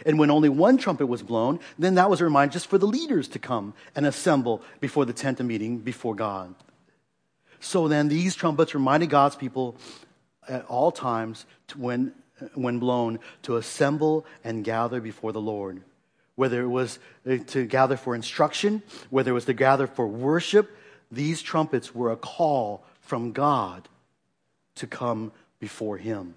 And 0.07 0.21
when 0.21 0.31
only 0.31 0.49
one 0.49 0.79
trumpet 0.79 1.07
was 1.07 1.23
blown, 1.25 1.59
then 1.77 1.97
that 1.97 2.09
was 2.09 2.21
a 2.21 2.25
reminder 2.25 2.53
just 2.53 2.69
for 2.69 2.79
the 2.79 2.87
leaders 2.87 3.27
to 3.29 3.41
come 3.41 3.75
and 3.97 4.07
assemble 4.07 4.63
before 4.79 5.05
the 5.05 5.13
tent 5.13 5.41
of 5.41 5.47
meeting 5.47 5.79
before 5.79 6.15
God. 6.15 6.55
So 7.59 7.89
then 7.89 8.07
these 8.07 8.37
trumpets 8.37 8.75
reminded 8.75 9.11
God's 9.11 9.35
people 9.35 9.77
at 10.49 10.65
all 10.67 10.93
times 10.93 11.47
when, 11.77 12.13
when 12.55 12.79
blown 12.79 13.19
to 13.43 13.57
assemble 13.57 14.25
and 14.45 14.65
gather 14.65 15.01
before 15.01 15.33
the 15.33 15.41
Lord. 15.41 15.83
Whether 16.35 16.61
it 16.63 16.69
was 16.69 16.99
uh, 17.29 17.39
to 17.49 17.65
gather 17.65 17.97
for 17.97 18.15
instruction, 18.15 18.83
whether 19.09 19.31
it 19.31 19.35
was 19.35 19.47
to 19.47 19.55
gather 19.55 19.87
for 19.87 20.07
worship, 20.07 20.77
these 21.11 21.41
trumpets 21.41 21.95
were 21.95 22.13
a 22.13 22.17
call 22.17 22.85
from 23.01 23.33
God 23.33 23.89
to 24.77 24.87
come 24.87 25.33
before 25.59 25.97
Him. 25.97 26.35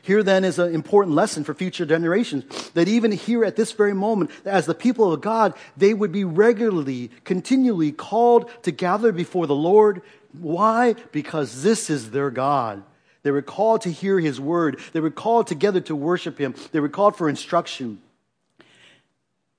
Here 0.00 0.22
then 0.22 0.44
is 0.44 0.58
an 0.58 0.74
important 0.74 1.14
lesson 1.14 1.44
for 1.44 1.52
future 1.52 1.84
generations 1.84 2.70
that 2.70 2.88
even 2.88 3.12
here 3.12 3.44
at 3.44 3.56
this 3.56 3.72
very 3.72 3.92
moment, 3.92 4.30
as 4.44 4.66
the 4.66 4.74
people 4.74 5.12
of 5.12 5.20
God, 5.20 5.54
they 5.76 5.92
would 5.92 6.10
be 6.10 6.24
regularly, 6.24 7.10
continually 7.24 7.92
called 7.92 8.50
to 8.62 8.72
gather 8.72 9.12
before 9.12 9.46
the 9.46 9.54
Lord. 9.54 10.02
Why? 10.32 10.94
Because 11.12 11.62
this 11.62 11.90
is 11.90 12.10
their 12.10 12.30
God. 12.30 12.82
They 13.22 13.30
were 13.30 13.42
called 13.42 13.82
to 13.82 13.90
hear 13.90 14.18
his 14.18 14.40
word. 14.40 14.80
They 14.92 15.00
were 15.00 15.10
called 15.10 15.46
together 15.46 15.80
to 15.82 15.96
worship 15.96 16.38
him. 16.38 16.54
They 16.72 16.80
were 16.80 16.88
called 16.88 17.16
for 17.16 17.28
instruction. 17.28 18.00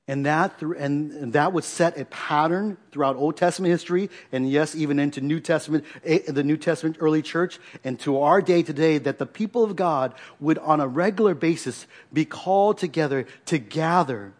And 0.06 0.26
that, 0.26 0.62
and 0.62 1.32
that 1.32 1.54
would 1.54 1.64
set 1.64 1.98
a 1.98 2.04
pattern 2.04 2.76
throughout 2.92 3.16
Old 3.16 3.38
Testament 3.38 3.72
history, 3.72 4.10
and 4.34 4.50
yes, 4.50 4.76
even 4.76 5.00
into 5.00 5.22
New 5.22 5.40
Testament, 5.40 5.86
eh, 6.04 6.20
the 6.28 6.44
New 6.44 6.58
Testament 6.58 6.98
early 7.00 7.22
church, 7.22 7.58
and 7.86 7.98
to 8.02 8.20
our 8.20 8.42
day 8.42 8.64
today, 8.64 8.98
that 8.98 9.18
the 9.18 9.26
people 9.26 9.64
of 9.64 9.78
God 9.78 10.14
would 10.42 10.58
on 10.58 10.82
a 10.82 10.88
regular 10.90 11.34
basis 11.34 11.88
be 12.12 12.26
called 12.26 12.80
together 12.80 13.26
to 13.46 13.58
gather 13.58 14.34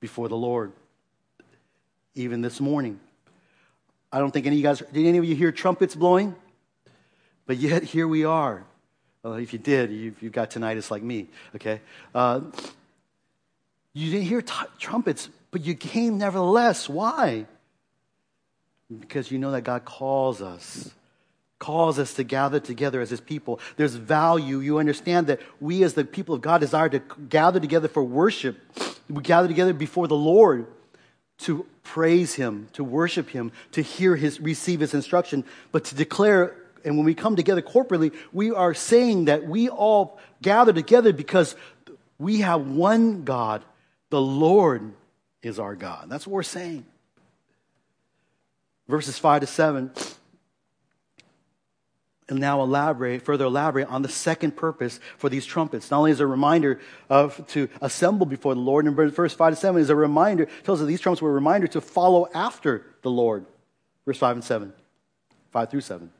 before 0.00 0.28
the 0.28 0.36
Lord. 0.36 0.72
Even 2.14 2.42
this 2.42 2.60
morning. 2.60 3.00
I 4.12 4.18
don't 4.18 4.30
think 4.30 4.44
any 4.44 4.56
of 4.56 4.58
you 4.58 4.64
guys, 4.64 4.82
did 4.92 5.06
any 5.06 5.16
of 5.16 5.24
you 5.24 5.34
hear 5.34 5.52
trumpets 5.52 5.94
blowing? 5.94 6.36
But 7.46 7.58
yet 7.58 7.82
here 7.82 8.08
we 8.08 8.24
are. 8.24 8.64
Well, 9.22 9.34
if 9.34 9.52
you 9.52 9.58
did, 9.58 9.90
you've, 9.90 10.22
you've 10.22 10.32
got 10.32 10.50
tinnitus 10.50 10.90
like 10.90 11.02
me, 11.02 11.28
okay? 11.56 11.80
Uh, 12.14 12.42
you 13.94 14.10
didn't 14.10 14.26
hear 14.26 14.42
t- 14.42 14.52
trumpets, 14.78 15.30
but 15.50 15.64
you 15.64 15.74
came 15.74 16.18
nevertheless. 16.18 16.88
Why? 16.88 17.46
Because 19.00 19.30
you 19.30 19.38
know 19.38 19.52
that 19.52 19.62
God 19.62 19.84
calls 19.84 20.42
us, 20.42 20.90
calls 21.58 21.98
us 21.98 22.14
to 22.14 22.24
gather 22.24 22.60
together 22.60 23.00
as 23.00 23.08
His 23.08 23.20
people. 23.20 23.60
There's 23.76 23.94
value. 23.94 24.58
You 24.58 24.78
understand 24.78 25.28
that 25.28 25.40
we, 25.60 25.82
as 25.84 25.94
the 25.94 26.04
people 26.04 26.34
of 26.34 26.42
God, 26.42 26.60
desire 26.60 26.90
to 26.90 26.98
gather 27.28 27.60
together 27.60 27.88
for 27.88 28.02
worship. 28.02 28.58
We 29.08 29.22
gather 29.22 29.48
together 29.48 29.72
before 29.72 30.06
the 30.06 30.16
Lord 30.16 30.66
to 31.38 31.66
praise 31.82 32.34
Him, 32.34 32.68
to 32.74 32.84
worship 32.84 33.30
Him, 33.30 33.52
to 33.72 33.80
hear 33.80 34.16
His, 34.16 34.40
receive 34.40 34.80
His 34.80 34.92
instruction, 34.92 35.44
but 35.72 35.84
to 35.84 35.94
declare. 35.94 36.56
And 36.84 36.96
when 36.96 37.06
we 37.06 37.14
come 37.14 37.36
together 37.36 37.62
corporately, 37.62 38.14
we 38.32 38.50
are 38.50 38.74
saying 38.74 39.26
that 39.26 39.46
we 39.46 39.68
all 39.68 40.18
gather 40.42 40.72
together 40.72 41.12
because 41.12 41.56
we 42.18 42.40
have 42.40 42.66
one 42.66 43.24
God 43.24 43.64
the 44.10 44.20
Lord 44.20 44.92
is 45.42 45.58
our 45.58 45.74
God. 45.74 46.08
That's 46.08 46.24
what 46.24 46.34
we're 46.34 46.44
saying. 46.44 46.84
Verses 48.86 49.18
5 49.18 49.40
to 49.40 49.46
7. 49.48 49.90
And 52.28 52.38
now 52.38 52.62
elaborate, 52.62 53.22
further 53.22 53.46
elaborate 53.46 53.88
on 53.88 54.02
the 54.02 54.08
second 54.08 54.56
purpose 54.56 55.00
for 55.18 55.28
these 55.28 55.44
trumpets. 55.44 55.90
Not 55.90 55.98
only 55.98 56.12
is 56.12 56.20
a 56.20 56.28
reminder 56.28 56.80
of 57.10 57.44
to 57.48 57.68
assemble 57.80 58.24
before 58.24 58.54
the 58.54 58.60
Lord, 58.60 58.86
in 58.86 58.94
verse 58.94 59.34
5 59.34 59.54
to 59.54 59.56
7 59.56 59.82
is 59.82 59.90
a 59.90 59.96
reminder, 59.96 60.46
tells 60.62 60.80
us 60.80 60.86
these 60.86 61.00
trumpets 61.00 61.20
were 61.20 61.30
a 61.30 61.34
reminder 61.34 61.66
to 61.66 61.80
follow 61.80 62.28
after 62.32 62.86
the 63.02 63.10
Lord. 63.10 63.44
Verse 64.06 64.18
5 64.18 64.36
and 64.36 64.44
7. 64.44 64.72
5 65.50 65.70
through 65.70 65.80
7. 65.80 66.10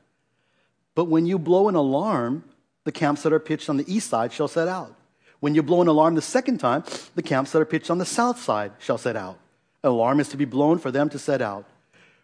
But 0.95 1.05
when 1.05 1.25
you 1.25 1.37
blow 1.37 1.67
an 1.67 1.75
alarm, 1.75 2.43
the 2.85 2.91
camps 2.91 3.23
that 3.23 3.33
are 3.33 3.39
pitched 3.39 3.69
on 3.69 3.77
the 3.77 3.93
east 3.93 4.09
side 4.09 4.31
shall 4.31 4.47
set 4.47 4.67
out. 4.67 4.95
When 5.41 5.53
you 5.53 5.61
blow 5.61 5.81
an 5.81 5.87
alarm 5.87 6.15
the 6.15 6.21
second 6.21 6.59
time, 6.59 6.83
the 7.13 7.21
camps 7.21 7.51
that 7.51 7.61
are 7.61 7.65
pitched 7.65 7.91
on 7.91 7.97
the 7.97 8.05
south 8.05 8.41
side 8.41 8.71
shall 8.79 8.97
set 8.97 9.15
out. 9.15 9.37
An 9.83 9.91
alarm 9.91 10.19
is 10.19 10.29
to 10.29 10.37
be 10.37 10.45
blown 10.45 10.79
for 10.79 10.89
them 10.89 11.09
to 11.09 11.19
set 11.19 11.41
out. 11.41 11.65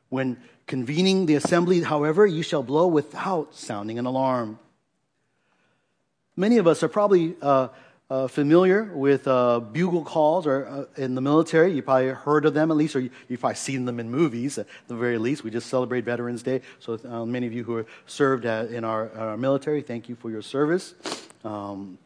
When 0.10 0.38
convening 0.66 1.26
the 1.26 1.36
assembly, 1.36 1.82
however, 1.82 2.26
you 2.26 2.42
shall 2.44 2.64
blow 2.64 2.88
without 2.88 3.54
sounding 3.54 4.00
an 4.00 4.06
alarm. 4.06 4.58
Many 6.36 6.58
of 6.58 6.66
us 6.66 6.82
are 6.82 6.88
probably 6.88 7.36
uh, 7.42 7.68
uh, 8.12 8.28
familiar 8.28 8.84
with 8.94 9.26
uh, 9.26 9.62
bugle 9.62 10.04
calls 10.04 10.46
or 10.46 10.68
uh, 10.68 11.02
in 11.02 11.16
the 11.16 11.22
military. 11.22 11.72
You 11.72 11.82
probably 11.82 12.10
heard 12.10 12.46
of 12.46 12.54
them 12.54 12.70
at 12.70 12.76
least, 12.76 12.94
or 12.94 13.00
you, 13.00 13.10
have 13.30 13.40
probably 13.40 13.56
seen 13.56 13.86
them 13.86 14.02
in 14.02 14.12
movies 14.12 14.58
at 14.58 14.68
the 14.90 14.96
very 14.96 15.18
least. 15.18 15.46
We 15.46 15.50
just 15.50 15.70
celebrate 15.70 16.04
Veterans 16.04 16.44
Day. 16.44 16.60
So, 16.80 17.00
uh, 17.08 17.26
many 17.26 17.48
of 17.48 17.54
you 17.54 17.64
who 17.64 17.86
served 18.08 18.46
at, 18.46 18.70
in 18.70 18.84
our, 18.84 19.10
our, 19.18 19.38
military, 19.38 19.82
thank 19.82 20.10
you 20.10 20.16
for 20.16 20.30
your 20.30 20.42
service. 20.42 20.94
Um, 21.46 21.98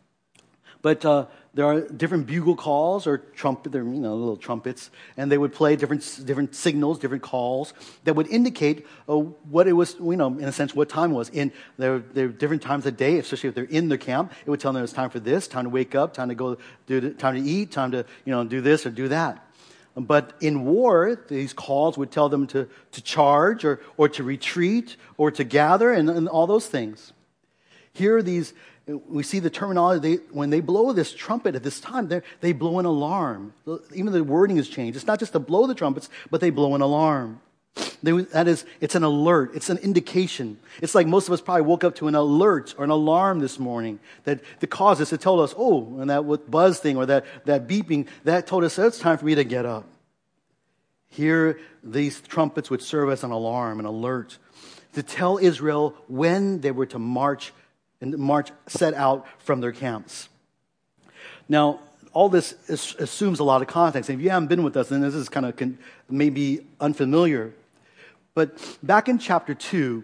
but 0.85 1.03
uh, 1.03 1.25
there 1.55 1.65
are 1.65 1.81
different 1.81 2.27
bugle 2.27 2.55
calls 2.55 3.07
or 3.07 3.17
trumpet, 3.17 3.71
they're, 3.71 3.81
you 3.81 3.89
know, 3.89 4.15
little 4.15 4.37
trumpets, 4.37 4.91
and 5.17 5.31
they 5.31 5.37
would 5.39 5.51
play 5.51 5.75
different, 5.75 6.21
different 6.25 6.53
signals, 6.53 6.99
different 6.99 7.23
calls 7.23 7.73
that 8.03 8.15
would 8.15 8.27
indicate 8.27 8.85
uh, 9.09 9.15
what 9.15 9.67
it 9.67 9.73
was, 9.73 9.95
you 9.95 10.15
know, 10.15 10.27
in 10.27 10.43
a 10.43 10.51
sense, 10.51 10.75
what 10.75 10.87
time 10.87 11.09
it 11.09 11.15
was. 11.15 11.29
In 11.29 11.51
there, 11.79 11.97
there 11.97 12.25
are 12.25 12.27
different 12.27 12.61
times 12.61 12.85
of 12.85 12.97
day, 12.97 13.17
especially 13.17 13.49
if 13.49 13.55
they're 13.55 13.63
in 13.63 13.89
the 13.89 13.97
camp. 13.97 14.31
It 14.45 14.49
would 14.51 14.59
tell 14.59 14.73
them 14.73 14.83
it's 14.83 14.93
time 14.93 15.09
for 15.09 15.19
this, 15.19 15.47
time 15.47 15.63
to 15.63 15.71
wake 15.71 15.95
up, 15.95 16.13
time 16.13 16.29
to 16.29 16.35
go, 16.35 16.57
do, 16.85 17.13
time 17.15 17.33
to 17.33 17.41
eat, 17.41 17.71
time 17.71 17.89
to, 17.93 18.05
you 18.23 18.31
know, 18.31 18.43
do 18.43 18.61
this 18.61 18.85
or 18.85 18.91
do 18.91 19.07
that. 19.07 19.43
But 19.95 20.33
in 20.39 20.65
war, 20.65 21.19
these 21.29 21.51
calls 21.53 21.97
would 21.97 22.11
tell 22.11 22.29
them 22.29 22.45
to, 22.53 22.69
to 22.91 23.01
charge 23.01 23.65
or, 23.65 23.81
or 23.97 24.07
to 24.09 24.23
retreat 24.23 24.97
or 25.17 25.31
to 25.31 25.43
gather 25.43 25.91
and, 25.91 26.11
and 26.11 26.27
all 26.29 26.45
those 26.45 26.67
things. 26.67 27.11
Here, 27.91 28.21
these 28.21 28.53
we 28.87 29.23
see 29.23 29.39
the 29.39 29.49
terminology, 29.49 30.17
they, 30.17 30.23
when 30.31 30.51
they 30.51 30.59
blow 30.59 30.93
this 30.93 31.13
trumpet 31.13 31.55
at 31.55 31.63
this 31.63 31.79
time, 31.79 32.09
they 32.41 32.53
blow 32.53 32.79
an 32.79 32.85
alarm. 32.85 33.53
Even 33.93 34.13
the 34.13 34.23
wording 34.23 34.57
has 34.57 34.67
changed. 34.67 34.95
It's 34.95 35.07
not 35.07 35.19
just 35.19 35.33
to 35.33 35.39
blow 35.39 35.65
the 35.65 35.73
trumpets, 35.73 36.09
but 36.29 36.39
they 36.39 36.51
blow 36.51 36.75
an 36.75 36.81
alarm. 36.81 37.41
They, 38.03 38.11
that 38.11 38.47
is, 38.47 38.63
it's 38.79 38.93
an 38.93 39.03
alert. 39.03 39.55
It's 39.55 39.69
an 39.69 39.77
indication. 39.79 40.59
It's 40.81 40.93
like 40.93 41.07
most 41.07 41.27
of 41.27 41.33
us 41.33 41.41
probably 41.41 41.63
woke 41.63 41.83
up 41.83 41.95
to 41.95 42.07
an 42.07 42.15
alert 42.15 42.75
or 42.77 42.83
an 42.83 42.91
alarm 42.91 43.39
this 43.39 43.57
morning 43.57 43.99
that, 44.25 44.41
that 44.59 44.67
caused 44.67 45.01
us 45.01 45.09
to 45.09 45.17
tell 45.17 45.41
us, 45.41 45.55
oh, 45.57 45.99
and 45.99 46.09
that 46.09 46.21
buzz 46.49 46.79
thing 46.79 46.95
or 46.95 47.07
that, 47.07 47.25
that 47.45 47.67
beeping, 47.67 48.07
that 48.23 48.45
told 48.45 48.63
us 48.63 48.77
it's 48.77 48.99
time 48.99 49.17
for 49.17 49.25
me 49.25 49.35
to 49.35 49.43
get 49.43 49.65
up. 49.65 49.85
Here, 51.07 51.59
these 51.83 52.21
trumpets 52.21 52.69
would 52.69 52.81
serve 52.81 53.09
as 53.09 53.23
an 53.23 53.31
alarm, 53.31 53.79
an 53.79 53.85
alert, 53.85 54.37
to 54.93 55.01
tell 55.01 55.37
Israel 55.37 55.95
when 56.07 56.61
they 56.61 56.71
were 56.71 56.85
to 56.87 56.99
march 56.99 57.51
and 58.01 58.17
march 58.17 58.51
set 58.67 58.93
out 58.93 59.25
from 59.39 59.61
their 59.61 59.71
camps. 59.71 60.29
Now, 61.47 61.79
all 62.13 62.29
this 62.29 62.55
is, 62.67 62.95
assumes 62.97 63.39
a 63.39 63.43
lot 63.43 63.61
of 63.61 63.67
context. 63.67 64.09
And 64.09 64.19
if 64.19 64.23
you 64.23 64.29
haven't 64.29 64.47
been 64.47 64.63
with 64.63 64.77
us, 64.77 64.89
then 64.89 65.01
this 65.01 65.13
is 65.13 65.27
kind 65.27 65.45
of 65.45 65.55
con- 65.57 65.77
maybe 66.09 66.65
unfamiliar. 66.79 67.53
But 68.33 68.57
back 68.81 69.09
in 69.09 69.19
chapter 69.19 69.53
2, 69.53 70.03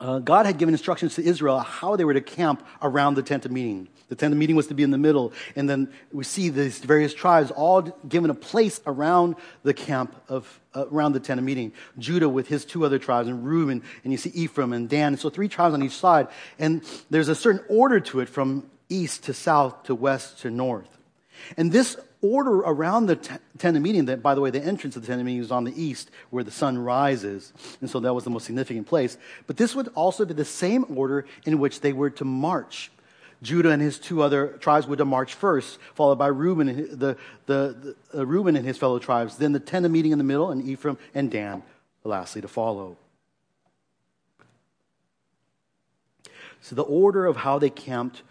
uh, 0.00 0.18
God 0.18 0.46
had 0.46 0.58
given 0.58 0.74
instructions 0.74 1.14
to 1.16 1.24
Israel 1.24 1.58
how 1.60 1.94
they 1.96 2.04
were 2.04 2.14
to 2.14 2.20
camp 2.20 2.66
around 2.82 3.14
the 3.14 3.22
tent 3.22 3.44
of 3.44 3.52
meeting. 3.52 3.88
The 4.10 4.16
tent 4.16 4.32
of 4.34 4.38
meeting 4.38 4.56
was 4.56 4.66
to 4.66 4.74
be 4.74 4.82
in 4.82 4.90
the 4.90 4.98
middle. 4.98 5.32
And 5.56 5.70
then 5.70 5.88
we 6.12 6.24
see 6.24 6.50
these 6.50 6.80
various 6.80 7.14
tribes 7.14 7.50
all 7.52 7.82
given 7.82 8.28
a 8.28 8.34
place 8.34 8.80
around 8.84 9.36
the 9.62 9.72
camp 9.72 10.14
of, 10.28 10.60
uh, 10.74 10.86
around 10.90 11.12
the 11.12 11.20
tent 11.20 11.38
of 11.38 11.44
meeting. 11.44 11.72
Judah 11.96 12.28
with 12.28 12.48
his 12.48 12.64
two 12.64 12.84
other 12.84 12.98
tribes, 12.98 13.28
and 13.28 13.46
Reuben, 13.46 13.82
and 14.02 14.12
you 14.12 14.18
see 14.18 14.30
Ephraim 14.30 14.72
and 14.72 14.88
Dan. 14.88 15.16
So 15.16 15.30
three 15.30 15.48
tribes 15.48 15.74
on 15.74 15.82
each 15.82 15.96
side. 15.96 16.26
And 16.58 16.82
there's 17.08 17.28
a 17.28 17.36
certain 17.36 17.64
order 17.68 18.00
to 18.00 18.20
it 18.20 18.28
from 18.28 18.68
east 18.88 19.24
to 19.24 19.32
south 19.32 19.84
to 19.84 19.94
west 19.94 20.40
to 20.40 20.50
north. 20.50 20.88
And 21.56 21.70
this 21.70 21.96
order 22.20 22.58
around 22.58 23.06
the 23.06 23.16
tent 23.16 23.76
of 23.76 23.82
meeting, 23.82 24.06
that, 24.06 24.22
by 24.22 24.34
the 24.34 24.40
way, 24.40 24.50
the 24.50 24.62
entrance 24.62 24.96
of 24.96 25.02
the 25.02 25.06
tent 25.08 25.20
of 25.20 25.26
meeting 25.26 25.40
is 25.40 25.52
on 25.52 25.64
the 25.64 25.82
east 25.82 26.10
where 26.30 26.44
the 26.44 26.50
sun 26.50 26.76
rises. 26.76 27.52
And 27.80 27.88
so 27.88 28.00
that 28.00 28.12
was 28.12 28.24
the 28.24 28.30
most 28.30 28.44
significant 28.44 28.88
place. 28.88 29.16
But 29.46 29.56
this 29.56 29.74
would 29.74 29.88
also 29.94 30.24
be 30.24 30.34
the 30.34 30.44
same 30.44 30.84
order 30.98 31.26
in 31.46 31.60
which 31.60 31.80
they 31.80 31.92
were 31.92 32.10
to 32.10 32.24
march. 32.24 32.90
Judah 33.42 33.70
and 33.70 33.80
his 33.80 33.98
two 33.98 34.22
other 34.22 34.48
tribes 34.60 34.86
were 34.86 34.96
to 34.96 35.04
march 35.04 35.34
first, 35.34 35.78
followed 35.94 36.16
by 36.16 36.26
Reuben 36.26 36.68
and 36.68 36.90
the, 36.90 37.16
the, 37.46 37.96
the 38.12 38.20
uh, 38.20 38.26
Reuben 38.26 38.56
and 38.56 38.66
his 38.66 38.76
fellow 38.76 38.98
tribes. 38.98 39.36
Then 39.36 39.52
the 39.52 39.60
tent 39.60 39.86
of 39.86 39.92
meeting 39.92 40.12
in 40.12 40.18
the 40.18 40.24
middle, 40.24 40.50
and 40.50 40.62
Ephraim 40.66 40.98
and 41.14 41.30
Dan, 41.30 41.62
lastly, 42.04 42.42
to 42.42 42.48
follow. 42.48 42.96
So 46.60 46.74
the 46.74 46.82
order 46.82 47.24
of 47.24 47.36
how 47.36 47.58
they 47.58 47.70
camped 47.70 48.22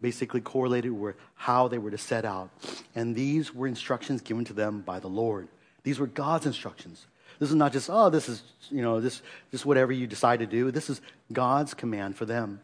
basically 0.00 0.40
correlated 0.40 0.92
with 0.92 1.16
how 1.34 1.66
they 1.66 1.78
were 1.78 1.90
to 1.90 1.98
set 1.98 2.24
out. 2.24 2.50
And 2.94 3.16
these 3.16 3.54
were 3.54 3.66
instructions 3.66 4.20
given 4.20 4.44
to 4.44 4.52
them 4.52 4.82
by 4.82 5.00
the 5.00 5.08
Lord. 5.08 5.48
These 5.82 5.98
were 5.98 6.06
God's 6.06 6.46
instructions. 6.46 7.06
This 7.38 7.48
is 7.48 7.56
not 7.56 7.72
just, 7.72 7.90
oh, 7.90 8.10
this 8.10 8.28
is, 8.28 8.42
you 8.70 8.82
know, 8.82 9.00
this, 9.00 9.22
just 9.50 9.66
whatever 9.66 9.92
you 9.92 10.06
decide 10.06 10.38
to 10.40 10.46
do. 10.46 10.70
This 10.70 10.88
is 10.88 11.00
God's 11.32 11.74
command 11.74 12.16
for 12.16 12.26
them. 12.26 12.60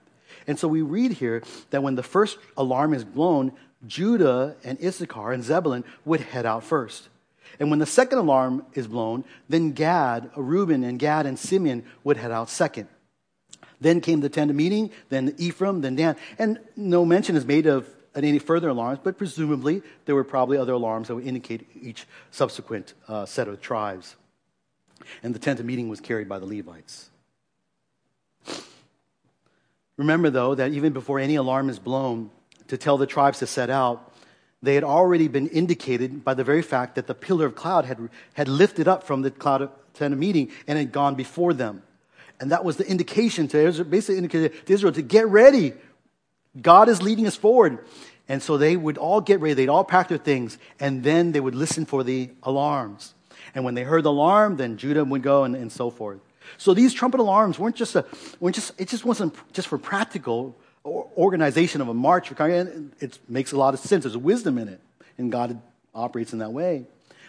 And 0.47 0.59
so 0.59 0.69
we 0.69 0.83
read 0.83 1.13
here 1.13 1.43
that 1.71 1.83
when 1.83 1.95
the 1.95 2.03
first 2.03 2.39
alarm 2.57 2.95
is 2.95 3.05
blown, 3.05 3.53
Judah 3.87 4.57
and 4.65 4.83
Issachar 4.83 5.33
and 5.33 5.43
Zebulun 5.43 5.85
would 6.05 6.21
head 6.21 6.47
out 6.47 6.65
first. 6.65 7.09
And 7.59 7.71
when 7.71 7.79
the 7.79 7.87
second 7.87 8.19
alarm 8.19 8.65
is 8.75 8.87
blown, 8.87 9.25
then 9.49 9.73
Gad, 9.73 10.31
Reuben, 10.37 10.85
and 10.85 10.99
Gad 10.99 11.27
and 11.27 11.39
Simeon 11.39 11.85
would 12.05 12.17
head 12.17 12.31
out 12.31 12.49
second. 12.49 12.89
Then 13.81 14.01
came 14.01 14.21
the 14.21 14.29
tent 14.29 14.51
of 14.51 14.57
meeting, 14.57 14.91
then 15.09 15.35
Ephraim, 15.39 15.81
then 15.81 15.97
Dan. 15.97 16.17
And 16.39 16.61
no 16.77 17.05
mention 17.05 17.35
is 17.35 17.47
made 17.47 17.67
of 17.67 17.89
any 18.15 18.39
further 18.39 18.69
alarms, 18.69 19.01
but 19.03 19.17
presumably 19.17 19.83
there 20.05 20.15
were 20.15 20.25
probably 20.25 20.59
other 20.59 20.73
alarms 20.73 21.09
that 21.09 21.15
would 21.15 21.27
indicate 21.27 21.67
each 21.81 22.07
subsequent 22.31 22.95
uh, 23.09 23.25
set 23.25 23.49
of 23.49 23.61
tribes. 23.61 24.17
And 25.23 25.35
the 25.35 25.39
tent 25.39 25.61
of 25.61 25.67
meeting 25.67 25.89
was 25.89 26.01
carried 26.01 26.29
by 26.29 26.39
the 26.39 26.47
Levites. 26.47 27.10
Remember, 30.01 30.31
though, 30.31 30.55
that 30.55 30.73
even 30.73 30.95
before 30.95 31.19
any 31.19 31.35
alarm 31.35 31.69
is 31.69 31.79
blown 31.79 32.31
to 32.69 32.79
tell 32.79 32.97
the 32.97 33.07
tribes 33.07 33.41
to 33.41 33.47
set 33.47 33.69
out, 33.69 34.11
they 34.63 34.75
had 34.75 34.83
already 34.83 35.29
been 35.29 35.47
indicated 35.49 36.25
by 36.25 36.33
the 36.33 36.43
very 36.43 36.63
fact 36.63 36.95
that 36.95 37.07
the 37.07 37.15
pillar 37.15 37.45
of 37.45 37.55
cloud 37.55 37.85
had, 37.85 38.09
had 38.33 38.49
lifted 38.49 38.89
up 38.89 39.03
from 39.05 39.21
the 39.21 39.31
cloud 39.31 39.69
tent 39.93 40.15
of 40.15 40.19
meeting 40.19 40.51
and 40.67 40.79
had 40.79 40.91
gone 40.91 41.17
before 41.17 41.53
them. 41.53 41.83
And 42.41 42.51
that 42.51 42.65
was 42.65 42.79
the 42.79 42.89
indication 42.89 43.47
to 43.49 43.59
Israel, 43.59 43.91
basically 43.91 44.17
indicated 44.17 44.65
to 44.65 44.73
Israel 44.73 44.95
to 44.95 45.03
get 45.03 45.29
ready. 45.29 45.75
God 46.59 46.89
is 46.89 47.03
leading 47.03 47.27
us 47.27 47.37
forward. 47.37 47.85
And 48.27 48.43
so 48.43 48.57
they 48.57 48.79
would 48.79 48.97
all 48.97 49.21
get 49.21 49.41
ready. 49.41 49.53
They'd 49.53 49.69
all 49.69 49.85
pack 49.85 50.09
their 50.09 50.17
things. 50.17 50.57
And 50.79 51.05
then 51.05 51.33
they 51.33 51.41
would 51.41 51.55
listen 51.55 51.85
for 51.85 52.03
the 52.05 52.31
alarms. 52.43 53.13
And 53.55 53.67
when 53.67 53.75
they 53.75 53.83
heard 53.83 54.05
the 54.05 54.13
alarm, 54.13 54.57
then 54.57 54.79
Judah 54.79 55.05
would 55.05 55.23
go 55.23 55.45
and, 55.45 55.55
and 55.55 55.71
so 55.71 55.91
forth. 55.91 56.21
So 56.59 56.75
these 56.75 56.93
trumpet 56.93 57.21
alarms 57.21 57.59
weren't 57.59 57.77
just 57.77 57.95
a, 57.97 58.05
weren't 58.39 58.55
just, 58.55 58.73
it 58.79 58.89
just 58.89 59.05
wasn't 59.05 59.35
just 59.53 59.69
for 59.69 59.79
practical 59.79 60.57
organization 60.85 61.81
of 61.81 61.89
a 61.89 61.95
march. 61.95 62.33
It 62.33 63.19
makes 63.29 63.53
a 63.53 63.57
lot 63.57 63.75
of 63.75 63.81
sense. 63.81 64.05
There's 64.05 64.17
wisdom 64.17 64.59
in 64.59 64.69
it. 64.69 64.81
And 65.19 65.31
God 65.31 65.61
operates 65.95 66.33
in 66.33 66.39
that 66.39 66.53
way. 66.53 66.87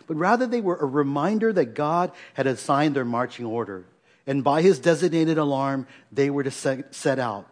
But 0.08 0.18
rather, 0.18 0.48
they 0.48 0.62
were 0.62 0.78
a 0.78 0.86
reminder 0.86 1.54
that 1.54 1.74
God 1.74 2.12
had 2.34 2.48
assigned 2.48 2.96
their 2.96 3.06
marching 3.06 3.46
order. 3.46 3.86
And 4.28 4.44
by 4.44 4.62
his 4.62 4.80
designated 4.80 5.38
alarm, 5.38 5.88
they 6.12 6.30
were 6.30 6.44
to 6.44 6.52
set, 6.52 6.94
set 6.94 7.20
out. 7.20 7.48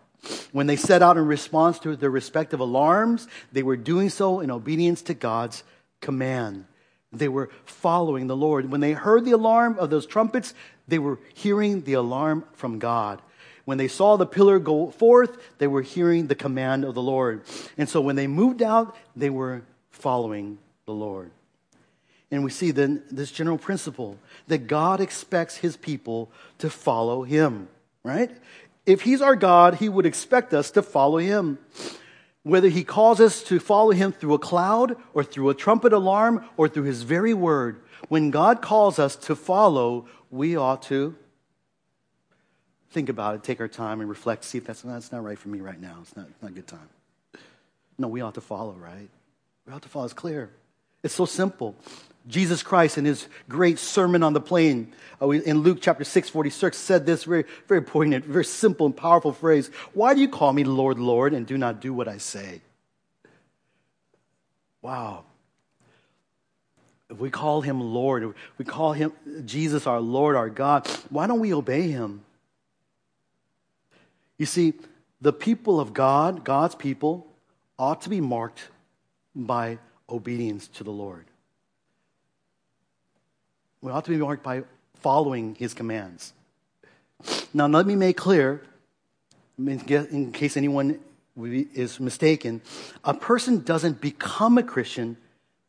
When 0.51 0.67
they 0.67 0.75
set 0.75 1.01
out 1.01 1.17
in 1.17 1.25
response 1.25 1.79
to 1.79 1.95
their 1.95 2.09
respective 2.09 2.59
alarms, 2.59 3.27
they 3.51 3.63
were 3.63 3.77
doing 3.77 4.09
so 4.09 4.39
in 4.39 4.51
obedience 4.51 5.01
to 5.03 5.13
God's 5.13 5.63
command. 6.01 6.65
They 7.11 7.29
were 7.29 7.49
following 7.65 8.27
the 8.27 8.35
Lord. 8.35 8.71
When 8.71 8.81
they 8.81 8.93
heard 8.93 9.25
the 9.25 9.31
alarm 9.31 9.79
of 9.79 9.89
those 9.89 10.05
trumpets, 10.05 10.53
they 10.89 10.99
were 10.99 11.19
hearing 11.33 11.81
the 11.81 11.93
alarm 11.93 12.45
from 12.53 12.79
God. 12.79 13.21
When 13.65 13.77
they 13.77 13.87
saw 13.87 14.17
the 14.17 14.25
pillar 14.25 14.57
go 14.57 14.89
forth, 14.89 15.37
they 15.59 15.67
were 15.67 15.83
hearing 15.83 16.27
the 16.27 16.35
command 16.35 16.83
of 16.83 16.95
the 16.95 17.01
Lord. 17.01 17.43
And 17.77 17.87
so 17.87 18.01
when 18.01 18.15
they 18.15 18.27
moved 18.27 18.61
out, 18.61 18.95
they 19.15 19.29
were 19.29 19.61
following 19.91 20.57
the 20.85 20.93
Lord. 20.93 21.31
And 22.31 22.43
we 22.43 22.51
see 22.51 22.71
then 22.71 23.03
this 23.11 23.31
general 23.31 23.57
principle 23.57 24.17
that 24.47 24.67
God 24.67 25.01
expects 25.01 25.57
his 25.57 25.77
people 25.77 26.31
to 26.59 26.69
follow 26.69 27.23
him, 27.23 27.67
right? 28.03 28.31
If 28.85 29.01
he's 29.01 29.21
our 29.21 29.35
God, 29.35 29.75
he 29.75 29.89
would 29.89 30.05
expect 30.05 30.53
us 30.53 30.71
to 30.71 30.81
follow 30.81 31.17
him. 31.17 31.59
Whether 32.43 32.69
he 32.69 32.83
calls 32.83 33.19
us 33.19 33.43
to 33.43 33.59
follow 33.59 33.91
him 33.91 34.11
through 34.11 34.33
a 34.33 34.39
cloud 34.39 34.95
or 35.13 35.23
through 35.23 35.49
a 35.49 35.53
trumpet 35.53 35.93
alarm 35.93 36.45
or 36.57 36.67
through 36.67 36.83
his 36.83 37.03
very 37.03 37.33
word, 37.33 37.81
when 38.07 38.31
God 38.31 38.61
calls 38.61 38.97
us 38.97 39.15
to 39.17 39.35
follow, 39.35 40.07
we 40.29 40.55
ought 40.55 40.83
to 40.83 41.15
think 42.91 43.09
about 43.09 43.35
it, 43.35 43.43
take 43.43 43.59
our 43.59 43.67
time 43.67 44.01
and 44.01 44.09
reflect, 44.09 44.43
see 44.43 44.57
if 44.57 44.65
that's, 44.65 44.81
that's 44.81 45.11
not 45.11 45.23
right 45.23 45.37
for 45.37 45.49
me 45.49 45.59
right 45.59 45.79
now. 45.79 45.97
It's 46.01 46.15
not, 46.15 46.27
not 46.41 46.51
a 46.51 46.53
good 46.53 46.67
time. 46.67 46.89
No, 47.97 48.07
we 48.07 48.21
ought 48.21 48.35
to 48.35 48.41
follow, 48.41 48.73
right? 48.73 49.09
We 49.67 49.73
ought 49.73 49.81
to 49.83 49.89
follow. 49.89 50.05
It's 50.05 50.13
clear. 50.13 50.49
It's 51.03 51.13
so 51.13 51.25
simple. 51.25 51.75
Jesus 52.27 52.63
Christ 52.63 52.97
in 52.97 53.05
his 53.05 53.27
great 53.47 53.79
sermon 53.79 54.23
on 54.23 54.33
the 54.33 54.41
plain 54.41 54.93
uh, 55.21 55.29
in 55.29 55.59
Luke 55.59 55.79
chapter 55.81 56.03
6, 56.03 56.29
46 56.29 56.77
said 56.77 57.05
this 57.05 57.23
very, 57.23 57.45
very 57.67 57.81
poignant, 57.81 58.25
very 58.25 58.45
simple 58.45 58.85
and 58.85 58.95
powerful 58.95 59.33
phrase. 59.33 59.69
Why 59.93 60.13
do 60.13 60.21
you 60.21 60.29
call 60.29 60.53
me 60.53 60.63
Lord, 60.63 60.99
Lord, 60.99 61.33
and 61.33 61.45
do 61.45 61.57
not 61.57 61.81
do 61.81 61.93
what 61.93 62.07
I 62.07 62.17
say? 62.17 62.61
Wow. 64.81 65.25
If 67.09 67.17
we 67.17 67.29
call 67.29 67.61
him 67.61 67.81
Lord, 67.81 68.35
we 68.57 68.65
call 68.65 68.93
him 68.93 69.13
Jesus 69.45 69.87
our 69.87 69.99
Lord, 69.99 70.35
our 70.35 70.49
God, 70.49 70.87
why 71.09 71.25
don't 71.25 71.39
we 71.39 71.53
obey 71.53 71.89
him? 71.89 72.23
You 74.37 74.45
see, 74.45 74.73
the 75.19 75.33
people 75.33 75.79
of 75.79 75.93
God, 75.93 76.43
God's 76.43 76.75
people, 76.75 77.27
ought 77.77 78.01
to 78.01 78.09
be 78.09 78.21
marked 78.21 78.69
by 79.35 79.79
obedience 80.09 80.67
to 80.67 80.83
the 80.83 80.91
Lord. 80.91 81.25
We 83.81 83.91
ought 83.91 84.05
to 84.05 84.11
be 84.11 84.17
marked 84.17 84.43
by 84.43 84.63
following 84.95 85.55
his 85.55 85.73
commands. 85.73 86.33
Now, 87.53 87.67
let 87.67 87.85
me 87.85 87.95
make 87.95 88.17
clear, 88.17 88.61
in 89.57 90.31
case 90.31 90.57
anyone 90.57 90.99
is 91.35 91.99
mistaken, 91.99 92.61
a 93.03 93.13
person 93.13 93.63
doesn't 93.63 93.99
become 93.99 94.57
a 94.57 94.63
Christian 94.63 95.17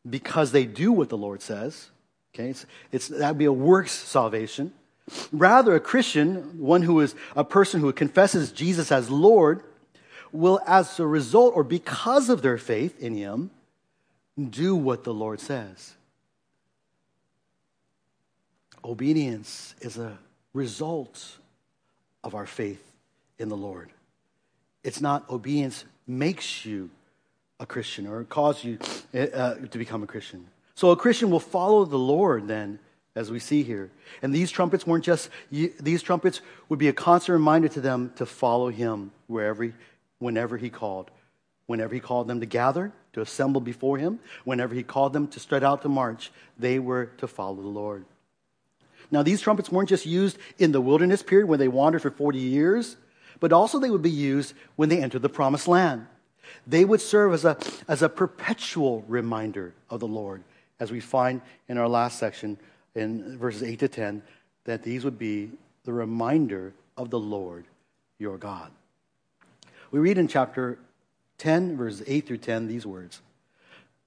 because 0.09 0.53
they 0.53 0.65
do 0.65 0.93
what 0.93 1.09
the 1.09 1.19
Lord 1.19 1.43
says. 1.43 1.91
Okay, 2.35 2.51
it's, 2.51 2.67
it's 2.93 3.09
that'd 3.09 3.39
be 3.39 3.45
a 3.45 3.53
works 3.53 3.93
salvation. 3.93 4.73
Rather, 5.33 5.75
a 5.75 5.81
Christian, 5.81 6.59
one 6.59 6.83
who 6.83 7.01
is 7.01 7.15
a 7.35 7.45
person 7.45 7.81
who 7.81 7.93
confesses 7.93 8.53
Jesus 8.53 8.93
as 8.93 9.11
Lord, 9.11 9.63
will, 10.33 10.61
as 10.67 11.01
a 11.01 11.07
result 11.07 11.55
or 11.57 11.65
because 11.65 12.29
of 12.29 12.43
their 12.43 12.59
faith 12.59 13.01
in 13.01 13.17
Him, 13.17 13.51
do 14.39 14.77
what 14.77 15.05
the 15.05 15.13
Lord 15.13 15.41
says. 15.41 15.95
Obedience 18.85 19.75
is 19.81 19.99
a 19.99 20.17
result 20.55 21.39
of 22.23 22.35
our 22.35 22.47
faith 22.47 22.83
in 23.39 23.49
the 23.49 23.57
Lord. 23.57 23.91
It's 24.83 25.01
not 25.01 25.29
obedience 25.29 25.85
makes 26.07 26.65
you 26.65 26.91
a 27.61 27.67
Christian 27.67 28.07
or 28.07 28.25
cause 28.25 28.65
you 28.65 28.79
uh, 29.15 29.55
to 29.55 29.79
become 29.79 30.03
a 30.03 30.07
Christian. 30.07 30.47
So 30.75 30.91
a 30.91 30.97
Christian 30.97 31.31
will 31.31 31.41
follow 31.41 31.85
the 31.85 31.99
Lord 31.99 32.49
then, 32.49 32.79
as 33.15 33.31
we 33.31 33.39
see 33.39 33.63
here. 33.63 33.91
And 34.23 34.35
these 34.35 34.51
trumpets 34.51 34.87
weren't 34.87 35.05
just, 35.05 35.29
these 35.51 36.03
trumpets 36.03 36.41
would 36.71 36.79
be 36.79 36.89
a 36.89 36.93
constant 36.93 37.35
reminder 37.35 37.69
to 37.69 37.81
them 37.81 38.13
to 38.17 38.25
follow 38.25 38.71
him 38.71 39.13
wherever, 39.27 39.65
he, 39.65 39.73
whenever 40.19 40.57
he 40.57 40.71
called. 40.71 41.11
Whenever 41.67 41.95
he 41.95 42.01
called 42.01 42.27
them 42.27 42.41
to 42.41 42.47
gather, 42.47 42.93
to 43.13 43.21
assemble 43.21 43.61
before 43.61 43.99
him, 43.99 44.19
whenever 44.45 44.75
he 44.75 44.83
called 44.83 45.13
them 45.13 45.29
to 45.29 45.39
straight 45.39 45.63
out 45.63 45.83
to 45.83 45.89
march, 45.89 46.33
they 46.59 46.79
were 46.79 47.07
to 47.19 47.29
follow 47.29 47.61
the 47.61 47.69
Lord. 47.69 48.05
Now, 49.11 49.23
these 49.23 49.41
trumpets 49.41 49.71
weren't 49.71 49.89
just 49.89 50.07
used 50.07 50.39
in 50.59 50.73
the 50.73 50.81
wilderness 50.81 51.23
period 51.23 51.47
when 51.47 51.59
they 51.59 51.69
wandered 51.69 52.03
for 52.03 52.11
40 52.11 52.39
years, 52.39 52.97
but 53.39 53.53
also 53.53 53.79
they 53.79 53.91
would 53.91 54.03
be 54.03 54.11
used 54.11 54.55
when 54.77 54.89
they 54.89 55.03
entered 55.03 55.23
the 55.23 55.29
promised 55.29 55.69
land. 55.69 56.07
They 56.67 56.85
would 56.85 57.01
serve 57.01 57.33
as 57.33 57.45
a, 57.45 57.57
as 57.89 58.03
a 58.03 58.09
perpetual 58.09 59.05
reminder 59.09 59.75
of 59.89 60.01
the 60.01 60.09
Lord, 60.09 60.43
as 60.79 60.91
we 60.91 61.01
find 61.01 61.41
in 61.69 61.79
our 61.79 61.89
last 61.89 62.19
section 62.19 62.59
in 62.95 63.39
verses 63.39 63.63
8 63.63 63.79
to 63.81 63.89
10, 63.89 64.23
that 64.65 64.83
these 64.83 65.05
would 65.05 65.19
be 65.19 65.51
the 65.85 65.93
reminder 65.93 66.73
of 66.97 67.11
the 67.11 67.19
Lord 67.19 67.65
your 68.19 68.37
God. 68.37 68.71
We 69.91 69.99
read 69.99 70.19
in 70.19 70.29
chapter 70.29 70.79
10, 71.39 71.77
verses 71.77 72.03
8 72.07 72.27
through 72.27 72.39
10, 72.39 72.69
these 72.69 72.87
words. 72.87 73.21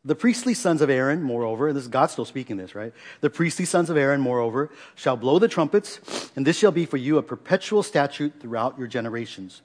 The 0.06 0.16
priestly 0.16 0.54
sons 0.54 0.82
of 0.82 0.90
Aaron, 0.90 1.24
moreover, 1.24 1.72
this 1.72 1.84
is 1.84 1.90
God 1.90 2.08
still 2.08 2.26
speaking 2.26 2.58
this, 2.58 2.76
right? 2.76 2.94
The 3.22 3.30
priestly 3.30 3.64
sons 3.64 3.90
of 3.90 3.96
Aaron, 3.96 4.20
moreover, 4.20 4.70
shall 4.96 5.16
blow 5.16 5.40
the 5.40 5.48
trumpets, 5.48 6.30
and 6.36 6.46
this 6.46 6.58
shall 6.58 6.72
be 6.72 6.86
for 6.86 6.98
you 6.98 7.18
a 7.18 7.24
perpetual 7.24 7.84
statute 7.84 8.34
throughout 8.42 8.78
your 8.78 8.88
generations. 8.88 9.62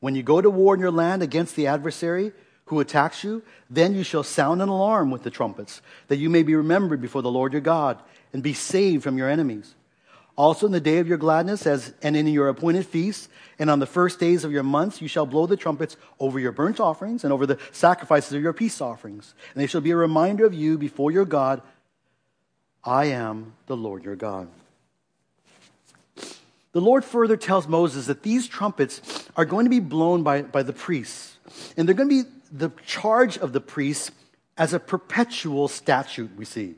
When 0.00 0.14
you 0.14 0.22
go 0.22 0.40
to 0.40 0.50
war 0.50 0.74
in 0.74 0.80
your 0.80 0.90
land 0.90 1.22
against 1.22 1.56
the 1.56 1.66
adversary 1.66 2.32
who 2.66 2.80
attacks 2.80 3.22
you, 3.22 3.42
then 3.68 3.94
you 3.94 4.02
shall 4.02 4.22
sound 4.22 4.62
an 4.62 4.68
alarm 4.68 5.10
with 5.10 5.22
the 5.22 5.30
trumpets, 5.30 5.82
that 6.08 6.16
you 6.16 6.30
may 6.30 6.42
be 6.42 6.54
remembered 6.54 7.00
before 7.00 7.22
the 7.22 7.30
Lord 7.30 7.52
your 7.52 7.60
God, 7.60 8.00
and 8.32 8.42
be 8.42 8.54
saved 8.54 9.02
from 9.02 9.18
your 9.18 9.28
enemies. 9.28 9.74
Also, 10.36 10.64
in 10.64 10.72
the 10.72 10.80
day 10.80 10.98
of 10.98 11.08
your 11.08 11.18
gladness, 11.18 11.66
as, 11.66 11.92
and 12.00 12.16
in 12.16 12.26
your 12.28 12.48
appointed 12.48 12.86
feasts, 12.86 13.28
and 13.58 13.68
on 13.68 13.78
the 13.78 13.86
first 13.86 14.18
days 14.18 14.44
of 14.44 14.52
your 14.52 14.62
months, 14.62 15.02
you 15.02 15.08
shall 15.08 15.26
blow 15.26 15.46
the 15.46 15.56
trumpets 15.56 15.96
over 16.18 16.38
your 16.38 16.52
burnt 16.52 16.80
offerings 16.80 17.24
and 17.24 17.32
over 17.32 17.44
the 17.44 17.58
sacrifices 17.72 18.32
of 18.32 18.40
your 18.40 18.54
peace 18.54 18.80
offerings. 18.80 19.34
And 19.52 19.60
they 19.60 19.66
shall 19.66 19.82
be 19.82 19.90
a 19.90 19.96
reminder 19.96 20.46
of 20.46 20.54
you 20.54 20.78
before 20.78 21.10
your 21.10 21.26
God. 21.26 21.60
I 22.82 23.06
am 23.06 23.52
the 23.66 23.76
Lord 23.76 24.02
your 24.02 24.16
God. 24.16 24.48
The 26.72 26.80
Lord 26.80 27.04
further 27.04 27.36
tells 27.36 27.66
Moses 27.66 28.06
that 28.06 28.22
these 28.22 28.46
trumpets 28.46 29.28
are 29.36 29.44
going 29.44 29.64
to 29.64 29.70
be 29.70 29.80
blown 29.80 30.22
by, 30.22 30.42
by 30.42 30.62
the 30.62 30.72
priests. 30.72 31.38
And 31.76 31.88
they're 31.88 31.96
going 31.96 32.08
to 32.08 32.24
be 32.24 32.30
the 32.52 32.70
charge 32.86 33.38
of 33.38 33.52
the 33.52 33.60
priests 33.60 34.12
as 34.56 34.72
a 34.72 34.78
perpetual 34.78 35.66
statute, 35.66 36.30
we 36.36 36.44
see. 36.44 36.74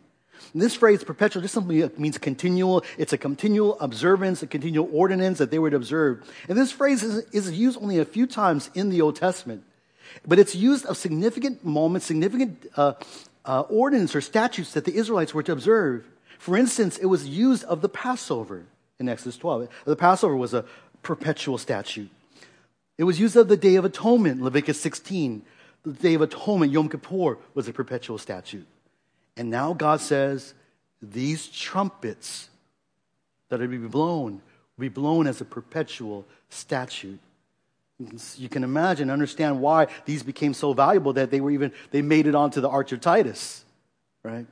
And 0.53 0.63
this 0.63 0.75
phrase, 0.75 1.05
perpetual, 1.05 1.43
just 1.43 1.55
simply 1.55 1.89
means 1.99 2.19
continual. 2.19 2.85
It's 2.97 3.13
a 3.13 3.19
continual 3.19 3.79
observance, 3.81 4.43
a 4.43 4.47
continual 4.47 4.89
ordinance 4.93 5.39
that 5.39 5.51
they 5.51 5.59
would 5.59 5.75
observe. 5.75 6.29
And 6.49 6.59
this 6.59 6.73
phrase 6.73 7.03
is, 7.03 7.25
is 7.31 7.51
used 7.53 7.79
only 7.81 7.99
a 7.99 8.05
few 8.05 8.27
times 8.27 8.71
in 8.75 8.91
the 8.91 9.01
Old 9.01 9.17
Testament. 9.17 9.63
But 10.27 10.39
it's 10.39 10.55
used 10.55 10.87
of 10.87 10.97
significant 10.97 11.65
moments, 11.65 12.07
significant 12.07 12.67
uh, 12.77 12.95
uh, 13.45 13.61
ordinance 13.63 14.15
or 14.15 14.21
statutes 14.21 14.73
that 14.73 14.85
the 14.85 14.95
Israelites 14.95 15.35
were 15.35 15.43
to 15.43 15.53
observe. 15.53 16.07
For 16.39 16.57
instance, 16.57 16.99
it 16.99 17.07
was 17.07 17.29
used 17.29 17.65
of 17.65 17.83
the 17.83 17.89
Passover 17.89 18.67
in 18.99 19.09
Exodus 19.09 19.37
12. 19.37 19.69
The 19.85 19.97
Passover 19.97 20.37
was 20.37 20.55
a 20.55 20.65
perpetual 21.03 21.59
statute. 21.59 22.11
It 22.99 23.05
was 23.05 23.19
used 23.19 23.37
of 23.37 23.49
the 23.49 23.57
Day 23.57 23.77
of 23.77 23.85
Atonement, 23.85 24.43
Leviticus 24.43 24.81
16. 24.81 25.43
The 25.85 25.93
Day 25.93 26.15
of 26.15 26.23
Atonement, 26.23 26.73
Yom 26.73 26.89
Kippur, 26.89 27.39
was 27.55 27.67
a 27.67 27.73
perpetual 27.73 28.19
statute. 28.19 28.67
And 29.37 29.51
now 29.51 29.73
God 29.73 30.01
says, 30.01 30.55
these 31.01 31.49
trumpets 31.49 32.49
that 33.49 33.61
are 33.61 33.67
to 33.67 33.69
be 33.69 33.79
blown 33.89 34.41
will 34.77 34.83
be 34.83 34.89
blown 34.89 35.27
as 35.27 35.41
a 35.41 35.45
perpetual 35.45 36.25
statute. 36.49 37.19
You 38.37 38.49
can 38.49 38.65
imagine, 38.65 39.11
understand 39.11 39.61
why 39.61 39.89
these 40.07 40.23
became 40.23 40.55
so 40.55 40.73
valuable 40.73 41.13
that 41.15 41.31
they 41.31 41.41
were 41.41 41.51
even, 41.51 41.73
they 41.91 42.03
made 42.03 42.27
it 42.27 42.35
onto 42.35 42.61
the 42.61 42.69
Arch 42.69 42.93
of 42.93 43.01
Titus, 43.01 43.65
right? 44.23 44.47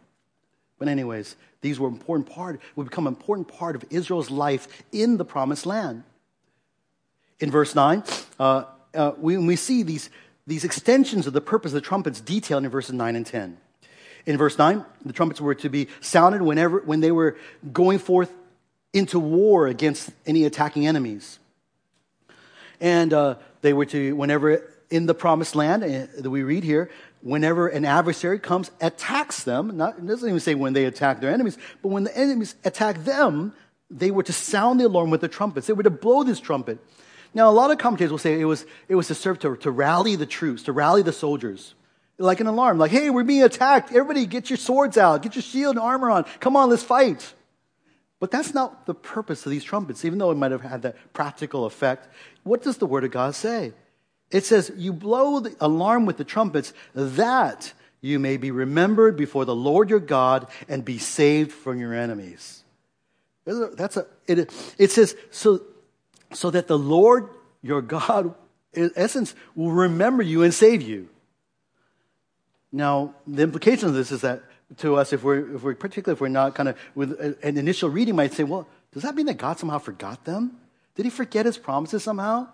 But 0.79 0.89
anyways, 0.89 1.37
these 1.61 1.79
were 1.79 1.89
important 1.89 2.29
part, 2.31 2.61
would 2.77 2.85
become 2.85 3.07
an 3.07 3.15
important 3.15 3.49
part 3.49 3.77
of 3.77 3.85
Israel's 3.91 4.31
life 4.31 4.83
in 4.93 5.17
the 5.17 5.25
promised 5.25 5.67
land. 5.67 6.05
In 7.39 7.51
verse 7.51 7.75
9, 7.75 8.03
uh, 8.39 8.65
uh, 8.95 9.13
we, 9.19 9.37
we 9.39 9.57
see 9.57 9.83
these, 9.83 10.11
these 10.47 10.65
extensions 10.65 11.27
of 11.27 11.33
the 11.33 11.41
purpose 11.41 11.71
of 11.71 11.75
the 11.75 11.81
trumpets 11.81 12.21
detailed 12.21 12.65
in 12.65 12.71
verses 12.71 12.95
9 12.95 13.17
and 13.17 13.27
10. 13.27 13.57
In 14.27 14.37
verse 14.37 14.59
9, 14.59 14.85
the 15.05 15.13
trumpets 15.13 15.41
were 15.41 15.55
to 15.55 15.69
be 15.69 15.89
sounded 16.01 16.43
whenever, 16.43 16.81
when 16.81 17.01
they 17.01 17.13
were 17.13 17.37
going 17.73 17.99
forth 17.99 18.33
into 18.93 19.19
war 19.19 19.67
against 19.67 20.11
any 20.27 20.45
attacking 20.45 20.87
enemies. 20.87 21.39
And 22.81 23.13
uh, 23.13 23.37
they 23.63 23.73
were 23.73 23.87
to, 23.87 24.15
whenever 24.17 24.63
in 24.91 25.07
the 25.07 25.15
promised 25.15 25.55
land 25.55 25.85
uh, 25.85 26.07
that 26.21 26.31
we 26.31 26.43
read 26.43 26.65
here, 26.65 26.91
whenever 27.23 27.69
an 27.69 27.85
adversary 27.85 28.39
comes, 28.39 28.71
attacks 28.81 29.45
them, 29.45 29.77
not, 29.77 29.99
it 29.99 30.07
doesn't 30.07 30.29
even 30.29 30.41
say 30.41 30.55
when 30.55 30.73
they 30.73 30.85
attack 30.85 31.21
their 31.21 31.31
enemies, 31.31 31.59
but 31.83 31.89
when 31.89 32.05
the 32.05 32.17
enemies 32.17 32.55
attack 32.65 33.05
them, 33.05 33.53
they 33.91 34.11
were 34.11 34.23
to 34.23 34.33
sound 34.33 34.81
the 34.81 34.87
alarm 34.87 35.11
with 35.11 35.21
the 35.21 35.29
trumpets. 35.29 35.67
They 35.67 35.73
were 35.73 35.83
to 35.83 35.91
blow 35.91 36.23
this 36.23 36.41
trumpet. 36.41 36.79
Now, 37.35 37.49
a 37.49 37.53
lot 37.53 37.71
of 37.71 37.79
commentators 37.79 38.11
will 38.11 38.19
say 38.19 38.41
it 38.41 38.45
was, 38.45 38.65
it 38.89 38.95
was 38.95 39.09
to 39.09 39.15
serve 39.15 39.39
to, 39.41 39.57
to 39.57 39.71
rally 39.71 40.17
the 40.17 40.27
troops, 40.27 40.65
to 40.65 40.73
rally 40.73 41.03
the 41.03 41.13
soldiers. 41.13 41.75
Like 42.19 42.41
an 42.41 42.47
alarm, 42.47 42.79
like, 42.79 42.91
hey, 42.91 43.09
we're 43.09 43.25
being 43.25 43.43
attacked. 43.43 43.91
Everybody 43.91 44.27
get 44.27 44.51
your 44.51 44.59
swords 44.59 44.99
out, 44.99 45.23
get 45.23 45.37
your 45.37 45.43
shield 45.43 45.77
and 45.77 45.85
armor 45.85 46.11
on. 46.11 46.25
Come 46.39 46.55
on, 46.55 46.69
let's 46.69 46.83
fight. 46.83 47.35
But 48.19 48.31
that's 48.31 48.53
not 48.53 48.85
the 48.85 48.95
purpose 48.95 49.47
of 49.47 49.51
these 49.51 49.65
trumpets, 49.65 50.05
even 50.05 50.19
though 50.19 50.31
it 50.31 50.37
might 50.37 50.53
have 50.53 50.61
had 50.61 50.83
that 50.83 50.97
practical 51.15 51.65
effect. 51.65 52.09
What 52.43 52.63
does 52.63 52.77
the 52.77 52.87
Word 52.87 53.05
of 53.05 53.11
God 53.11 53.35
say? 53.35 53.73
It 54.31 54.45
says, 54.45 54.73
You 54.77 54.93
blow 54.93 55.41
the 55.41 55.55
alarm 55.61 56.07
with 56.07 56.17
the 56.17 56.25
trumpets 56.25 56.73
that 56.95 57.73
you 58.01 58.19
may 58.19 58.37
be 58.37 58.51
remembered 58.51 59.17
before 59.17 59.45
the 59.45 59.55
Lord 59.55 59.91
your 59.91 60.01
God 60.01 60.47
and 60.69 60.85
be 60.85 60.99
saved 60.99 61.53
from 61.53 61.79
your 61.79 61.95
enemies. 61.95 62.65
That's 63.45 63.97
a, 63.97 64.07
it, 64.27 64.53
it 64.79 64.91
says, 64.91 65.17
so, 65.31 65.63
so 66.33 66.51
that 66.51 66.67
the 66.67 66.79
Lord 66.79 67.29
your 67.63 67.83
God, 67.83 68.35
in 68.73 68.91
essence, 68.97 69.35
will 69.55 69.73
remember 69.73 70.23
you 70.23 70.43
and 70.43 70.55
save 70.55 70.83
you. 70.83 71.09
Now, 72.73 73.15
the 73.27 73.43
implication 73.43 73.89
of 73.89 73.95
this 73.95 74.13
is 74.13 74.21
that 74.21 74.43
to 74.79 74.95
us, 74.95 75.13
if 75.13 75.25
we're, 75.25 75.57
if 75.57 75.63
we're 75.63 75.75
particularly 75.75 76.17
if 76.17 76.21
we're 76.21 76.29
not 76.29 76.55
kind 76.55 76.69
of 76.69 76.79
with 76.95 77.19
an 77.43 77.59
initial 77.59 77.91
reading, 77.91 78.15
might 78.15 78.33
say, 78.33 78.45
well, 78.45 78.69
does 78.93 79.03
that 79.03 79.15
mean 79.17 79.27
that 79.27 79.37
God 79.37 79.59
somehow 79.59 79.79
forgot 79.79 80.25
them? 80.25 80.59
Did 80.95 81.05
he 81.05 81.11
forget 81.11 81.47
his 81.47 81.59
promises 81.59 82.05
somehow? 82.05 82.49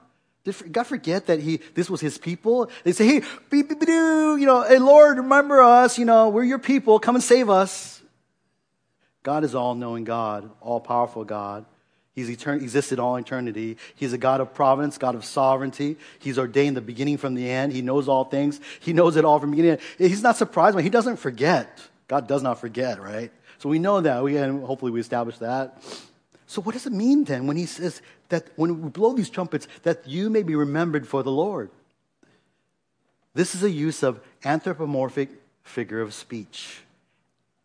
God 0.73 0.85
forget 0.85 1.27
that 1.27 1.41
he 1.41 1.61
this 1.75 1.91
was 1.91 2.01
his 2.01 2.19
people? 2.19 2.71
They 2.85 2.93
say, 2.93 3.07
hey, 3.07 3.23
beep, 3.51 3.69
beep, 3.69 3.81
doo, 3.81 4.37
you 4.37 4.47
know, 4.47 4.63
hey 4.63 4.79
Lord, 4.79 5.19
remember 5.19 5.61
us, 5.61 5.99
you 5.99 6.05
know, 6.05 6.29
we're 6.29 6.45
your 6.45 6.59
people, 6.59 6.99
come 6.99 7.15
and 7.15 7.25
save 7.25 7.51
us. 7.51 8.03
God 9.23 9.45
is 9.45 9.55
all 9.55 9.75
knowing 9.75 10.05
God, 10.05 10.49
all 10.61 10.81
powerful 10.81 11.25
God. 11.25 11.65
He's 12.17 12.31
etern- 12.31 12.63
existed 12.63 12.99
all 12.99 13.17
eternity. 13.17 13.77
He's 13.95 14.15
a 14.15 14.19
God 14.19 14.41
of 14.41 14.55
providence, 14.55 14.97
God 14.97 15.15
of 15.15 15.25
sovereignty. 15.25 15.97
He's 16.19 16.39
ordained 16.39 16.77
the 16.77 16.81
beginning 16.81 17.19
from 17.19 17.35
the 17.35 17.51
end. 17.51 17.75
He 17.75 17.83
knows 17.83 18.09
all 18.09 18.25
things. 18.25 18.59
He 18.81 18.95
knows 18.95 19.17
it 19.17 19.25
all 19.25 19.39
from 19.39 19.51
beginning. 19.51 19.79
He's 19.99 20.23
not 20.23 20.39
surprised 20.39 20.75
when 20.75 20.85
he 20.85 20.91
doesn't 20.91 21.17
forget. 21.17 21.79
God 22.09 22.27
does 22.27 22.43
not 22.43 22.59
forget, 22.59 23.03
right? 23.03 23.31
So 23.59 23.69
we 23.69 23.79
know 23.79 24.01
that. 24.01 24.25
We, 24.25 24.39
and 24.39 24.65
hopefully 24.65 24.93
we 24.93 25.01
establish 25.01 25.37
that. 25.39 25.83
So 26.47 26.63
what 26.63 26.73
does 26.73 26.87
it 26.87 26.93
mean 26.93 27.25
then 27.25 27.47
when 27.47 27.57
he 27.57 27.67
says 27.67 28.01
that 28.29 28.49
when 28.57 28.83
we 28.83 28.89
blow 28.91 29.13
these 29.13 29.31
trumpets, 29.31 29.67
that 29.83 30.07
you 30.07 30.31
may 30.31 30.43
be 30.43 30.55
remembered 30.55 31.07
for 31.07 31.23
the 31.23 31.31
Lord? 31.31 31.71
This 33.35 33.55
is 33.55 33.63
a 33.63 33.71
use 33.71 34.03
of 34.03 34.21
anthropomorphic 34.45 35.29
figure 35.63 36.01
of 36.01 36.15
speech. 36.15 36.83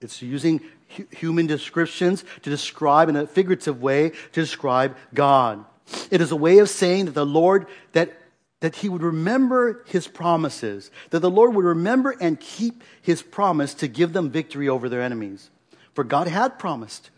It's 0.02 0.22
using 0.22 0.62
hu- 0.98 1.08
human 1.12 1.48
descriptions 1.48 2.26
to 2.42 2.50
describe 2.50 3.08
in 3.08 3.16
a 3.16 3.28
figurative 3.28 3.82
way 3.82 4.10
to 4.10 4.42
describe 4.42 4.98
God. 5.14 5.64
It 6.10 6.20
is 6.20 6.32
a 6.32 6.36
way 6.36 6.58
of 6.58 6.70
saying 6.70 7.06
that 7.06 7.14
the 7.14 7.26
Lord, 7.26 7.68
that 7.94 8.18
that 8.62 8.76
he 8.76 8.90
would 8.90 9.02
remember 9.02 9.84
his 9.88 10.08
promises, 10.08 10.92
that 11.10 11.20
the 11.20 11.30
Lord 11.30 11.56
would 11.56 11.66
remember 11.66 12.16
and 12.22 12.40
keep 12.40 12.84
his 13.02 13.22
promise 13.22 13.74
to 13.76 13.88
give 13.88 14.14
them 14.14 14.30
victory 14.30 14.70
over 14.70 14.88
their 14.88 15.02
enemies. 15.02 15.50
For 15.94 16.04
God 16.04 16.28
had 16.28 16.58
promised 16.58 17.10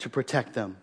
to 0.00 0.08
protect 0.08 0.54
them. 0.54 0.76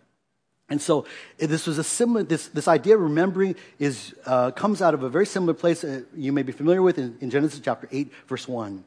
And 0.70 0.82
so 0.82 1.06
this 1.38 1.66
was 1.66 1.78
a 1.78 1.84
similar, 1.84 2.24
this, 2.24 2.48
this 2.50 2.68
idea 2.68 2.96
of 2.96 3.02
remembering 3.02 3.56
is, 3.80 4.14
uh, 4.26 4.52
comes 4.52 4.82
out 4.82 4.94
of 4.94 5.02
a 5.02 5.10
very 5.10 5.26
similar 5.26 5.54
place 5.54 5.84
uh, 5.84 6.02
you 6.16 6.34
may 6.34 6.44
be 6.44 6.52
familiar 6.52 6.82
with 6.82 6.98
in, 6.98 7.18
in, 7.22 7.30
Genesis 7.30 7.62
chapter 7.62 7.88
8, 7.90 8.12
verse 8.28 8.48
1. 8.48 8.84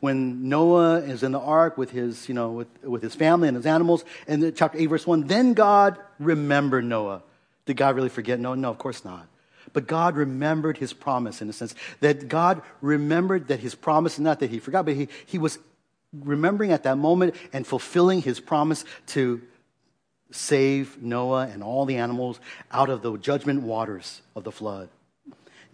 When 0.00 0.48
Noah 0.48 0.98
is 0.98 1.22
in 1.22 1.30
the 1.30 1.38
ark 1.38 1.78
with 1.78 1.90
his, 1.90 2.28
you 2.28 2.34
know, 2.34 2.50
with, 2.50 2.82
with 2.82 3.02
his 3.02 3.14
family 3.14 3.46
and 3.46 3.56
his 3.56 3.64
animals, 3.64 4.04
and 4.26 4.54
chapter 4.56 4.76
8, 4.76 4.86
verse 4.86 5.06
1, 5.06 5.28
then 5.28 5.54
God 5.54 5.98
remembered 6.18 6.84
Noah. 6.84 7.22
Did 7.64 7.76
God 7.76 7.94
really 7.94 8.08
forget 8.08 8.40
Noah? 8.40 8.56
No, 8.56 8.70
of 8.70 8.78
course 8.78 9.04
not. 9.04 9.28
But 9.72 9.86
God 9.86 10.16
remembered 10.16 10.78
his 10.78 10.92
promise 10.92 11.40
in 11.40 11.48
a 11.48 11.52
sense. 11.52 11.74
That 12.00 12.28
God 12.28 12.60
remembered 12.80 13.48
that 13.48 13.60
his 13.60 13.74
promise, 13.74 14.18
not 14.18 14.40
that 14.40 14.50
he 14.50 14.58
forgot, 14.58 14.84
but 14.84 14.94
he, 14.94 15.08
he 15.26 15.38
was 15.38 15.58
remembering 16.12 16.72
at 16.72 16.82
that 16.82 16.98
moment 16.98 17.34
and 17.52 17.66
fulfilling 17.66 18.20
his 18.20 18.40
promise 18.40 18.84
to 19.06 19.40
save 20.34 21.00
Noah 21.00 21.48
and 21.52 21.62
all 21.62 21.84
the 21.84 21.96
animals 21.96 22.40
out 22.72 22.90
of 22.90 23.02
the 23.02 23.16
judgment 23.16 23.62
waters 23.62 24.20
of 24.34 24.44
the 24.44 24.52
flood. 24.52 24.88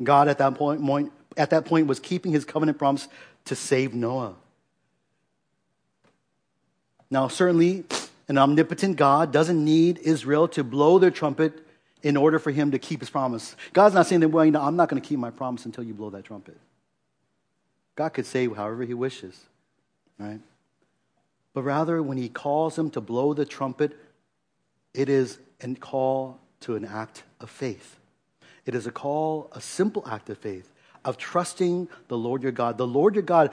God 0.03 0.29
at 0.29 0.39
that 0.39 0.55
point, 0.55 1.13
at 1.37 1.51
that 1.51 1.65
point 1.65 1.87
was 1.87 1.99
keeping 1.99 2.33
his 2.33 2.45
covenant 2.45 2.79
promise 2.79 3.09
to 3.47 3.57
save 3.57 3.95
Noah. 3.95 4.35
Now, 7.11 7.29
certainly, 7.29 7.85
an 8.29 8.39
omnipotent 8.39 8.97
God 8.97 9.33
doesn't 9.33 9.63
need 9.65 9.99
Israel 9.99 10.47
to 10.49 10.63
blow 10.63 10.99
their 10.99 11.11
trumpet 11.11 11.67
in 12.03 12.17
order 12.17 12.39
for 12.39 12.51
him 12.51 12.71
to 12.71 12.79
keep 12.79 13.01
his 13.01 13.11
promise. 13.11 13.57
God's 13.73 13.95
not 13.95 14.07
saying 14.07 14.21
that, 14.21 14.29
well, 14.29 14.45
you 14.45 14.53
know, 14.53 14.63
I'm 14.63 14.77
not 14.77 14.89
going 14.89 15.01
to 15.01 15.07
keep 15.07 15.19
my 15.19 15.31
promise 15.31 15.65
until 15.65 15.85
you 15.85 15.95
blow 15.95 16.11
that 16.11 16.25
trumpet. 16.25 16.57
God 17.97 18.11
could 18.11 18.27
say 18.27 18.47
however 18.47 18.85
he 18.85 18.95
wishes, 18.95 19.39
right? 20.19 20.41
But 21.53 21.63
rather, 21.63 22.03
when 22.03 22.17
he 22.17 22.29
calls 22.29 22.79
him 22.79 22.91
to 22.91 23.01
blow 23.01 23.35
the 23.35 23.45
trumpet, 23.45 23.99
it 24.95 25.09
is 25.09 25.39
a 25.61 25.75
call 25.75 26.39
to 26.61 26.77
an 26.77 26.85
act 26.85 27.25
of 27.41 27.51
faith. 27.51 27.99
It 28.67 28.75
is 28.75 28.87
a 28.87 28.93
call, 28.93 29.51
a 29.53 29.61
simple 29.61 30.07
act 30.09 30.31
of 30.31 30.39
faith, 30.39 30.71
of 31.05 31.17
trusting 31.17 31.89
the 32.09 32.19
Lord 32.19 32.43
your 32.43 32.53
God. 32.53 32.77
The 32.79 32.87
Lord 32.87 33.15
your 33.15 33.23
God 33.23 33.51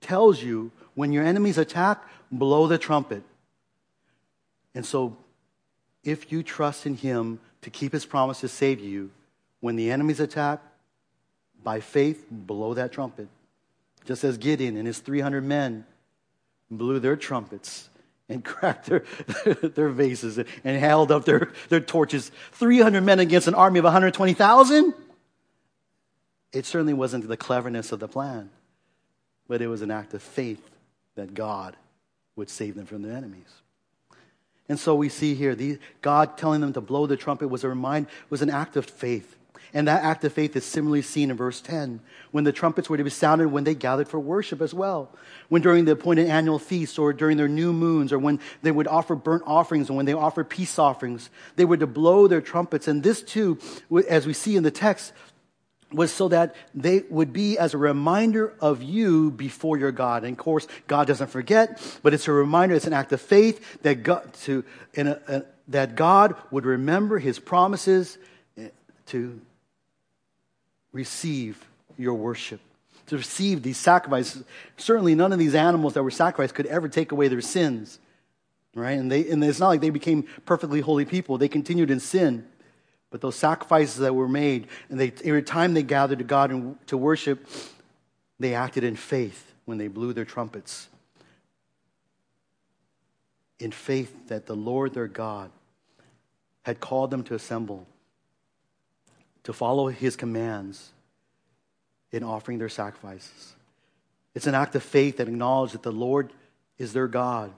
tells 0.00 0.42
you 0.42 0.70
when 0.94 1.12
your 1.12 1.24
enemies 1.24 1.58
attack, 1.58 2.02
blow 2.30 2.66
the 2.66 2.78
trumpet. 2.78 3.22
And 4.74 4.84
so, 4.84 5.16
if 6.04 6.30
you 6.30 6.42
trust 6.42 6.86
in 6.86 6.94
him 6.94 7.40
to 7.62 7.70
keep 7.70 7.92
his 7.92 8.04
promise 8.04 8.40
to 8.40 8.48
save 8.48 8.80
you, 8.80 9.10
when 9.60 9.76
the 9.76 9.90
enemies 9.90 10.20
attack, 10.20 10.60
by 11.62 11.80
faith, 11.80 12.26
blow 12.30 12.74
that 12.74 12.92
trumpet. 12.92 13.28
Just 14.04 14.22
as 14.22 14.36
Gideon 14.36 14.76
and 14.76 14.86
his 14.86 14.98
300 14.98 15.42
men 15.42 15.86
blew 16.70 16.98
their 17.00 17.16
trumpets 17.16 17.88
and 18.28 18.44
cracked 18.44 18.86
their, 18.86 19.04
their 19.62 19.90
vases 19.90 20.38
and 20.38 20.78
held 20.78 21.12
up 21.12 21.24
their, 21.24 21.52
their 21.68 21.80
torches. 21.80 22.30
300 22.52 23.02
men 23.02 23.20
against 23.20 23.48
an 23.48 23.54
army 23.54 23.78
of 23.78 23.84
120,000? 23.84 24.94
It 26.52 26.66
certainly 26.66 26.94
wasn't 26.94 27.26
the 27.28 27.36
cleverness 27.36 27.92
of 27.92 28.00
the 28.00 28.08
plan, 28.08 28.50
but 29.48 29.60
it 29.60 29.66
was 29.66 29.82
an 29.82 29.90
act 29.90 30.14
of 30.14 30.22
faith 30.22 30.70
that 31.16 31.34
God 31.34 31.76
would 32.36 32.48
save 32.48 32.74
them 32.74 32.86
from 32.86 33.02
their 33.02 33.16
enemies. 33.16 33.62
And 34.68 34.78
so 34.78 34.94
we 34.94 35.08
see 35.08 35.34
here, 35.34 35.54
the, 35.54 35.78
God 36.00 36.38
telling 36.38 36.60
them 36.60 36.72
to 36.72 36.80
blow 36.80 37.06
the 37.06 37.16
trumpet 37.16 37.48
was 37.48 37.64
a 37.64 37.68
remind, 37.68 38.06
was 38.30 38.40
an 38.40 38.50
act 38.50 38.76
of 38.76 38.86
faith. 38.86 39.36
And 39.74 39.88
that 39.88 40.04
act 40.04 40.24
of 40.24 40.32
faith 40.32 40.54
is 40.54 40.64
similarly 40.64 41.02
seen 41.02 41.30
in 41.30 41.36
verse 41.36 41.60
10, 41.60 41.98
when 42.30 42.44
the 42.44 42.52
trumpets 42.52 42.88
were 42.88 42.96
to 42.96 43.02
be 43.02 43.10
sounded 43.10 43.48
when 43.48 43.64
they 43.64 43.74
gathered 43.74 44.06
for 44.06 44.20
worship 44.20 44.62
as 44.62 44.72
well. 44.72 45.10
When 45.48 45.62
during 45.62 45.84
the 45.84 45.92
appointed 45.92 46.28
annual 46.28 46.60
feasts 46.60 46.96
or 46.96 47.12
during 47.12 47.36
their 47.36 47.48
new 47.48 47.72
moons 47.72 48.12
or 48.12 48.20
when 48.20 48.38
they 48.62 48.70
would 48.70 48.86
offer 48.86 49.16
burnt 49.16 49.42
offerings 49.46 49.88
and 49.88 49.96
when 49.96 50.06
they 50.06 50.12
offered 50.12 50.48
peace 50.48 50.78
offerings, 50.78 51.28
they 51.56 51.64
were 51.64 51.76
to 51.76 51.88
blow 51.88 52.28
their 52.28 52.40
trumpets. 52.40 52.86
And 52.86 53.02
this 53.02 53.20
too, 53.20 53.58
as 54.08 54.28
we 54.28 54.32
see 54.32 54.56
in 54.56 54.62
the 54.62 54.70
text, 54.70 55.12
was 55.90 56.12
so 56.12 56.28
that 56.28 56.54
they 56.72 57.02
would 57.10 57.32
be 57.32 57.58
as 57.58 57.74
a 57.74 57.78
reminder 57.78 58.54
of 58.60 58.80
you 58.80 59.32
before 59.32 59.76
your 59.76 59.92
God. 59.92 60.22
And 60.22 60.32
of 60.32 60.38
course, 60.38 60.68
God 60.86 61.08
doesn't 61.08 61.30
forget, 61.30 61.80
but 62.02 62.14
it's 62.14 62.28
a 62.28 62.32
reminder, 62.32 62.76
it's 62.76 62.86
an 62.86 62.92
act 62.92 63.12
of 63.12 63.20
faith 63.20 63.82
that 63.82 64.04
God, 64.04 64.32
to, 64.44 64.64
a, 64.96 65.18
a, 65.28 65.42
that 65.68 65.96
God 65.96 66.36
would 66.52 66.64
remember 66.64 67.18
his 67.18 67.38
promises 67.38 68.18
eh, 68.56 68.68
to 69.06 69.40
receive 70.94 71.62
your 71.98 72.14
worship, 72.14 72.60
to 73.06 73.18
receive 73.18 73.62
these 73.62 73.76
sacrifices. 73.76 74.44
Certainly, 74.78 75.16
none 75.16 75.32
of 75.32 75.38
these 75.38 75.54
animals 75.54 75.92
that 75.94 76.02
were 76.02 76.10
sacrificed 76.10 76.54
could 76.54 76.66
ever 76.66 76.88
take 76.88 77.12
away 77.12 77.28
their 77.28 77.42
sins, 77.42 77.98
right? 78.74 78.98
And, 78.98 79.12
they, 79.12 79.28
and 79.28 79.44
it's 79.44 79.60
not 79.60 79.68
like 79.68 79.82
they 79.82 79.90
became 79.90 80.24
perfectly 80.46 80.80
holy 80.80 81.04
people, 81.04 81.36
they 81.36 81.48
continued 81.48 81.90
in 81.90 82.00
sin. 82.00 82.46
But 83.10 83.20
those 83.20 83.36
sacrifices 83.36 83.98
that 83.98 84.14
were 84.14 84.28
made, 84.28 84.66
and 84.88 84.98
they, 84.98 85.12
every 85.24 85.42
time 85.42 85.74
they 85.74 85.84
gathered 85.84 86.18
to 86.18 86.24
God 86.24 86.50
and 86.50 86.86
to 86.88 86.96
worship, 86.96 87.46
they 88.40 88.54
acted 88.54 88.82
in 88.82 88.96
faith 88.96 89.52
when 89.66 89.78
they 89.78 89.88
blew 89.88 90.12
their 90.12 90.24
trumpets. 90.24 90.88
In 93.60 93.70
faith 93.70 94.28
that 94.28 94.46
the 94.46 94.56
Lord 94.56 94.94
their 94.94 95.06
God 95.06 95.52
had 96.62 96.80
called 96.80 97.12
them 97.12 97.22
to 97.24 97.34
assemble, 97.34 97.86
to 99.44 99.52
follow 99.52 99.88
his 99.88 100.16
commands 100.16 100.90
in 102.10 102.22
offering 102.22 102.58
their 102.58 102.68
sacrifices. 102.68 103.54
It's 104.34 104.46
an 104.46 104.54
act 104.54 104.74
of 104.74 104.82
faith 104.82 105.18
that 105.18 105.28
acknowledges 105.28 105.72
that 105.72 105.82
the 105.82 105.92
Lord 105.92 106.32
is 106.78 106.92
their 106.92 107.06
God 107.06 107.52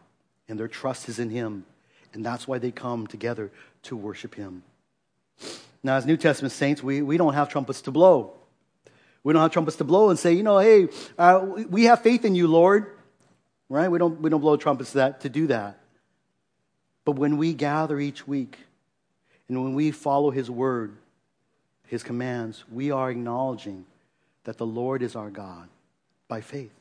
and 0.48 0.58
their 0.58 0.68
trust 0.68 1.08
is 1.08 1.18
in 1.18 1.30
him. 1.30 1.64
And 2.12 2.24
that's 2.24 2.46
why 2.46 2.58
they 2.58 2.70
come 2.70 3.06
together 3.06 3.50
to 3.84 3.96
worship 3.96 4.34
him. 4.34 4.62
Now, 5.82 5.96
as 5.96 6.06
New 6.06 6.16
Testament 6.16 6.52
saints, 6.52 6.82
we, 6.82 7.02
we 7.02 7.16
don't 7.16 7.34
have 7.34 7.48
trumpets 7.48 7.82
to 7.82 7.90
blow. 7.90 8.32
We 9.22 9.32
don't 9.32 9.42
have 9.42 9.52
trumpets 9.52 9.76
to 9.78 9.84
blow 9.84 10.10
and 10.10 10.18
say, 10.18 10.32
you 10.32 10.42
know, 10.42 10.58
hey, 10.58 10.88
uh, 11.18 11.44
we 11.68 11.84
have 11.84 12.02
faith 12.02 12.24
in 12.24 12.34
you, 12.34 12.46
Lord. 12.46 12.92
Right? 13.68 13.88
We 13.88 13.98
don't, 13.98 14.20
we 14.20 14.30
don't 14.30 14.40
blow 14.40 14.56
trumpets 14.56 14.92
that, 14.92 15.20
to 15.22 15.28
do 15.28 15.48
that. 15.48 15.78
But 17.04 17.12
when 17.12 17.36
we 17.36 17.52
gather 17.52 17.98
each 17.98 18.26
week 18.26 18.56
and 19.48 19.62
when 19.62 19.74
we 19.74 19.90
follow 19.90 20.30
his 20.30 20.50
word, 20.50 20.96
his 21.86 22.02
commands, 22.02 22.64
we 22.70 22.90
are 22.90 23.10
acknowledging 23.10 23.84
that 24.44 24.58
the 24.58 24.66
Lord 24.66 25.02
is 25.02 25.16
our 25.16 25.30
God 25.30 25.68
by 26.28 26.40
faith. 26.40 26.72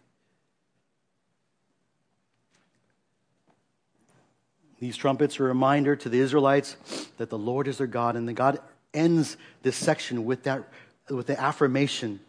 These 4.80 4.98
trumpets 4.98 5.40
are 5.40 5.46
a 5.46 5.48
reminder 5.48 5.96
to 5.96 6.10
the 6.10 6.20
Israelites 6.20 6.76
that 7.18 7.30
the 7.30 7.38
Lord 7.38 7.68
is 7.68 7.78
their 7.78 7.88
God, 7.88 8.16
and 8.16 8.28
then 8.28 8.36
God 8.36 8.60
ends 8.94 9.38
this 9.62 9.76
section 9.76 10.26
with 10.26 10.44
that 10.44 10.64
with 11.10 11.28
the 11.28 11.40
affirmation 11.40 12.20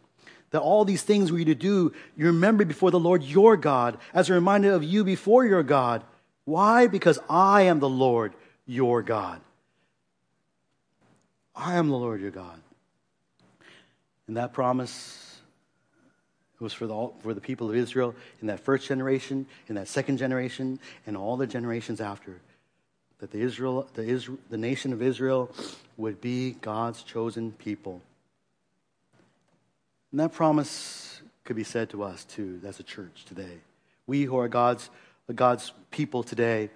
that 0.51 0.61
all 0.61 0.85
these 0.85 1.03
things 1.03 1.33
were 1.33 1.39
you 1.39 1.45
to 1.47 1.55
do, 1.55 1.93
you 2.17 2.27
remember 2.27 2.65
before 2.65 2.91
the 2.91 3.01
Lord 3.01 3.23
your 3.23 3.57
God 3.57 3.99
as 4.15 4.31
a 4.31 4.35
reminder 4.35 4.73
of 4.73 4.85
you 4.85 5.05
before 5.05 5.45
your 5.45 5.63
God. 5.63 6.03
Why? 6.45 6.87
Because 6.87 7.19
I 7.29 7.63
am 7.63 7.81
the 7.81 7.89
Lord 7.89 8.33
your 8.65 9.03
God. 9.03 9.41
I 11.55 11.77
am 11.77 11.89
the 11.89 11.97
Lord 11.97 12.21
your 12.21 12.31
God. 12.31 12.61
And 14.27 14.37
that 14.37 14.53
promise 14.53 15.41
was 16.59 16.73
for 16.73 16.87
the, 16.87 17.11
for 17.21 17.35
the 17.35 17.41
people 17.41 17.69
of 17.69 17.77
Israel 17.77 18.15
in 18.41 18.47
that 18.49 18.61
first 18.61 18.89
generation, 18.89 19.47
in 19.69 19.75
that 19.75 19.89
second 19.89 20.17
generation, 20.17 20.79
and 21.07 21.17
all 21.17 21.37
the 21.37 21.47
generations 21.47 22.01
after. 22.01 22.41
That 23.19 23.31
the, 23.31 23.41
Israel, 23.41 23.89
the, 23.95 24.03
Israel, 24.03 24.39
the 24.51 24.57
nation 24.57 24.93
of 24.93 25.03
Israel 25.03 25.51
would 25.97 26.21
be 26.21 26.53
God's 26.53 27.03
chosen 27.03 27.53
people. 27.53 28.01
And 30.11 30.21
that 30.21 30.33
promise 30.33 31.21
could 31.45 31.57
be 31.57 31.65
said 31.65 31.91
to 31.91 32.03
us 32.03 32.25
too, 32.25 32.61
as 32.67 32.81
a 32.81 32.83
church 32.83 33.25
today. 33.27 33.59
We 34.07 34.25
who 34.25 34.39
are 34.39 34.49
God's, 34.49 34.91
God's 35.35 35.73
people 35.91 36.23
today, 36.23 36.71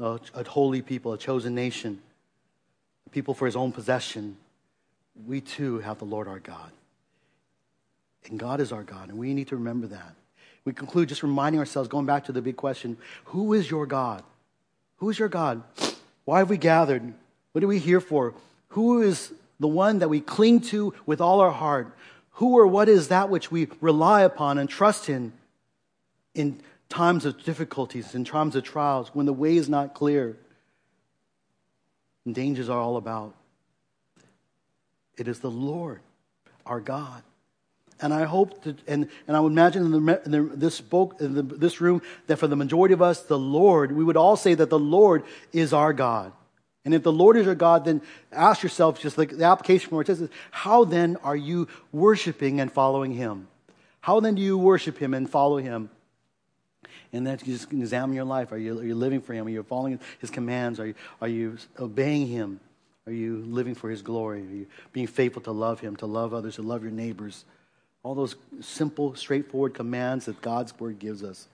a, 0.00 0.18
a 0.34 0.44
holy 0.44 0.82
people, 0.82 1.12
a 1.12 1.18
chosen 1.18 1.54
nation, 1.54 2.00
a 3.06 3.10
people 3.10 3.34
for 3.34 3.46
his 3.46 3.56
own 3.56 3.72
possession, 3.72 4.36
we 5.26 5.40
too 5.40 5.80
have 5.80 5.98
the 5.98 6.04
Lord 6.04 6.28
our 6.28 6.38
God. 6.38 6.70
And 8.26 8.38
God 8.38 8.60
is 8.60 8.72
our 8.72 8.82
God, 8.82 9.08
and 9.08 9.18
we 9.18 9.32
need 9.34 9.48
to 9.48 9.56
remember 9.56 9.86
that. 9.88 10.14
We 10.64 10.72
conclude 10.72 11.08
just 11.08 11.22
reminding 11.22 11.60
ourselves, 11.60 11.88
going 11.88 12.06
back 12.06 12.24
to 12.26 12.32
the 12.32 12.42
big 12.42 12.56
question 12.56 12.98
who 13.26 13.54
is 13.54 13.70
your 13.70 13.86
God? 13.86 14.22
Who 14.96 15.08
is 15.10 15.18
your 15.18 15.28
God? 15.28 15.62
Why 16.24 16.40
have 16.40 16.50
we 16.50 16.58
gathered? 16.58 17.14
What 17.52 17.64
are 17.64 17.68
we 17.68 17.78
here 17.78 18.00
for? 18.00 18.34
Who 18.68 19.00
is 19.00 19.32
the 19.60 19.68
one 19.68 20.00
that 20.00 20.08
we 20.08 20.20
cling 20.20 20.60
to 20.60 20.92
with 21.06 21.20
all 21.20 21.40
our 21.40 21.50
heart? 21.50 21.96
Who 22.32 22.58
or 22.58 22.66
what 22.66 22.88
is 22.88 23.08
that 23.08 23.30
which 23.30 23.50
we 23.50 23.68
rely 23.80 24.22
upon 24.22 24.58
and 24.58 24.68
trust 24.68 25.08
in 25.08 25.32
in 26.34 26.60
times 26.88 27.24
of 27.24 27.42
difficulties, 27.42 28.14
in 28.14 28.24
times 28.24 28.54
of 28.54 28.62
trials, 28.62 29.10
when 29.14 29.26
the 29.26 29.32
way 29.32 29.56
is 29.56 29.68
not 29.68 29.94
clear 29.94 30.36
and 32.24 32.34
dangers 32.34 32.68
are 32.68 32.78
all 32.78 32.96
about? 32.96 33.34
It 35.16 35.26
is 35.28 35.40
the 35.40 35.50
Lord, 35.50 36.00
our 36.66 36.80
God. 36.80 37.22
And 38.00 38.14
I 38.14 38.24
hope 38.24 38.62
that, 38.62 38.76
and, 38.86 39.08
and 39.26 39.36
I 39.36 39.40
would 39.40 39.52
imagine 39.52 39.86
in, 39.86 39.90
the, 39.90 40.22
in 40.24 40.30
the, 40.30 40.42
this 40.54 40.80
book, 40.80 41.16
in 41.20 41.34
the, 41.34 41.42
this 41.42 41.80
room, 41.80 42.00
that 42.28 42.36
for 42.36 42.46
the 42.46 42.56
majority 42.56 42.94
of 42.94 43.02
us, 43.02 43.22
the 43.22 43.38
Lord, 43.38 43.92
we 43.92 44.04
would 44.04 44.16
all 44.16 44.36
say 44.36 44.54
that 44.54 44.70
the 44.70 44.78
Lord 44.78 45.24
is 45.52 45.72
our 45.72 45.92
God. 45.92 46.32
And 46.84 46.94
if 46.94 47.02
the 47.02 47.12
Lord 47.12 47.36
is 47.36 47.44
your 47.44 47.54
God, 47.54 47.84
then 47.84 48.00
ask 48.32 48.62
yourself, 48.62 49.00
just 49.00 49.18
like 49.18 49.36
the 49.36 49.44
application 49.44 49.90
for 49.90 50.00
it 50.00 50.06
says, 50.06 50.28
how 50.50 50.84
then 50.84 51.16
are 51.22 51.36
you 51.36 51.68
worshiping 51.92 52.60
and 52.60 52.72
following 52.72 53.12
Him? 53.12 53.48
How 54.00 54.20
then 54.20 54.36
do 54.36 54.42
you 54.42 54.56
worship 54.56 54.96
Him 54.96 55.12
and 55.12 55.28
follow 55.28 55.58
Him? 55.58 55.90
And 57.12 57.26
then 57.26 57.38
you 57.44 57.54
just 57.54 57.72
examine 57.72 58.14
your 58.14 58.24
life. 58.24 58.52
Are 58.52 58.58
you, 58.58 58.78
are 58.78 58.84
you 58.84 58.94
living 58.94 59.20
for 59.20 59.32
Him? 59.32 59.46
Are 59.46 59.50
you 59.50 59.62
following 59.64 59.98
His 60.20 60.30
commands? 60.30 60.78
Are 60.78 60.86
you, 60.86 60.94
are 61.20 61.28
you 61.28 61.58
obeying 61.78 62.26
Him? 62.28 62.60
Are 63.06 63.12
you 63.12 63.44
living 63.46 63.74
for 63.74 63.90
His 63.90 64.02
glory? 64.02 64.40
Are 64.40 64.54
you 64.54 64.66
being 64.92 65.08
faithful 65.08 65.42
to 65.42 65.52
love 65.52 65.80
Him, 65.80 65.96
to 65.96 66.06
love 66.06 66.32
others, 66.32 66.56
to 66.56 66.62
love 66.62 66.82
your 66.82 66.92
neighbors? 66.92 67.44
All 68.08 68.14
those 68.14 68.36
simple, 68.62 69.14
straightforward 69.16 69.74
commands 69.74 70.24
that 70.24 70.40
God's 70.40 70.72
word 70.80 70.98
gives 70.98 71.22
us. 71.22 71.46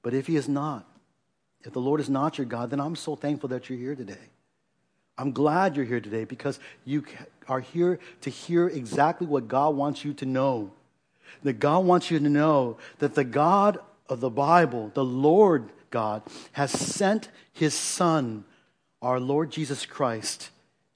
But 0.00 0.14
if 0.14 0.26
He 0.26 0.34
is 0.34 0.48
not, 0.48 0.86
if 1.62 1.74
the 1.74 1.78
Lord 1.78 2.00
is 2.00 2.08
not 2.08 2.38
your 2.38 2.46
God, 2.46 2.70
then 2.70 2.80
I'm 2.80 2.96
so 2.96 3.14
thankful 3.14 3.50
that 3.50 3.68
you're 3.68 3.78
here 3.78 3.94
today. 3.94 4.30
I'm 5.18 5.32
glad 5.32 5.76
you're 5.76 5.84
here 5.84 6.00
today 6.00 6.24
because 6.24 6.58
you 6.86 7.04
are 7.48 7.60
here 7.60 7.98
to 8.22 8.30
hear 8.30 8.66
exactly 8.66 9.26
what 9.26 9.46
God 9.46 9.76
wants 9.76 10.06
you 10.06 10.14
to 10.14 10.24
know. 10.24 10.72
That 11.42 11.60
God 11.60 11.84
wants 11.84 12.10
you 12.10 12.18
to 12.18 12.30
know 12.30 12.78
that 12.98 13.14
the 13.14 13.24
God 13.24 13.76
of 14.08 14.20
the 14.20 14.30
Bible, 14.30 14.90
the 14.94 15.04
Lord 15.04 15.68
God, 15.90 16.22
has 16.52 16.70
sent 16.70 17.28
his 17.52 17.74
Son, 17.74 18.46
our 19.02 19.20
Lord 19.20 19.50
Jesus 19.50 19.84
Christ, 19.84 20.48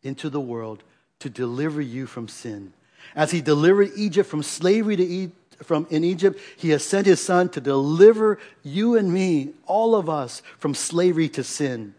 into 0.02 0.30
the 0.30 0.40
world 0.40 0.82
to 1.18 1.28
deliver 1.28 1.82
you 1.82 2.06
from 2.06 2.26
sin. 2.26 2.72
As 3.14 3.30
he 3.30 3.40
delivered 3.40 3.90
Egypt 3.96 4.28
from 4.28 4.42
slavery 4.42 4.96
to 4.96 5.02
e- 5.02 5.32
from 5.62 5.86
in 5.90 6.04
Egypt, 6.04 6.40
he 6.56 6.70
has 6.70 6.84
sent 6.84 7.06
his 7.06 7.20
son 7.20 7.48
to 7.50 7.60
deliver 7.60 8.38
you 8.62 8.96
and 8.96 9.12
me, 9.12 9.50
all 9.66 9.94
of 9.94 10.08
us, 10.08 10.42
from 10.58 10.74
slavery 10.74 11.28
to 11.30 11.42
sin. 11.42 11.94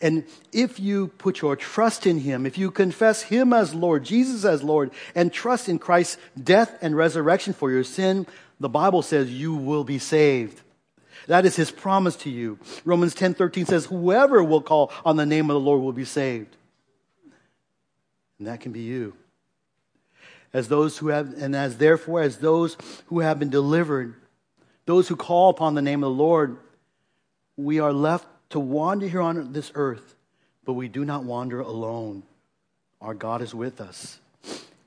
And 0.00 0.24
if 0.52 0.80
you 0.80 1.08
put 1.08 1.42
your 1.42 1.54
trust 1.54 2.06
in 2.06 2.18
him, 2.18 2.46
if 2.46 2.56
you 2.58 2.70
confess 2.70 3.22
him 3.22 3.52
as 3.52 3.74
Lord, 3.74 4.04
Jesus 4.04 4.44
as 4.44 4.62
Lord, 4.62 4.90
and 5.14 5.32
trust 5.32 5.68
in 5.68 5.78
Christ's 5.78 6.16
death 6.42 6.76
and 6.82 6.96
resurrection 6.96 7.52
for 7.52 7.70
your 7.70 7.84
sin, 7.84 8.26
the 8.58 8.68
Bible 8.68 9.02
says 9.02 9.30
you 9.30 9.54
will 9.54 9.84
be 9.84 9.98
saved. 9.98 10.60
That 11.28 11.44
is 11.44 11.54
his 11.54 11.70
promise 11.70 12.16
to 12.16 12.30
you. 12.30 12.58
Romans 12.84 13.14
10 13.14 13.34
13 13.34 13.66
says, 13.66 13.86
Whoever 13.86 14.42
will 14.42 14.62
call 14.62 14.90
on 15.04 15.16
the 15.16 15.26
name 15.26 15.50
of 15.50 15.54
the 15.54 15.60
Lord 15.60 15.82
will 15.82 15.92
be 15.92 16.04
saved. 16.04 16.56
And 18.38 18.48
that 18.48 18.60
can 18.60 18.72
be 18.72 18.80
you 18.80 19.14
as 20.52 20.68
those 20.68 20.98
who 20.98 21.08
have, 21.08 21.34
and 21.40 21.56
as 21.56 21.78
therefore 21.78 22.20
as 22.20 22.38
those 22.38 22.76
who 23.06 23.20
have 23.20 23.38
been 23.38 23.50
delivered, 23.50 24.14
those 24.84 25.08
who 25.08 25.16
call 25.16 25.50
upon 25.50 25.74
the 25.74 25.82
name 25.82 26.02
of 26.02 26.10
the 26.10 26.22
Lord, 26.22 26.58
we 27.56 27.80
are 27.80 27.92
left 27.92 28.26
to 28.50 28.60
wander 28.60 29.06
here 29.06 29.22
on 29.22 29.52
this 29.52 29.72
earth, 29.74 30.14
but 30.64 30.74
we 30.74 30.88
do 30.88 31.04
not 31.04 31.24
wander 31.24 31.60
alone. 31.60 32.22
Our 33.00 33.14
God 33.14 33.42
is 33.42 33.54
with 33.54 33.80
us 33.80 34.18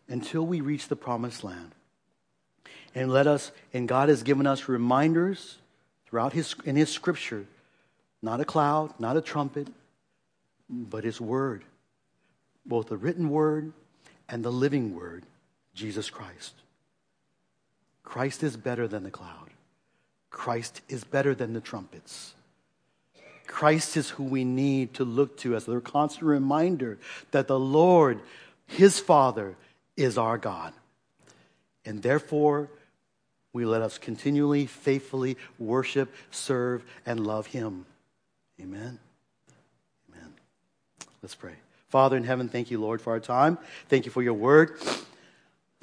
until 0.07 0.45
we 0.45 0.61
reach 0.61 0.87
the 0.87 0.95
promised 0.95 1.43
land. 1.43 1.71
And 2.93 3.11
let 3.11 3.27
us, 3.27 3.51
and 3.73 3.87
God 3.87 4.09
has 4.09 4.23
given 4.23 4.47
us 4.47 4.69
reminders 4.69 5.57
throughout 6.05 6.33
his, 6.33 6.55
in 6.63 6.75
his 6.75 6.89
scripture, 6.89 7.45
not 8.21 8.39
a 8.39 8.45
cloud, 8.45 8.93
not 8.99 9.17
a 9.17 9.21
trumpet, 9.21 9.67
but 10.69 11.03
his 11.03 11.19
word, 11.19 11.63
both 12.65 12.87
the 12.87 12.97
written 12.97 13.29
word 13.29 13.73
and 14.29 14.43
the 14.45 14.51
living 14.51 14.95
word 14.95 15.25
Jesus 15.75 16.09
Christ. 16.09 16.53
Christ 18.03 18.41
is 18.41 18.57
better 18.57 18.87
than 18.87 19.03
the 19.03 19.11
cloud. 19.11 19.49
Christ 20.31 20.81
is 20.89 21.03
better 21.03 21.35
than 21.35 21.53
the 21.53 21.61
trumpets. 21.61 22.33
Christ 23.45 23.95
is 23.95 24.09
who 24.09 24.23
we 24.23 24.43
need 24.43 24.95
to 24.95 25.05
look 25.05 25.37
to 25.39 25.55
as 25.55 25.67
a 25.67 25.79
constant 25.79 26.25
reminder 26.25 26.97
that 27.31 27.47
the 27.47 27.59
Lord, 27.59 28.21
his 28.65 28.99
Father, 28.99 29.55
is 29.95 30.17
our 30.17 30.37
God. 30.37 30.73
And 31.85 32.01
therefore, 32.01 32.69
we 33.53 33.65
let 33.65 33.81
us 33.81 33.97
continually, 33.97 34.65
faithfully 34.65 35.37
worship, 35.59 36.13
serve, 36.31 36.83
and 37.05 37.25
love 37.25 37.47
him. 37.47 37.85
Amen. 38.59 38.99
Amen. 40.09 40.33
Let's 41.21 41.35
pray. 41.35 41.53
Father 41.89 42.17
in 42.17 42.23
heaven, 42.23 42.49
thank 42.49 42.71
you, 42.71 42.79
Lord, 42.81 43.01
for 43.01 43.11
our 43.13 43.19
time. 43.19 43.57
Thank 43.87 44.05
you 44.05 44.11
for 44.11 44.21
your 44.21 44.33
word. 44.33 44.77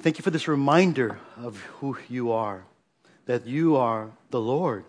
Thank 0.03 0.17
you 0.17 0.21
for 0.21 0.31
this 0.31 0.49
reminder 0.49 1.17
of 1.37 1.61
who 1.79 1.97
you 2.09 2.33
are, 2.33 2.65
that 3.25 3.47
you 3.47 3.77
are 3.77 4.11
the 4.31 4.41
Lord, 4.41 4.83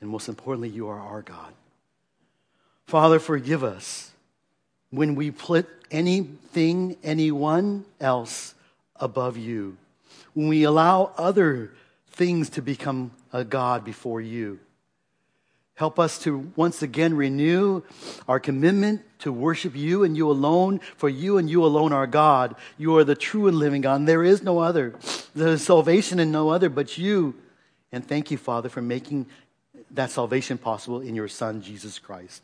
and 0.00 0.08
most 0.08 0.28
importantly, 0.28 0.68
you 0.68 0.86
are 0.86 1.00
our 1.00 1.22
God. 1.22 1.52
Father, 2.86 3.18
forgive 3.18 3.64
us 3.64 4.12
when 4.90 5.16
we 5.16 5.32
put 5.32 5.68
anything, 5.90 6.96
anyone 7.02 7.84
else 8.00 8.54
above 8.94 9.36
you, 9.36 9.76
when 10.34 10.46
we 10.46 10.62
allow 10.62 11.12
other 11.16 11.72
things 12.12 12.50
to 12.50 12.62
become 12.62 13.10
a 13.32 13.42
God 13.42 13.84
before 13.84 14.20
you. 14.20 14.60
Help 15.80 15.98
us 15.98 16.18
to 16.18 16.52
once 16.56 16.82
again 16.82 17.16
renew 17.16 17.80
our 18.28 18.38
commitment 18.38 19.00
to 19.20 19.32
worship 19.32 19.74
you 19.74 20.04
and 20.04 20.14
you 20.14 20.30
alone, 20.30 20.78
for 20.98 21.08
you 21.08 21.38
and 21.38 21.48
you 21.48 21.64
alone 21.64 21.94
are 21.94 22.06
God. 22.06 22.54
You 22.76 22.98
are 22.98 23.04
the 23.04 23.14
true 23.14 23.48
and 23.48 23.56
living 23.56 23.80
God. 23.80 23.94
And 23.94 24.06
there 24.06 24.22
is 24.22 24.42
no 24.42 24.58
other. 24.58 24.94
There 25.34 25.48
is 25.48 25.64
salvation 25.64 26.20
in 26.20 26.30
no 26.30 26.50
other 26.50 26.68
but 26.68 26.98
you. 26.98 27.34
And 27.92 28.06
thank 28.06 28.30
you, 28.30 28.36
Father, 28.36 28.68
for 28.68 28.82
making 28.82 29.24
that 29.92 30.10
salvation 30.10 30.58
possible 30.58 31.00
in 31.00 31.14
your 31.14 31.28
Son, 31.28 31.62
Jesus 31.62 31.98
Christ. 31.98 32.42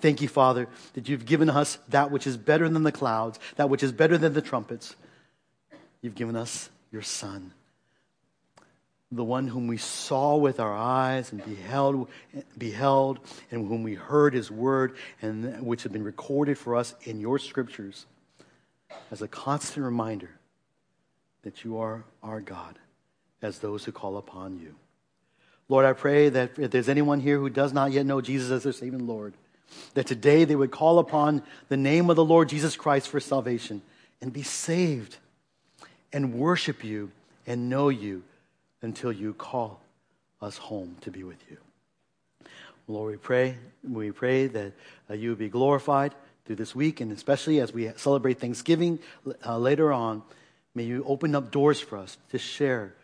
Thank 0.00 0.22
you, 0.22 0.28
Father, 0.28 0.68
that 0.92 1.08
you've 1.08 1.26
given 1.26 1.50
us 1.50 1.76
that 1.88 2.12
which 2.12 2.24
is 2.24 2.36
better 2.36 2.68
than 2.68 2.84
the 2.84 2.92
clouds, 2.92 3.40
that 3.56 3.68
which 3.68 3.82
is 3.82 3.90
better 3.90 4.16
than 4.16 4.32
the 4.32 4.42
trumpets. 4.42 4.94
You've 6.02 6.14
given 6.14 6.36
us 6.36 6.70
your 6.92 7.02
Son, 7.02 7.52
the 9.12 9.24
one 9.24 9.48
whom 9.48 9.66
we 9.66 9.76
saw 9.76 10.36
with 10.36 10.60
our 10.60 10.74
eyes 10.74 11.32
and 11.32 11.44
beheld, 11.44 12.08
beheld 12.56 13.18
and 13.50 13.66
whom 13.66 13.82
we 13.82 13.94
heard 13.94 14.32
his 14.32 14.50
word, 14.50 14.96
and 15.20 15.62
which 15.62 15.82
has 15.82 15.90
been 15.90 16.04
recorded 16.04 16.56
for 16.56 16.76
us 16.76 16.94
in 17.02 17.20
your 17.20 17.38
scriptures 17.38 18.06
as 19.10 19.20
a 19.20 19.28
constant 19.28 19.84
reminder 19.84 20.30
that 21.42 21.64
you 21.64 21.78
are 21.78 22.04
our 22.22 22.40
God 22.40 22.78
as 23.42 23.58
those 23.58 23.84
who 23.84 23.92
call 23.92 24.16
upon 24.16 24.58
you. 24.58 24.74
Lord, 25.68 25.86
I 25.86 25.92
pray 25.92 26.28
that 26.28 26.58
if 26.58 26.70
there's 26.70 26.88
anyone 26.88 27.20
here 27.20 27.38
who 27.38 27.48
does 27.48 27.72
not 27.72 27.92
yet 27.92 28.06
know 28.06 28.20
Jesus 28.20 28.50
as 28.50 28.64
their 28.64 28.72
saving 28.72 29.06
Lord, 29.06 29.34
that 29.94 30.06
today 30.06 30.44
they 30.44 30.56
would 30.56 30.70
call 30.70 30.98
upon 30.98 31.42
the 31.68 31.76
name 31.76 32.10
of 32.10 32.16
the 32.16 32.24
Lord 32.24 32.48
Jesus 32.48 32.76
Christ 32.76 33.08
for 33.08 33.20
salvation 33.20 33.82
and 34.20 34.32
be 34.32 34.42
saved 34.42 35.16
and 36.12 36.34
worship 36.34 36.84
you 36.84 37.10
and 37.46 37.70
know 37.70 37.88
you 37.88 38.22
until 38.82 39.12
you 39.12 39.34
call 39.34 39.80
us 40.40 40.56
home 40.56 40.96
to 41.02 41.10
be 41.10 41.22
with 41.22 41.38
you. 41.50 41.56
Lord, 42.88 43.12
we 43.12 43.16
pray, 43.18 43.56
we 43.88 44.10
pray 44.10 44.46
that 44.48 44.72
uh, 45.08 45.14
you 45.14 45.36
be 45.36 45.48
glorified 45.48 46.14
through 46.44 46.56
this 46.56 46.74
week, 46.74 47.00
and 47.00 47.12
especially 47.12 47.60
as 47.60 47.72
we 47.72 47.90
celebrate 47.96 48.40
Thanksgiving 48.40 48.98
uh, 49.46 49.58
later 49.58 49.92
on, 49.92 50.22
may 50.74 50.82
you 50.82 51.04
open 51.06 51.34
up 51.34 51.50
doors 51.50 51.78
for 51.78 51.98
us 51.98 52.18
to 52.30 52.38
share 52.38 52.94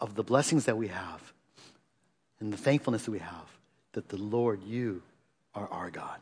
of 0.00 0.14
the 0.14 0.22
blessings 0.22 0.66
that 0.66 0.76
we 0.76 0.88
have 0.88 1.32
and 2.40 2.52
the 2.52 2.56
thankfulness 2.58 3.04
that 3.04 3.10
we 3.10 3.18
have 3.18 3.56
that 3.92 4.10
the 4.10 4.18
Lord, 4.18 4.62
you 4.62 5.02
are 5.54 5.66
our 5.68 5.90
God. 5.90 6.18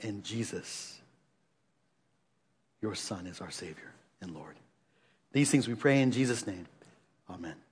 And 0.00 0.22
Jesus, 0.22 1.00
your 2.82 2.94
Son, 2.94 3.26
is 3.26 3.40
our 3.40 3.50
Savior 3.50 3.92
and 4.20 4.34
Lord. 4.34 4.56
These 5.32 5.50
things 5.50 5.66
we 5.66 5.74
pray 5.74 6.02
in 6.02 6.10
Jesus' 6.10 6.46
name. 6.46 6.66
Amen. 7.32 7.71